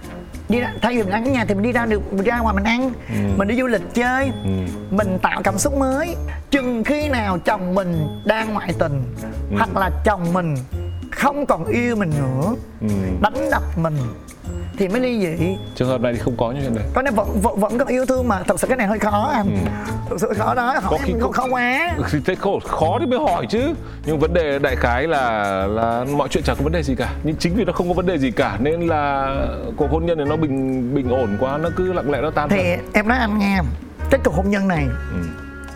đi 0.49 0.59
ra, 0.59 0.73
thay 0.81 0.97
vì 0.97 1.03
mình 1.03 1.11
ăn 1.11 1.25
ở 1.25 1.31
nhà 1.31 1.45
thì 1.45 1.53
mình 1.53 1.63
đi 1.63 1.71
ra 1.71 1.85
được 1.85 2.13
mình 2.13 2.25
ra 2.25 2.39
ngoài 2.39 2.55
mình 2.55 2.63
ăn 2.63 2.91
ừ. 3.09 3.15
mình 3.37 3.47
đi 3.47 3.55
du 3.55 3.67
lịch 3.67 3.93
chơi 3.93 4.31
ừ. 4.43 4.49
mình 4.89 5.19
tạo 5.21 5.41
cảm 5.43 5.57
xúc 5.57 5.77
mới 5.77 6.15
chừng 6.51 6.83
khi 6.83 7.09
nào 7.09 7.37
chồng 7.45 7.75
mình 7.75 8.07
đang 8.25 8.53
ngoại 8.53 8.73
tình 8.79 9.03
ừ. 9.51 9.57
hoặc 9.57 9.77
là 9.77 9.89
chồng 10.05 10.33
mình 10.33 10.55
không 11.11 11.45
còn 11.45 11.65
yêu 11.65 11.95
mình 11.95 12.11
nữa 12.19 12.55
ừ. 12.81 12.87
đánh 13.21 13.49
đập 13.51 13.63
mình 13.77 13.97
thì 14.79 14.87
mới 14.87 14.99
ly 15.01 15.19
dị 15.37 15.57
trường 15.75 15.87
hợp 15.87 16.01
này 16.01 16.13
thì 16.13 16.19
không 16.19 16.37
có 16.37 16.51
như 16.51 16.61
thế 16.61 16.69
này. 16.69 16.83
Có 16.93 17.01
nên 17.01 17.13
vẫn 17.13 17.41
vẫn 17.41 17.59
vẫn 17.59 17.77
có 17.77 17.85
yêu 17.85 18.05
thương 18.05 18.27
mà. 18.27 18.39
Thật 18.47 18.59
sự 18.59 18.67
cái 18.67 18.77
này 18.77 18.87
hơi 18.87 18.99
khó 18.99 19.29
anh 19.33 19.45
ừ. 19.45 19.71
thật 20.09 20.15
sự 20.19 20.33
khó 20.37 20.53
đó. 20.53 20.65
Hỏi 20.65 20.81
có 20.89 20.97
khi 21.03 21.13
không 21.19 21.31
khó 21.31 21.47
quá. 21.51 21.91
Thì 22.11 22.19
thế 22.25 22.35
khó 22.35 22.49
khó 22.67 22.97
thì 22.99 23.05
mới 23.05 23.19
hỏi 23.19 23.45
chứ. 23.49 23.73
Nhưng 24.05 24.19
vấn 24.19 24.33
đề 24.33 24.59
đại 24.59 24.75
khái 24.75 25.07
là 25.07 25.43
là 25.67 26.05
mọi 26.17 26.27
chuyện 26.29 26.43
chẳng 26.43 26.55
có 26.55 26.63
vấn 26.63 26.73
đề 26.73 26.83
gì 26.83 26.95
cả. 26.95 27.09
Nhưng 27.23 27.35
chính 27.35 27.55
vì 27.55 27.65
nó 27.65 27.73
không 27.73 27.87
có 27.87 27.93
vấn 27.93 28.05
đề 28.05 28.17
gì 28.17 28.31
cả 28.31 28.57
nên 28.59 28.81
là 28.81 29.35
cuộc 29.77 29.91
hôn 29.91 30.05
nhân 30.05 30.17
này 30.17 30.27
nó 30.29 30.35
bình 30.35 30.95
bình 30.95 31.09
ổn 31.09 31.37
quá 31.39 31.57
nó 31.57 31.69
cứ 31.75 31.93
lặng 31.93 32.11
lẽ 32.11 32.21
nó 32.21 32.29
tan 32.31 32.49
thì 32.49 32.75
thật. 32.75 32.81
em 32.93 33.07
nói 33.07 33.17
anh 33.17 33.39
nghe 33.39 33.59
cái 34.09 34.19
cuộc 34.23 34.33
hôn 34.35 34.49
nhân 34.49 34.67
này 34.67 34.83
ừ. 35.13 35.27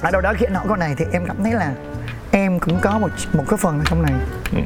ở 0.02 0.12
đâu 0.12 0.22
đó 0.22 0.34
khi 0.38 0.46
hỏi 0.46 0.66
câu 0.68 0.76
này 0.76 0.96
thì 0.98 1.06
em 1.12 1.26
cảm 1.26 1.44
thấy 1.44 1.54
là 1.54 1.74
em 2.32 2.60
cũng 2.60 2.80
có 2.82 3.00
một 3.00 3.10
một 3.34 3.44
cái 3.50 3.58
phần 3.58 3.82
trong 3.86 4.02
này. 4.02 4.14
Ừ. 4.56 4.62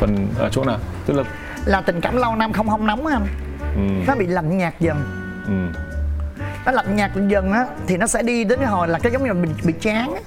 phần 0.00 0.28
ở 0.38 0.48
chỗ 0.52 0.64
nào? 0.64 0.78
Tức 1.06 1.14
là 1.14 1.24
là 1.64 1.80
tình 1.80 2.00
cảm 2.00 2.16
lâu 2.16 2.36
năm 2.36 2.52
không 2.52 2.68
hông 2.68 2.86
nóng 2.86 3.06
anh 3.06 3.26
ừ. 3.74 3.80
nó 4.06 4.14
bị 4.14 4.26
lạnh 4.26 4.58
nhạt 4.58 4.74
dần. 4.80 4.96
Ừ. 5.46 5.80
nó 6.66 6.72
lạnh 6.72 6.96
nhạt 6.96 7.10
dần 7.28 7.52
á 7.52 7.66
thì 7.86 7.96
nó 7.96 8.06
sẽ 8.06 8.22
đi 8.22 8.44
đến 8.44 8.58
cái 8.58 8.68
hồi 8.68 8.88
là 8.88 8.98
cái 8.98 9.12
giống 9.12 9.22
như 9.22 9.28
là 9.28 9.34
bị, 9.34 9.48
bị 9.64 9.72
chán 9.80 10.14
á. 10.14 10.20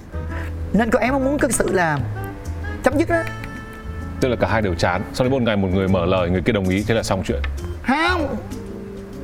Nên 0.74 0.89
cô 0.91 1.00
em 1.00 1.14
muốn 1.14 1.38
có 1.39 1.48
sự 1.50 1.74
là 1.74 2.00
chấm 2.84 2.98
dứt 2.98 3.10
đó 3.10 3.24
tức 4.24 4.30
là 4.30 4.36
cả 4.36 4.48
hai 4.48 4.62
đều 4.62 4.74
chán. 4.74 5.02
Sau 5.14 5.26
đến 5.26 5.32
một 5.32 5.41
ngày 5.41 5.56
một 5.58 5.68
người 5.74 5.88
mở 5.88 6.06
lời 6.06 6.30
người 6.30 6.41
kia 6.41 6.54
đồng 6.54 6.70
ý 6.70 6.84
thế 6.88 6.96
là 6.96 7.04
xong 7.04 7.24
chuyện. 7.26 7.39
Không. 7.88 8.36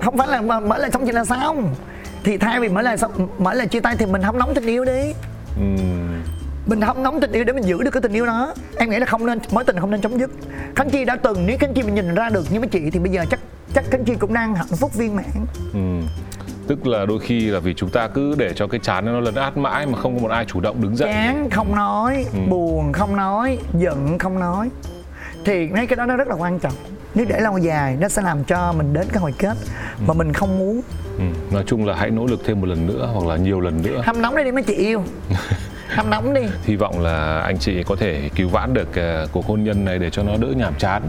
Không 0.02 0.18
phải 0.18 0.28
là 0.28 0.42
mở 0.42 0.78
lời 0.78 0.92
xong 0.92 1.06
chuyện 1.06 1.16
là 1.16 1.26
xong. 1.26 1.76
Thì 2.24 2.38
thay 2.38 2.60
vì 2.60 2.70
mở 2.70 2.82
lời 2.82 2.98
xong 2.98 3.28
mở 3.38 3.54
lời 3.54 3.68
chia 3.68 3.80
tay 3.80 3.96
thì 4.00 4.06
mình 4.06 4.24
không 4.24 4.38
nóng 4.38 4.54
tình 4.54 4.66
yêu 4.66 4.86
đi. 4.86 5.14
Ừ. 5.58 5.84
Mình 6.66 6.82
không 6.82 7.04
nóng 7.04 7.20
tình 7.20 7.32
yêu 7.32 7.44
để 7.44 7.54
mình 7.54 7.64
giữ 7.64 7.84
được 7.84 7.92
cái 7.92 8.02
tình 8.02 8.14
yêu 8.14 8.26
đó. 8.26 8.54
Em 8.78 8.90
nghĩ 8.90 9.00
là 9.00 9.06
không 9.06 9.26
nên 9.26 9.40
mối 9.52 9.64
tình 9.64 9.80
không 9.80 9.92
nên 9.92 10.02
chấm 10.02 10.20
dứt. 10.20 10.32
Khánh 10.76 10.90
chi 10.90 11.06
đã 11.06 11.16
từng 11.16 11.46
nếu 11.46 11.58
khánh 11.60 11.74
chi 11.74 11.84
mình 11.84 11.96
nhìn 11.96 12.16
ra 12.16 12.30
được 12.30 12.52
như 12.52 12.60
mấy 12.60 12.70
chị 12.70 12.90
thì 12.90 13.00
bây 13.00 13.12
giờ 13.12 13.26
chắc 13.30 13.40
chắc 13.74 13.84
khánh 13.92 14.06
chi 14.06 14.14
cũng 14.20 14.34
đang 14.34 14.56
hạnh 14.56 14.68
phúc 14.68 14.94
viên 14.94 15.16
mãn. 15.16 15.26
Ừ. 15.74 16.08
tức 16.68 16.88
là 16.88 17.06
đôi 17.06 17.20
khi 17.20 17.40
là 17.40 17.60
vì 17.60 17.74
chúng 17.74 17.90
ta 17.90 18.08
cứ 18.08 18.36
để 18.38 18.54
cho 18.56 18.68
cái 18.68 18.80
chán 18.84 19.06
nó 19.06 19.20
lấn 19.20 19.36
át 19.36 19.58
mãi 19.58 19.86
mà 19.86 19.98
không 19.98 20.16
có 20.16 20.22
một 20.22 20.32
ai 20.32 20.46
chủ 20.46 20.60
động 20.60 20.82
đứng 20.82 20.96
dậy. 20.96 21.10
Chán 21.14 21.50
không 21.50 21.76
nói 21.76 22.26
Ừ. 22.34 22.40
buồn 22.50 22.94
không 22.94 23.16
nói 23.16 23.58
giận 23.80 24.18
không 24.20 24.40
nói. 24.40 24.70
Thì 25.46 25.68
mấy 25.68 25.88
cái 25.88 25.96
đó 25.96 26.06
nó 26.06 26.16
rất 26.16 26.28
là 26.28 26.36
quan 26.36 26.60
trọng. 26.60 26.74
Nếu 27.16 27.26
để 27.30 27.40
lâu 27.40 27.58
dài 27.58 27.98
nó 28.00 28.10
sẽ 28.10 28.22
làm 28.22 28.44
cho 28.44 28.74
mình 28.78 28.94
đến 28.94 29.08
cái 29.12 29.20
hồi 29.22 29.34
kết 29.38 29.58
mà 30.08 30.14
mình 30.14 30.34
không 30.34 30.60
muốn. 30.60 30.82
Ừ. 31.18 31.24
nói 31.52 31.64
chung 31.68 31.86
là 31.86 31.96
hãy 31.96 32.10
nỗ 32.12 32.26
lực 32.26 32.40
thêm 32.46 32.62
một 32.62 32.68
lần 32.68 32.88
nữa 32.88 33.10
hoặc 33.14 33.28
là 33.28 33.36
nhiều 33.36 33.60
lần 33.60 33.82
nữa. 33.82 34.02
Hâm 34.06 34.22
nóng 34.22 34.36
đây 34.36 34.46
đi 34.46 34.52
mấy 34.52 34.64
chị 34.64 34.74
yêu. 34.74 35.04
Hâm 35.90 36.10
nóng 36.10 36.34
đi. 36.34 36.42
Hy 36.64 36.76
vọng 36.76 37.00
là 37.00 37.40
anh 37.40 37.58
chị 37.60 37.84
có 37.84 37.96
thể 37.96 38.30
cứu 38.36 38.50
vãn 38.50 38.74
được 38.74 38.96
ờ, 38.96 39.28
cuộc 39.32 39.46
hôn 39.46 39.64
nhân 39.64 39.86
này 39.86 40.00
để 40.00 40.10
cho 40.10 40.24
nó 40.24 40.34
đỡ 40.38 40.48
nhàm 40.58 40.74
chán 40.80 41.02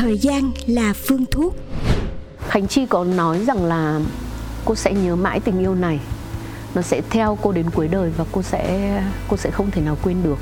Thời 0.00 0.18
gian 0.18 0.50
là 0.66 0.92
phương 0.92 1.24
thuốc. 1.30 1.54
Khánh 2.48 2.68
Chi 2.68 2.86
có 2.86 3.04
nói 3.04 3.44
rằng 3.44 3.64
là 3.64 4.00
cô 4.64 4.74
sẽ 4.74 4.92
nhớ 4.92 5.16
mãi 5.16 5.40
tình 5.40 5.58
yêu 5.58 5.74
này. 5.74 6.00
Nó 6.74 6.82
sẽ 6.82 7.00
theo 7.10 7.38
cô 7.42 7.52
đến 7.52 7.70
cuối 7.70 7.88
đời 7.88 8.10
và 8.16 8.24
cô 8.32 8.42
sẽ 8.42 9.02
cô 9.28 9.36
sẽ 9.36 9.50
không 9.50 9.70
thể 9.70 9.82
nào 9.82 9.96
quên 10.02 10.22
được. 10.22 10.38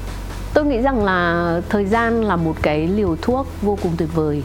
Tôi 0.54 0.64
nghĩ 0.64 0.80
rằng 0.80 1.04
là 1.04 1.60
thời 1.68 1.86
gian 1.86 2.24
là 2.24 2.36
một 2.36 2.56
cái 2.62 2.86
liều 2.86 3.16
thuốc 3.22 3.46
vô 3.62 3.78
cùng 3.82 3.92
tuyệt 3.96 4.08
vời. 4.14 4.42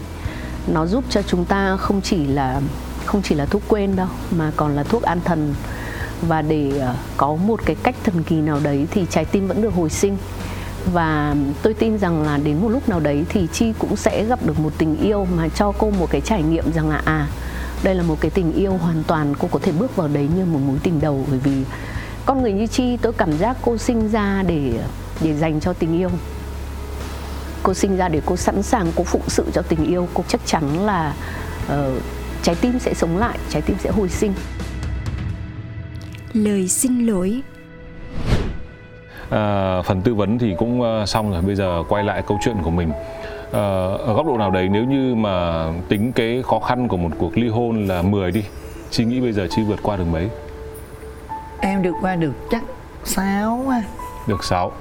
Nó 0.68 0.86
giúp 0.86 1.03
cho 1.09 1.22
chúng 1.22 1.45
ta 1.45 1.78
không 1.78 2.01
chỉ 2.01 2.28
là, 2.28 2.61
không 3.05 3.22
chỉ 3.22 3.36
là 3.36 3.45
thuốc 3.45 3.61
quên 3.68 3.95
đâu, 3.95 4.07
mà 4.32 4.51
còn 4.55 4.76
là 4.76 4.84
thuốc 4.84 5.03
an 5.03 5.20
thần. 5.26 5.53
Và 6.22 6.41
để 6.41 6.78
ờ, 6.80 6.95
có 7.18 7.36
một 7.36 7.66
cái 7.66 7.76
cách 7.84 7.95
thần 8.03 8.24
kỳ 8.24 8.36
nào 8.36 8.59
đấy 8.64 8.88
thì 8.91 9.05
trái 9.09 9.26
tim 9.26 9.47
vẫn 9.47 9.61
được 9.61 9.74
hồi 9.74 9.89
sinh 9.89 10.18
và 10.92 11.36
tôi 11.62 11.74
tin 11.74 11.98
rằng 11.98 12.24
là 12.24 12.38
đến 12.38 12.62
một 12.62 12.70
lúc 12.70 12.90
nào 12.90 13.00
đấy 13.00 13.26
thì 13.30 13.48
chi 13.52 13.74
cũng 13.80 13.96
sẽ 13.96 14.26
gặp 14.26 14.40
được 14.46 14.60
một 14.60 14.72
tình 14.78 14.98
yêu 14.98 15.28
mà 15.36 15.48
cho 15.50 15.72
cô 15.72 15.90
một 15.90 16.08
cái 16.12 16.22
trải 16.22 16.44
nghiệm 16.44 16.74
rằng 16.74 16.90
là 16.90 17.02
à 17.06 17.28
đây 17.84 17.96
là 17.96 18.04
một 18.04 18.18
cái 18.22 18.32
tình 18.32 18.54
yêu 18.54 18.74
hoàn 18.74 19.04
toàn 19.08 19.34
cô 19.40 19.48
có 19.52 19.60
thể 19.60 19.72
bước 19.72 19.96
vào 19.96 20.08
đấy 20.08 20.30
như 20.36 20.46
một 20.46 20.60
mối 20.66 20.78
tình 20.84 21.02
đầu. 21.02 21.26
Bởi 21.30 21.40
vì 21.40 21.64
con 22.26 22.42
người 22.42 22.52
như 22.54 22.68
chi 22.68 22.98
tôi 22.98 23.14
cảm 23.14 23.38
giác 23.38 23.58
cô 23.62 23.78
sinh 23.78 24.10
ra 24.10 24.44
để 24.48 24.80
để 25.22 25.34
dành 25.34 25.60
cho 25.60 25.74
tình 25.74 25.98
yêu. 25.98 26.10
Cô 27.64 27.74
sinh 27.74 27.98
ra 27.98 28.10
để 28.10 28.22
cô 28.26 28.36
sẵn 28.36 28.64
sàng 28.64 28.92
cô 28.96 29.04
phụng 29.04 29.30
sự 29.30 29.46
cho 29.54 29.62
tình 29.62 29.86
yêu. 29.86 30.08
Cô 30.14 30.24
chắc 30.28 30.42
chắn 30.46 30.86
là 30.86 31.16
uh, 31.66 32.02
trái 32.44 32.56
tim 32.56 32.80
sẽ 32.80 32.94
sống 32.94 33.18
lại 33.18 33.38
trái 33.50 33.62
tim 33.62 33.78
sẽ 33.84 33.92
hồi 33.92 34.10
sinh. 34.10 34.34
Lời 36.34 36.68
xin 36.68 37.06
lỗi 37.06 37.42
À, 39.34 39.82
phần 39.82 40.02
tư 40.02 40.14
vấn 40.14 40.38
thì 40.38 40.56
cũng 40.58 40.82
ờ, 40.82 41.06
xong 41.06 41.32
rồi 41.32 41.42
bây 41.42 41.56
giờ 41.56 41.84
quay 41.90 42.04
lại 42.04 42.24
câu 42.28 42.40
chuyện 42.42 42.56
của 42.64 42.70
mình. 42.70 42.92
Ờ, 43.52 43.98
ở 43.98 44.14
góc 44.14 44.26
độ 44.26 44.38
nào 44.38 44.52
đấy 44.52 44.70
nếu 44.72 44.84
như 44.84 45.16
mà 45.16 45.66
tính 45.90 46.12
cái 46.12 46.44
khó 46.46 46.60
khăn 46.60 46.88
của 46.88 46.98
một 46.98 47.10
cuộc 47.18 47.38
ly 47.38 47.48
hôn 47.48 47.88
là 47.88 48.02
10 48.02 48.32
đi 48.32 48.44
chị 48.92 49.06
nghĩ 49.06 49.22
bây 49.22 49.34
giờ 49.34 49.48
chị 49.50 49.62
vượt 49.64 49.80
qua 49.84 49.98
được 49.98 50.04
mấy? 50.12 50.30
Em 51.60 51.82
được 51.82 51.94
qua 52.02 52.16
được 52.16 52.34
chắc 52.52 52.64
sáu 53.04 53.66
á. 53.70 53.84
Được 54.28 54.44
6 54.44 54.72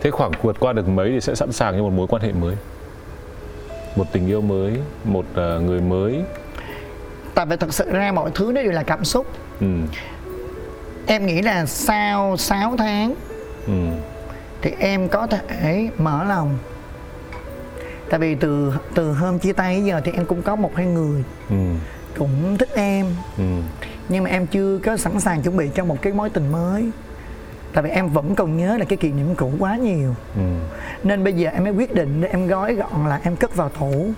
thế 0.00 0.10
khoảng 0.10 0.30
vượt 0.42 0.60
qua 0.60 0.72
được 0.72 0.88
mấy 0.88 1.10
thì 1.10 1.20
sẽ 1.20 1.34
sẵn 1.34 1.52
sàng 1.52 1.74
cho 1.76 1.82
một 1.82 1.92
mối 1.92 2.06
quan 2.06 2.22
hệ 2.22 2.32
mới? 2.32 2.56
Một 3.96 4.04
tình 4.12 4.26
yêu 4.26 4.40
mới 4.40 4.72
một 5.04 5.24
người 5.36 5.80
mới? 5.80 6.22
Tại 7.34 7.46
vì 7.46 7.56
thật 7.56 7.74
sự 7.74 7.90
ra 7.90 8.12
mọi 8.12 8.30
thứ 8.34 8.52
nó 8.54 8.62
đều 8.62 8.72
là 8.72 8.82
cảm 8.82 9.04
xúc. 9.04 9.26
Ừ, 9.60 9.66
em 11.06 11.26
nghĩ 11.26 11.42
là 11.42 11.66
sau 11.66 12.36
6 12.36 12.76
tháng 12.78 13.14
ừ, 13.70 13.96
thì 14.62 14.70
em 14.78 15.08
có 15.08 15.26
thể 15.26 15.88
mở 15.98 16.24
lòng. 16.24 16.58
Tại 18.10 18.20
vì 18.20 18.34
từ 18.34 18.72
từ 18.94 19.12
hôm 19.12 19.38
chia 19.38 19.52
tay 19.52 19.74
đến 19.76 19.84
giờ 19.84 20.00
thì 20.04 20.12
em 20.12 20.24
cũng 20.26 20.42
có 20.42 20.56
một 20.56 20.76
hai 20.76 20.86
người 20.86 21.24
ừ, 21.50 21.56
cũng 22.18 22.56
thích 22.58 22.68
em. 22.74 23.06
Ừ, 23.38 23.44
nhưng 24.08 24.24
mà 24.24 24.30
em 24.30 24.46
chưa 24.46 24.78
có 24.84 24.96
sẵn 24.96 25.20
sàng 25.20 25.42
chuẩn 25.42 25.56
bị 25.56 25.70
cho 25.74 25.84
một 25.84 26.02
cái 26.02 26.12
mối 26.12 26.30
tình 26.30 26.52
mới. 26.52 26.90
Tại 27.72 27.82
vì 27.84 27.90
em 27.90 28.08
vẫn 28.08 28.34
còn 28.34 28.56
nhớ 28.56 28.76
là 28.78 28.84
cái 28.84 28.96
kỷ 28.96 29.12
niệm 29.12 29.34
cũ 29.34 29.52
quá 29.58 29.76
nhiều. 29.76 30.14
Ừ. 30.36 30.42
nên 31.02 31.24
bây 31.24 31.32
giờ 31.32 31.50
em 31.50 31.64
mới 31.64 31.72
quyết 31.72 31.94
định 31.94 32.20
để 32.20 32.28
em 32.28 32.46
gói 32.46 32.74
gọn 32.74 33.06
là 33.08 33.20
em 33.24 33.36
cất 33.36 33.56
vào 33.56 33.68
tủ. 33.68 34.10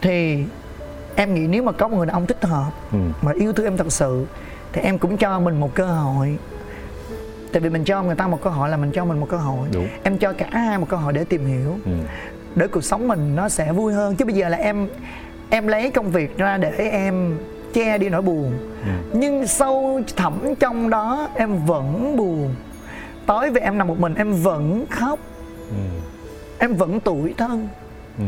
Thì 0.00 0.44
em 1.16 1.34
nghĩ 1.34 1.46
nếu 1.46 1.62
mà 1.62 1.72
có 1.72 1.88
một 1.88 1.96
người 1.96 2.06
đàn 2.06 2.14
ông 2.16 2.26
thích 2.26 2.44
hợp 2.44 2.70
Ừ. 2.92 2.98
mà 3.22 3.32
yêu 3.32 3.52
thương 3.52 3.66
em 3.66 3.76
thật 3.76 3.92
sự 3.92 4.26
thì 4.72 4.80
em 4.82 4.98
cũng 4.98 5.16
cho 5.16 5.40
mình 5.40 5.60
một 5.60 5.74
cơ 5.74 5.86
hội 5.86 6.36
tại 7.52 7.60
vì 7.60 7.68
mình 7.68 7.84
cho 7.84 8.02
người 8.02 8.14
ta 8.14 8.26
một 8.26 8.42
cơ 8.42 8.50
hội 8.50 8.68
là 8.68 8.76
mình 8.76 8.90
cho 8.92 9.04
mình 9.04 9.20
một 9.20 9.26
cơ 9.30 9.36
hội. 9.36 9.68
Đúng. 9.72 9.88
em 10.02 10.18
cho 10.18 10.32
cả 10.32 10.46
hai 10.50 10.78
một 10.78 10.86
cơ 10.88 10.96
hội 10.96 11.12
để 11.12 11.24
tìm 11.24 11.46
hiểu. 11.46 11.78
Ừ. 11.84 11.92
để 12.54 12.66
cuộc 12.66 12.84
sống 12.84 13.08
mình 13.08 13.36
nó 13.36 13.48
sẽ 13.48 13.72
vui 13.72 13.92
hơn. 13.92 14.16
Chứ 14.16 14.24
bây 14.24 14.34
giờ 14.34 14.48
là 14.48 14.56
em 14.56 14.88
em 15.50 15.66
lấy 15.66 15.90
công 15.90 16.10
việc 16.10 16.38
ra 16.38 16.56
để 16.56 16.70
em 16.70 17.38
che 17.74 17.98
đi 17.98 18.08
nỗi 18.08 18.22
buồn. 18.22 18.52
Nhưng 19.12 19.46
sâu 19.46 20.00
thẳm 20.16 20.54
trong 20.60 20.90
đó 20.90 21.28
em 21.34 21.66
vẫn 21.66 22.16
buồn. 22.16 22.54
Tối 23.26 23.50
về 23.50 23.60
em 23.60 23.78
nằm 23.78 23.88
một 23.88 23.98
mình 24.00 24.14
em 24.14 24.32
vẫn 24.32 24.86
khóc. 24.90 25.18
Em 26.58 26.74
vẫn 26.74 27.00
tủi 27.00 27.34
thân. 27.38 27.68
Ừ. 28.18 28.24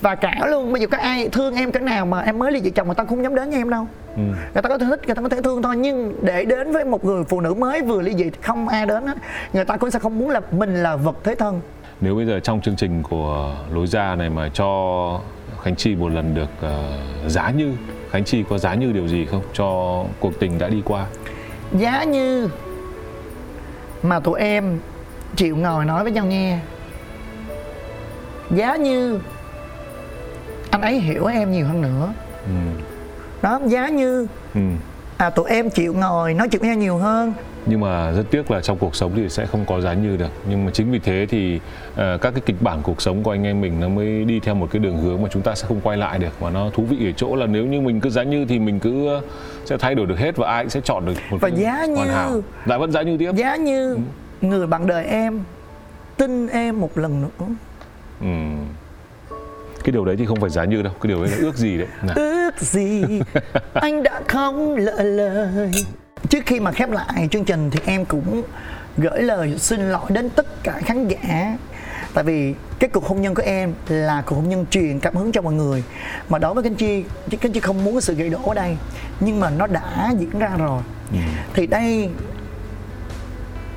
và 0.00 0.14
cả 0.14 0.46
luôn 0.50 0.72
bây 0.72 0.80
giờ 0.80 0.86
có 0.86 0.98
ai 0.98 1.28
thương 1.28 1.54
em 1.54 1.72
cái 1.72 1.82
nào 1.82 2.06
mà 2.06 2.20
em 2.20 2.38
mới 2.38 2.52
ly 2.52 2.60
dị 2.60 2.70
chồng 2.70 2.86
người 2.86 2.94
ta 2.94 3.04
không 3.04 3.22
dám 3.22 3.34
đến 3.34 3.50
với 3.50 3.58
em 3.58 3.70
đâu. 3.70 3.86
Ừ. 4.16 4.22
người 4.54 4.62
ta 4.62 4.68
có 4.68 4.78
thể 4.78 4.86
thích 4.90 5.00
người 5.06 5.14
ta 5.14 5.22
có 5.22 5.28
thể 5.28 5.42
thương 5.42 5.62
thôi 5.62 5.76
nhưng 5.76 6.14
để 6.22 6.44
đến 6.44 6.72
với 6.72 6.84
một 6.84 7.04
người 7.04 7.24
phụ 7.24 7.40
nữ 7.40 7.54
mới 7.54 7.82
vừa 7.82 8.02
ly 8.02 8.14
dị 8.14 8.30
không 8.42 8.68
ai 8.68 8.86
đến 8.86 9.06
hết 9.06 9.16
người 9.52 9.64
ta 9.64 9.76
cũng 9.76 9.90
sẽ 9.90 9.98
không 9.98 10.18
muốn 10.18 10.30
là 10.30 10.40
mình 10.50 10.74
là 10.82 10.96
vật 10.96 11.16
thế 11.24 11.34
thân. 11.34 11.60
Nếu 12.00 12.14
bây 12.14 12.26
giờ 12.26 12.40
trong 12.40 12.60
chương 12.60 12.76
trình 12.76 13.02
của 13.02 13.56
lối 13.72 13.86
ra 13.86 14.14
này 14.14 14.30
mà 14.30 14.48
cho 14.54 15.20
Khánh 15.62 15.76
Chi 15.76 15.94
một 15.94 16.08
lần 16.08 16.34
được 16.34 16.50
ờ, 16.60 16.98
giá 17.26 17.50
như 17.50 17.72
Khánh 18.10 18.24
Chi 18.24 18.44
có 18.50 18.58
giá 18.58 18.74
như 18.74 18.92
điều 18.92 19.08
gì 19.08 19.26
không? 19.26 19.42
Cho 19.52 20.02
cuộc 20.20 20.40
tình 20.40 20.58
đã 20.58 20.68
đi 20.68 20.82
qua? 20.84 21.06
giá 21.78 22.04
như 22.04 22.48
mà 24.02 24.20
tụi 24.20 24.40
em 24.40 24.78
chịu 25.36 25.56
ngồi 25.56 25.84
nói 25.84 26.02
với 26.02 26.12
nhau 26.12 26.26
nghe. 26.26 26.58
Giá 28.50 28.76
như 28.76 29.20
anh 30.70 30.82
ấy 30.82 31.00
hiểu 31.00 31.26
em 31.26 31.52
nhiều 31.52 31.66
hơn 31.66 31.80
nữa 31.82 32.12
Ừ. 32.46 32.52
đó 33.42 33.60
giá 33.66 33.88
như 33.88 34.26
Ừ. 34.54 34.60
à 35.16 35.30
tụi 35.30 35.50
em 35.50 35.70
chịu 35.70 35.94
ngồi 35.94 36.34
nói 36.34 36.48
chuyện 36.48 36.60
với 36.60 36.68
nhau 36.68 36.78
nhiều 36.78 36.96
hơn 36.96 37.32
Nhưng 37.66 37.80
mà 37.80 38.12
rất 38.12 38.22
tiếc 38.30 38.50
là 38.50 38.60
trong 38.60 38.78
cuộc 38.78 38.96
sống 38.96 39.12
thì 39.16 39.28
sẽ 39.28 39.46
không 39.46 39.64
có 39.66 39.80
giá 39.80 39.94
như 39.94 40.16
được. 40.16 40.28
Nhưng 40.48 40.64
mà 40.64 40.70
chính 40.70 40.90
vì 40.90 40.98
thế 40.98 41.26
thì 41.30 41.60
ờ, 41.96 42.18
các 42.18 42.30
cái 42.30 42.40
kịch 42.46 42.56
bản 42.62 42.78
cuộc 42.82 43.02
sống 43.02 43.22
của 43.22 43.30
anh 43.30 43.46
em 43.46 43.60
mình 43.60 43.80
nó 43.80 43.88
mới 43.88 44.24
đi 44.24 44.40
theo 44.40 44.54
một 44.54 44.68
cái 44.70 44.80
đường 44.80 44.96
hướng 44.96 45.22
mà 45.22 45.28
chúng 45.32 45.42
ta 45.42 45.54
sẽ 45.54 45.66
không 45.68 45.80
quay 45.80 45.96
lại 45.96 46.18
được. 46.18 46.40
Và 46.40 46.50
nó 46.50 46.70
thú 46.74 46.82
vị 46.82 47.08
ở 47.08 47.12
chỗ 47.16 47.36
là 47.36 47.46
nếu 47.46 47.66
như 47.66 47.80
mình 47.80 48.00
cứ 48.00 48.10
giá 48.10 48.22
như 48.22 48.44
thì 48.48 48.58
mình 48.58 48.80
cứ 48.80 49.08
ờ, 49.08 49.20
sẽ 49.64 49.76
thay 49.78 49.94
đổi 49.94 50.06
được 50.06 50.18
hết 50.18 50.36
và 50.36 50.48
ai 50.48 50.62
cũng 50.64 50.70
sẽ 50.70 50.80
chọn 50.84 51.06
được 51.06 51.12
một 51.30 51.38
Và 51.40 51.48
cái 51.50 51.58
giá 51.58 51.72
hoàn 51.74 51.94
như- 51.94 52.04
hảo. 52.04 52.40
Lại 52.64 52.78
vẫn 52.78 52.92
giá 52.92 53.02
như 53.02 53.16
tiếp. 53.16 53.32
giá 53.36 53.56
như 53.56 53.98
người 54.40 54.66
bạn 54.66 54.86
đời 54.86 55.04
em 55.04 55.40
tin 56.16 56.46
em 56.46 56.80
một 56.80 56.98
lần 56.98 57.22
nữa 57.22 57.46
Ừ. 58.20 58.26
Cái 59.84 59.92
điều 59.92 60.04
đấy 60.04 60.16
thì 60.18 60.26
không 60.26 60.40
phải 60.40 60.50
giá 60.50 60.64
như 60.64 60.82
đâu, 60.82 60.92
cái 61.00 61.08
điều 61.08 61.24
đấy 61.24 61.30
là 61.30 61.36
ước 61.40 61.56
gì 61.56 61.78
đấy. 61.78 61.86
Nào. 62.02 62.16
ước 62.16 62.60
gì 62.60 63.04
anh 63.74 64.02
đã 64.02 64.20
không 64.28 64.76
lỡ 64.76 65.02
lời. 65.02 65.70
Trước 66.28 66.46
khi 66.46 66.60
mà 66.60 66.72
khép 66.72 66.90
lại 66.90 67.28
chương 67.30 67.44
trình 67.44 67.70
thì 67.70 67.80
em 67.84 68.04
cũng 68.04 68.42
gửi 68.96 69.22
lời 69.22 69.54
xin 69.58 69.80
lỗi 69.80 70.06
đến 70.08 70.30
tất 70.30 70.62
cả 70.62 70.80
khán 70.84 71.08
giả. 71.08 71.56
Tại 72.14 72.24
vì 72.24 72.54
cái 72.78 72.90
cuộc 72.90 73.04
hôn 73.04 73.22
nhân 73.22 73.34
của 73.34 73.42
em 73.42 73.74
là 73.88 74.22
cuộc 74.26 74.36
hôn 74.36 74.48
nhân 74.48 74.66
truyền 74.70 75.00
cảm 75.00 75.14
hứng 75.16 75.32
cho 75.32 75.42
mọi 75.42 75.54
người. 75.54 75.84
Mà 76.28 76.38
đối 76.38 76.54
với 76.54 76.62
Khánh 76.64 76.74
Chi 76.74 77.04
Khánh 77.40 77.52
Chi 77.52 77.60
không 77.60 77.84
muốn 77.84 77.94
cái 77.94 78.02
sự 78.02 78.14
gãy 78.14 78.28
đổ 78.28 78.38
ở 78.48 78.54
đây 78.54 78.76
nhưng 79.20 79.40
mà 79.40 79.50
nó 79.50 79.66
đã 79.66 80.12
diễn 80.18 80.38
ra 80.38 80.50
rồi. 80.58 80.82
Thì 81.54 81.66
đây 81.66 82.10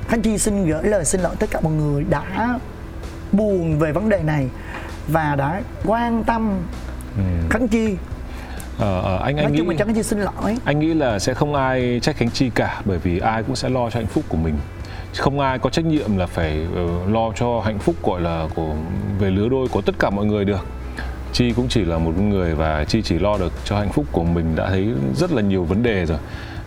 Khánh 0.08 0.22
Chi 0.22 0.38
xin 0.38 0.66
gửi 0.66 0.82
lời 0.82 1.04
xin 1.04 1.20
lỗi 1.20 1.36
tất 1.38 1.50
cả 1.50 1.60
mọi 1.60 1.72
người 1.72 2.04
đã 2.10 2.58
buồn 3.32 3.78
về 3.78 3.92
vấn 3.92 4.08
đề 4.08 4.22
này 4.22 4.48
và 5.08 5.34
đã 5.36 5.62
quan 5.84 6.24
tâm 6.24 6.62
Khánh 7.50 7.68
Chi. 7.68 7.96
Ờ, 8.78 9.00
ờ, 9.00 9.16
anh 9.16 9.36
anh 9.36 9.44
nói 9.44 9.52
nghĩ 9.52 9.58
chung 9.58 9.68
là 9.68 9.76
Khánh 9.78 9.94
Chi 9.94 10.02
xin 10.02 10.18
lỗi. 10.18 10.56
anh 10.64 10.78
nghĩ 10.80 10.94
là 10.94 11.18
sẽ 11.18 11.34
không 11.34 11.54
ai 11.54 12.00
trách 12.02 12.16
Khánh 12.16 12.30
Chi 12.30 12.50
cả 12.54 12.82
bởi 12.84 12.98
vì 12.98 13.18
ai 13.18 13.42
cũng 13.42 13.56
sẽ 13.56 13.68
lo 13.68 13.90
cho 13.90 14.00
hạnh 14.00 14.06
phúc 14.06 14.24
của 14.28 14.36
mình. 14.36 14.54
Không 15.16 15.40
ai 15.40 15.58
có 15.58 15.70
trách 15.70 15.84
nhiệm 15.84 16.16
là 16.16 16.26
phải 16.26 16.66
ờ, 16.74 16.86
lo 17.08 17.32
cho 17.36 17.60
hạnh 17.64 17.78
phúc 17.78 17.94
gọi 18.02 18.20
là 18.20 18.46
của 18.54 18.74
về 19.18 19.30
lứa 19.30 19.48
đôi 19.48 19.68
của 19.68 19.80
tất 19.80 19.94
cả 19.98 20.10
mọi 20.10 20.24
người 20.24 20.44
được. 20.44 20.66
Chi 21.32 21.52
cũng 21.52 21.68
chỉ 21.68 21.84
là 21.84 21.98
một 21.98 22.18
người 22.18 22.54
và 22.54 22.84
Chi 22.84 23.02
chỉ 23.02 23.18
lo 23.18 23.38
được 23.38 23.52
cho 23.64 23.78
hạnh 23.78 23.92
phúc 23.92 24.06
của 24.12 24.24
mình 24.24 24.56
đã 24.56 24.68
thấy 24.68 24.88
rất 25.16 25.32
là 25.32 25.42
nhiều 25.42 25.64
vấn 25.64 25.82
đề 25.82 26.06
rồi. 26.06 26.18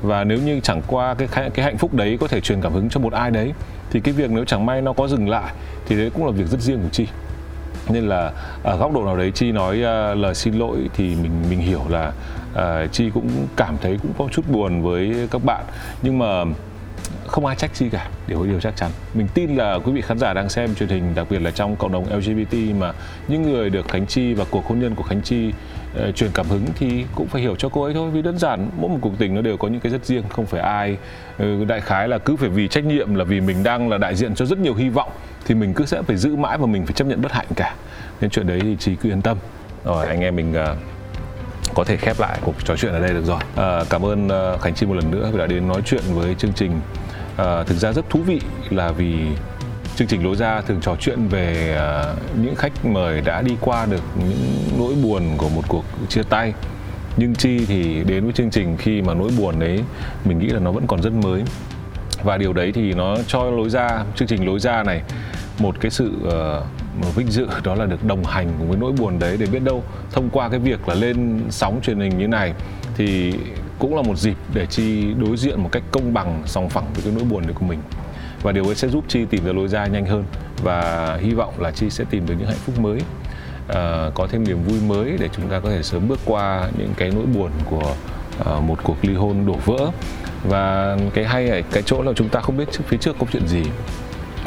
Và 0.01 0.23
nếu 0.23 0.37
như 0.37 0.59
chẳng 0.59 0.81
qua 0.87 1.13
cái 1.13 1.27
cái 1.53 1.65
hạnh 1.65 1.77
phúc 1.77 1.93
đấy 1.93 2.17
có 2.21 2.27
thể 2.27 2.41
truyền 2.41 2.61
cảm 2.61 2.73
hứng 2.73 2.89
cho 2.89 2.99
một 2.99 3.13
ai 3.13 3.31
đấy 3.31 3.53
thì 3.91 3.99
cái 3.99 4.13
việc 4.13 4.31
nếu 4.31 4.45
chẳng 4.45 4.65
may 4.65 4.81
nó 4.81 4.93
có 4.93 5.07
dừng 5.07 5.29
lại 5.29 5.53
thì 5.87 5.95
đấy 5.95 6.11
cũng 6.13 6.25
là 6.25 6.31
việc 6.31 6.47
rất 6.47 6.61
riêng 6.61 6.79
của 6.83 6.89
Chi 6.91 7.07
nên 7.89 8.07
là 8.07 8.31
ở 8.63 8.77
góc 8.77 8.93
độ 8.93 9.05
nào 9.05 9.17
đấy 9.17 9.31
chi 9.31 9.51
nói 9.51 9.75
uh, 9.75 10.17
lời 10.17 10.35
xin 10.35 10.53
lỗi 10.53 10.89
thì 10.93 11.15
mình 11.15 11.31
mình 11.49 11.59
hiểu 11.59 11.81
là 11.89 12.11
uh, 12.53 12.91
chi 12.91 13.09
cũng 13.13 13.29
cảm 13.55 13.77
thấy 13.81 13.97
cũng 14.01 14.13
có 14.17 14.27
chút 14.31 14.49
buồn 14.49 14.81
với 14.81 15.27
các 15.31 15.43
bạn. 15.43 15.65
Nhưng 16.01 16.19
mà 16.19 16.43
không 17.27 17.45
ai 17.45 17.55
trách 17.55 17.71
chi 17.73 17.89
cả 17.89 18.09
điều 18.27 18.45
điều 18.45 18.59
chắc 18.59 18.75
chắn. 18.75 18.91
Mình 19.13 19.27
tin 19.33 19.55
là 19.55 19.79
quý 19.85 19.91
vị 19.91 20.01
khán 20.01 20.19
giả 20.19 20.33
đang 20.33 20.49
xem 20.49 20.75
truyền 20.75 20.89
hình 20.89 21.15
đặc 21.15 21.27
biệt 21.29 21.39
là 21.39 21.51
trong 21.51 21.75
cộng 21.75 21.91
đồng 21.91 22.15
LGBT 22.15 22.53
mà 22.79 22.93
những 23.27 23.41
người 23.41 23.69
được 23.69 23.87
Khánh 23.87 24.05
Chi 24.05 24.33
và 24.33 24.45
cuộc 24.51 24.65
hôn 24.65 24.79
nhân 24.79 24.95
của 24.95 25.03
Khánh 25.03 25.21
Chi 25.21 25.51
truyền 26.15 26.31
cảm 26.33 26.45
hứng 26.49 26.65
thì 26.75 27.05
cũng 27.15 27.27
phải 27.27 27.41
hiểu 27.41 27.55
cho 27.55 27.69
cô 27.69 27.83
ấy 27.83 27.93
thôi. 27.93 28.11
Vì 28.11 28.21
đơn 28.21 28.37
giản 28.37 28.69
mỗi 28.77 28.89
một 28.89 28.97
cuộc 29.01 29.13
tình 29.17 29.35
nó 29.35 29.41
đều 29.41 29.57
có 29.57 29.67
những 29.67 29.81
cái 29.81 29.91
rất 29.91 30.05
riêng 30.05 30.23
không 30.29 30.45
phải 30.45 30.61
ai. 30.61 30.97
Uh, 31.43 31.67
đại 31.67 31.81
khái 31.81 32.07
là 32.07 32.17
cứ 32.17 32.35
phải 32.35 32.49
vì 32.49 32.67
trách 32.67 32.85
nhiệm 32.85 33.15
là 33.15 33.23
vì 33.23 33.41
mình 33.41 33.63
đang 33.63 33.89
là 33.89 33.97
đại 33.97 34.15
diện 34.15 34.35
cho 34.35 34.45
rất 34.45 34.59
nhiều 34.59 34.73
hy 34.73 34.89
vọng 34.89 35.11
thì 35.45 35.55
mình 35.55 35.73
cứ 35.73 35.85
sẽ 35.85 36.01
phải 36.01 36.17
giữ 36.17 36.35
mãi 36.35 36.57
và 36.57 36.65
mình 36.65 36.85
phải 36.85 36.93
chấp 36.93 37.07
nhận 37.07 37.21
bất 37.21 37.31
hạnh 37.31 37.47
cả. 37.55 37.75
Nên 38.21 38.29
chuyện 38.29 38.47
đấy 38.47 38.59
thì 38.63 38.75
trí 38.79 38.95
cứ 38.95 39.09
yên 39.09 39.21
tâm. 39.21 39.37
Rồi 39.85 40.07
anh 40.07 40.21
em 40.21 40.35
mình 40.35 40.51
uh, 40.51 40.77
có 41.75 41.83
thể 41.83 41.97
khép 41.97 42.19
lại 42.19 42.39
cuộc 42.41 42.55
trò 42.65 42.75
chuyện 42.75 42.93
ở 42.93 42.99
đây 42.99 43.13
được 43.13 43.25
rồi. 43.25 43.39
À, 43.55 43.83
cảm 43.89 44.05
ơn 44.05 44.29
khánh 44.61 44.73
chi 44.75 44.85
một 44.85 44.93
lần 44.93 45.11
nữa 45.11 45.29
vì 45.31 45.39
đã 45.39 45.45
đến 45.45 45.67
nói 45.67 45.81
chuyện 45.85 46.01
với 46.09 46.35
chương 46.35 46.53
trình. 46.53 46.79
À, 47.37 47.63
thực 47.63 47.75
ra 47.77 47.93
rất 47.93 48.09
thú 48.09 48.19
vị 48.19 48.41
là 48.69 48.91
vì 48.91 49.13
chương 49.97 50.07
trình 50.07 50.23
lối 50.23 50.35
ra 50.35 50.61
thường 50.61 50.81
trò 50.81 50.95
chuyện 50.99 51.27
về 51.27 51.75
ờ, 51.77 52.15
những 52.41 52.55
khách 52.55 52.85
mời 52.85 53.21
đã 53.21 53.41
đi 53.41 53.55
qua 53.61 53.85
được 53.85 54.03
những 54.19 54.37
nỗi 54.77 54.95
buồn 55.03 55.23
của 55.37 55.49
một 55.49 55.61
cuộc 55.67 55.85
chia 56.09 56.23
tay. 56.23 56.53
Nhưng 57.17 57.35
chi 57.35 57.65
thì 57.65 58.03
đến 58.03 58.23
với 58.23 58.33
chương 58.33 58.49
trình 58.49 58.77
khi 58.77 59.01
mà 59.01 59.13
nỗi 59.13 59.31
buồn 59.37 59.59
đấy 59.59 59.83
mình 60.25 60.39
nghĩ 60.39 60.47
là 60.47 60.59
nó 60.59 60.71
vẫn 60.71 60.87
còn 60.87 61.01
rất 61.01 61.13
mới. 61.13 61.43
Và 62.23 62.37
điều 62.37 62.53
đấy 62.53 62.71
thì 62.71 62.93
nó 62.93 63.17
cho 63.27 63.43
lối 63.43 63.69
ra 63.69 64.03
chương 64.15 64.27
trình 64.27 64.45
lối 64.45 64.59
ra 64.59 64.83
này 64.83 65.01
một 65.59 65.75
cái 65.79 65.91
sự 65.91 66.11
uh, 66.27 67.15
vinh 67.15 67.31
dự 67.31 67.47
đó 67.63 67.75
là 67.75 67.85
được 67.85 68.03
đồng 68.03 68.23
hành 68.23 68.49
cùng 68.59 68.69
với 68.69 68.77
nỗi 68.77 68.91
buồn 68.91 69.19
đấy 69.19 69.37
để 69.39 69.45
biết 69.45 69.63
đâu 69.63 69.83
thông 70.11 70.29
qua 70.29 70.49
cái 70.49 70.59
việc 70.59 70.87
là 70.87 70.95
lên 70.95 71.41
sóng 71.49 71.79
truyền 71.83 71.99
hình 71.99 72.17
như 72.17 72.27
này 72.27 72.53
thì 72.97 73.33
cũng 73.79 73.95
là 73.95 74.01
một 74.01 74.17
dịp 74.17 74.37
để 74.53 74.65
chi 74.65 75.13
đối 75.17 75.37
diện 75.37 75.63
một 75.63 75.69
cách 75.71 75.83
công 75.91 76.13
bằng 76.13 76.41
sòng 76.45 76.69
phẳng 76.69 76.85
với 76.93 77.03
cái 77.03 77.13
nỗi 77.15 77.23
buồn 77.23 77.43
đấy 77.43 77.53
của 77.59 77.65
mình 77.65 77.79
và 78.41 78.51
điều 78.51 78.65
ấy 78.65 78.75
sẽ 78.75 78.87
giúp 78.87 79.03
chi 79.07 79.25
tìm 79.29 79.45
ra 79.45 79.53
lối 79.53 79.67
ra 79.67 79.85
nhanh 79.85 80.05
hơn 80.05 80.23
và 80.63 81.17
hy 81.21 81.33
vọng 81.33 81.53
là 81.59 81.71
chi 81.71 81.89
sẽ 81.89 82.03
tìm 82.09 82.25
được 82.25 82.35
những 82.39 82.47
hạnh 82.47 82.57
phúc 82.65 82.79
mới 82.79 82.99
uh, 83.69 84.13
có 84.13 84.27
thêm 84.31 84.43
niềm 84.43 84.63
vui 84.63 84.79
mới 84.87 85.17
để 85.19 85.29
chúng 85.35 85.49
ta 85.49 85.59
có 85.59 85.69
thể 85.69 85.83
sớm 85.83 86.07
bước 86.07 86.19
qua 86.25 86.69
những 86.77 86.93
cái 86.97 87.11
nỗi 87.11 87.25
buồn 87.25 87.51
của 87.69 87.95
uh, 88.41 88.63
một 88.63 88.79
cuộc 88.83 88.97
ly 89.01 89.13
hôn 89.13 89.45
đổ 89.45 89.55
vỡ. 89.65 89.91
Và 90.43 90.97
cái 91.13 91.25
hay 91.25 91.49
ở 91.49 91.61
cái 91.71 91.83
chỗ 91.85 92.01
là 92.01 92.11
chúng 92.15 92.29
ta 92.29 92.39
không 92.39 92.57
biết 92.57 92.71
trước 92.71 92.83
phía 92.87 92.97
trước 92.97 93.15
có 93.19 93.25
chuyện 93.33 93.47
gì 93.47 93.63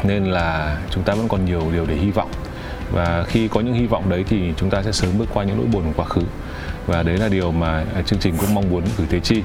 nên 0.03 0.25
là 0.25 0.77
chúng 0.89 1.03
ta 1.03 1.13
vẫn 1.13 1.27
còn 1.27 1.45
nhiều 1.45 1.61
điều 1.73 1.85
để 1.85 1.95
hy 1.95 2.11
vọng. 2.11 2.29
Và 2.91 3.23
khi 3.27 3.47
có 3.47 3.61
những 3.61 3.73
hy 3.73 3.87
vọng 3.87 4.09
đấy 4.09 4.25
thì 4.29 4.53
chúng 4.57 4.69
ta 4.69 4.83
sẽ 4.83 4.91
sớm 4.91 5.17
bước 5.17 5.27
qua 5.33 5.43
những 5.43 5.57
nỗi 5.57 5.65
buồn 5.65 5.83
của 5.83 5.93
quá 5.95 6.05
khứ. 6.05 6.21
Và 6.87 7.03
đấy 7.03 7.17
là 7.17 7.29
điều 7.29 7.51
mà 7.51 7.85
à, 7.95 8.01
chương 8.01 8.19
trình 8.19 8.35
cũng 8.37 8.53
mong 8.53 8.69
muốn 8.69 8.83
gửi 8.97 9.07
tới 9.09 9.19
chi. 9.19 9.43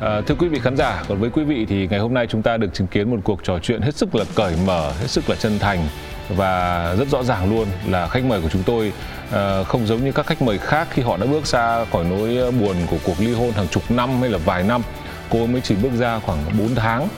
À, 0.00 0.20
thưa 0.26 0.34
quý 0.34 0.48
vị 0.48 0.58
khán 0.58 0.76
giả, 0.76 1.04
còn 1.08 1.18
với 1.18 1.30
quý 1.30 1.44
vị 1.44 1.66
thì 1.68 1.88
ngày 1.90 2.00
hôm 2.00 2.14
nay 2.14 2.26
chúng 2.30 2.42
ta 2.42 2.56
được 2.56 2.74
chứng 2.74 2.86
kiến 2.86 3.10
một 3.10 3.16
cuộc 3.24 3.40
trò 3.44 3.58
chuyện 3.58 3.80
hết 3.80 3.96
sức 3.96 4.14
là 4.14 4.24
cởi 4.34 4.54
mở, 4.66 4.92
hết 5.00 5.06
sức 5.06 5.30
là 5.30 5.36
chân 5.36 5.58
thành 5.58 5.88
và 6.28 6.94
rất 6.98 7.08
rõ 7.08 7.22
ràng 7.22 7.50
luôn 7.50 7.68
là 7.86 8.08
khách 8.08 8.24
mời 8.24 8.40
của 8.40 8.48
chúng 8.48 8.62
tôi 8.62 8.92
à, 9.32 9.62
không 9.62 9.86
giống 9.86 10.04
như 10.04 10.12
các 10.12 10.26
khách 10.26 10.42
mời 10.42 10.58
khác 10.58 10.88
khi 10.90 11.02
họ 11.02 11.16
đã 11.16 11.26
bước 11.26 11.46
ra 11.46 11.84
khỏi 11.84 12.04
nỗi 12.04 12.52
buồn 12.52 12.76
của 12.90 12.96
cuộc 13.04 13.20
ly 13.20 13.32
hôn 13.32 13.52
hàng 13.52 13.68
chục 13.68 13.90
năm 13.90 14.20
hay 14.20 14.30
là 14.30 14.38
vài 14.38 14.62
năm. 14.62 14.82
Cô 15.30 15.46
mới 15.46 15.60
chỉ 15.60 15.74
bước 15.74 15.92
ra 15.98 16.18
khoảng 16.18 16.38
4 16.58 16.74
tháng 16.74 17.08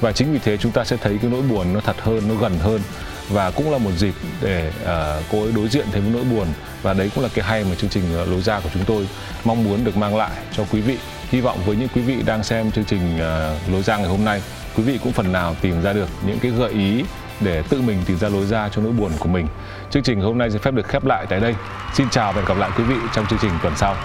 và 0.00 0.12
chính 0.12 0.32
vì 0.32 0.38
thế 0.38 0.56
chúng 0.56 0.72
ta 0.72 0.84
sẽ 0.84 0.96
thấy 0.96 1.18
cái 1.22 1.30
nỗi 1.30 1.42
buồn 1.42 1.72
nó 1.72 1.80
thật 1.80 1.96
hơn, 2.00 2.22
nó 2.28 2.34
gần 2.34 2.52
hơn 2.58 2.80
và 3.28 3.50
cũng 3.50 3.72
là 3.72 3.78
một 3.78 3.92
dịp 3.98 4.14
để 4.42 4.72
uh, 4.82 5.24
cô 5.32 5.42
ấy 5.42 5.52
đối 5.52 5.68
diện 5.68 5.86
thêm 5.92 6.02
với 6.02 6.12
nỗi 6.12 6.24
buồn 6.24 6.46
và 6.82 6.92
đấy 6.92 7.10
cũng 7.14 7.24
là 7.24 7.30
cái 7.34 7.44
hay 7.44 7.64
mà 7.64 7.74
chương 7.74 7.90
trình 7.90 8.02
lối 8.30 8.40
ra 8.40 8.60
của 8.60 8.68
chúng 8.74 8.84
tôi 8.84 9.08
mong 9.44 9.64
muốn 9.64 9.84
được 9.84 9.96
mang 9.96 10.16
lại 10.16 10.30
cho 10.52 10.64
quý 10.72 10.80
vị 10.80 10.98
hy 11.30 11.40
vọng 11.40 11.58
với 11.66 11.76
những 11.76 11.88
quý 11.94 12.02
vị 12.02 12.22
đang 12.26 12.44
xem 12.44 12.70
chương 12.70 12.84
trình 12.84 13.18
ờ, 13.18 13.56
lối 13.72 13.82
ra 13.82 13.96
ngày 13.96 14.08
hôm 14.08 14.24
nay, 14.24 14.42
quý 14.76 14.82
vị 14.82 14.98
cũng 15.02 15.12
phần 15.12 15.32
nào 15.32 15.56
tìm 15.60 15.82
ra 15.82 15.92
được 15.92 16.08
những 16.26 16.38
cái 16.38 16.50
gợi 16.50 16.70
ý 16.70 17.04
để 17.40 17.62
tự 17.68 17.82
mình 17.82 17.98
tìm 18.06 18.18
ra 18.18 18.28
lối 18.28 18.46
ra 18.46 18.68
cho 18.68 18.82
nỗi 18.82 18.92
buồn 18.92 19.10
của 19.18 19.28
mình. 19.28 19.46
Chương 19.90 20.02
trình 20.02 20.20
hôm 20.20 20.38
nay 20.38 20.50
xin 20.50 20.60
phép 20.60 20.74
được 20.74 20.88
khép 20.88 21.04
lại 21.04 21.26
tại 21.28 21.40
đây. 21.40 21.54
Xin 21.94 22.06
chào 22.10 22.32
và 22.32 22.40
hẹn 22.40 22.48
gặp 22.48 22.58
lại 22.58 22.70
quý 22.78 22.84
vị 22.84 22.96
trong 23.14 23.26
chương 23.26 23.38
trình 23.42 23.52
tuần 23.62 23.72
sau. 23.76 23.96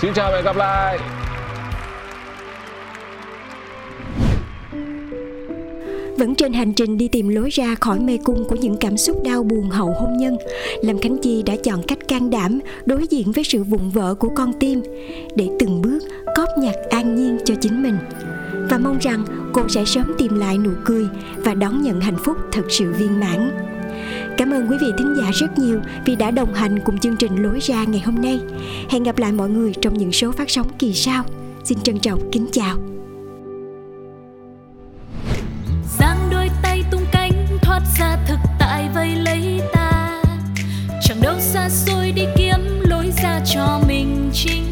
Xin 0.00 0.12
chào 0.14 0.30
và 0.30 0.36
hẹn 0.36 0.44
gặp 0.44 0.56
lại! 0.56 0.98
Vẫn 6.18 6.34
trên 6.34 6.52
hành 6.52 6.72
trình 6.72 6.98
đi 6.98 7.08
tìm 7.08 7.28
lối 7.28 7.50
ra 7.50 7.74
khỏi 7.80 8.00
mê 8.00 8.18
cung 8.24 8.44
của 8.48 8.56
những 8.56 8.76
cảm 8.76 8.96
xúc 8.96 9.22
đau 9.24 9.42
buồn 9.42 9.70
hậu 9.70 9.94
hôn 10.00 10.16
nhân, 10.16 10.36
lâm 10.82 10.98
khánh 10.98 11.16
chi 11.22 11.42
đã 11.46 11.54
chọn 11.64 11.82
cách 11.88 11.98
can 12.08 12.30
đảm 12.30 12.60
đối 12.84 13.06
diện 13.06 13.32
với 13.32 13.44
sự 13.44 13.64
vụn 13.64 13.90
vỡ 13.90 14.14
của 14.14 14.28
con 14.36 14.52
tim. 14.60 14.82
Để 15.36 15.48
từng 15.58 15.82
bước 15.82 15.98
khúc 16.52 16.64
nhạc 16.64 16.74
an 16.90 17.14
nhiên 17.14 17.38
cho 17.44 17.54
chính 17.60 17.82
mình 17.82 17.98
và 18.70 18.78
mong 18.78 18.98
rằng 18.98 19.24
cô 19.52 19.68
sẽ 19.68 19.84
sớm 19.84 20.12
tìm 20.18 20.34
lại 20.34 20.58
nụ 20.58 20.70
cười 20.84 21.08
và 21.36 21.54
đón 21.54 21.82
nhận 21.82 22.00
hạnh 22.00 22.16
phúc 22.24 22.36
thật 22.52 22.62
sự 22.68 22.92
viên 22.92 23.20
mãn 23.20 23.50
Cảm 24.38 24.50
ơn 24.50 24.66
quý 24.70 24.76
vị 24.80 24.86
thính 24.98 25.14
giả 25.18 25.30
rất 25.32 25.58
nhiều 25.58 25.80
vì 26.04 26.16
đã 26.16 26.30
đồng 26.30 26.54
hành 26.54 26.78
cùng 26.84 26.98
chương 26.98 27.16
trình 27.16 27.42
Lối 27.42 27.58
ra 27.60 27.84
ngày 27.84 28.02
hôm 28.04 28.22
nay. 28.22 28.40
Hẹn 28.90 29.02
gặp 29.02 29.18
lại 29.18 29.32
mọi 29.32 29.48
người 29.48 29.72
trong 29.82 29.98
những 29.98 30.12
số 30.12 30.32
phát 30.32 30.50
sóng 30.50 30.66
kỳ 30.78 30.92
sau. 30.92 31.24
Xin 31.64 31.78
trân 31.80 31.98
trọng 31.98 32.30
kính 32.32 32.46
chào. 32.52 32.76
Giang 35.98 36.18
đôi 36.30 36.48
tay 36.62 36.84
tung 36.90 37.04
cánh 37.12 37.32
thoát 37.62 37.80
ra 37.98 38.16
thực 38.28 38.38
tại 38.58 38.88
vây 38.94 39.16
lấy 39.16 39.60
ta 39.72 40.22
chẳng 41.02 41.22
đâu 41.22 41.34
xa 41.40 41.68
xôi 41.68 42.12
đi 42.12 42.24
kiếm 42.36 42.60
lối 42.84 43.12
ra 43.22 43.40
cho 43.54 43.80
mình 43.88 44.30
chính 44.32 44.71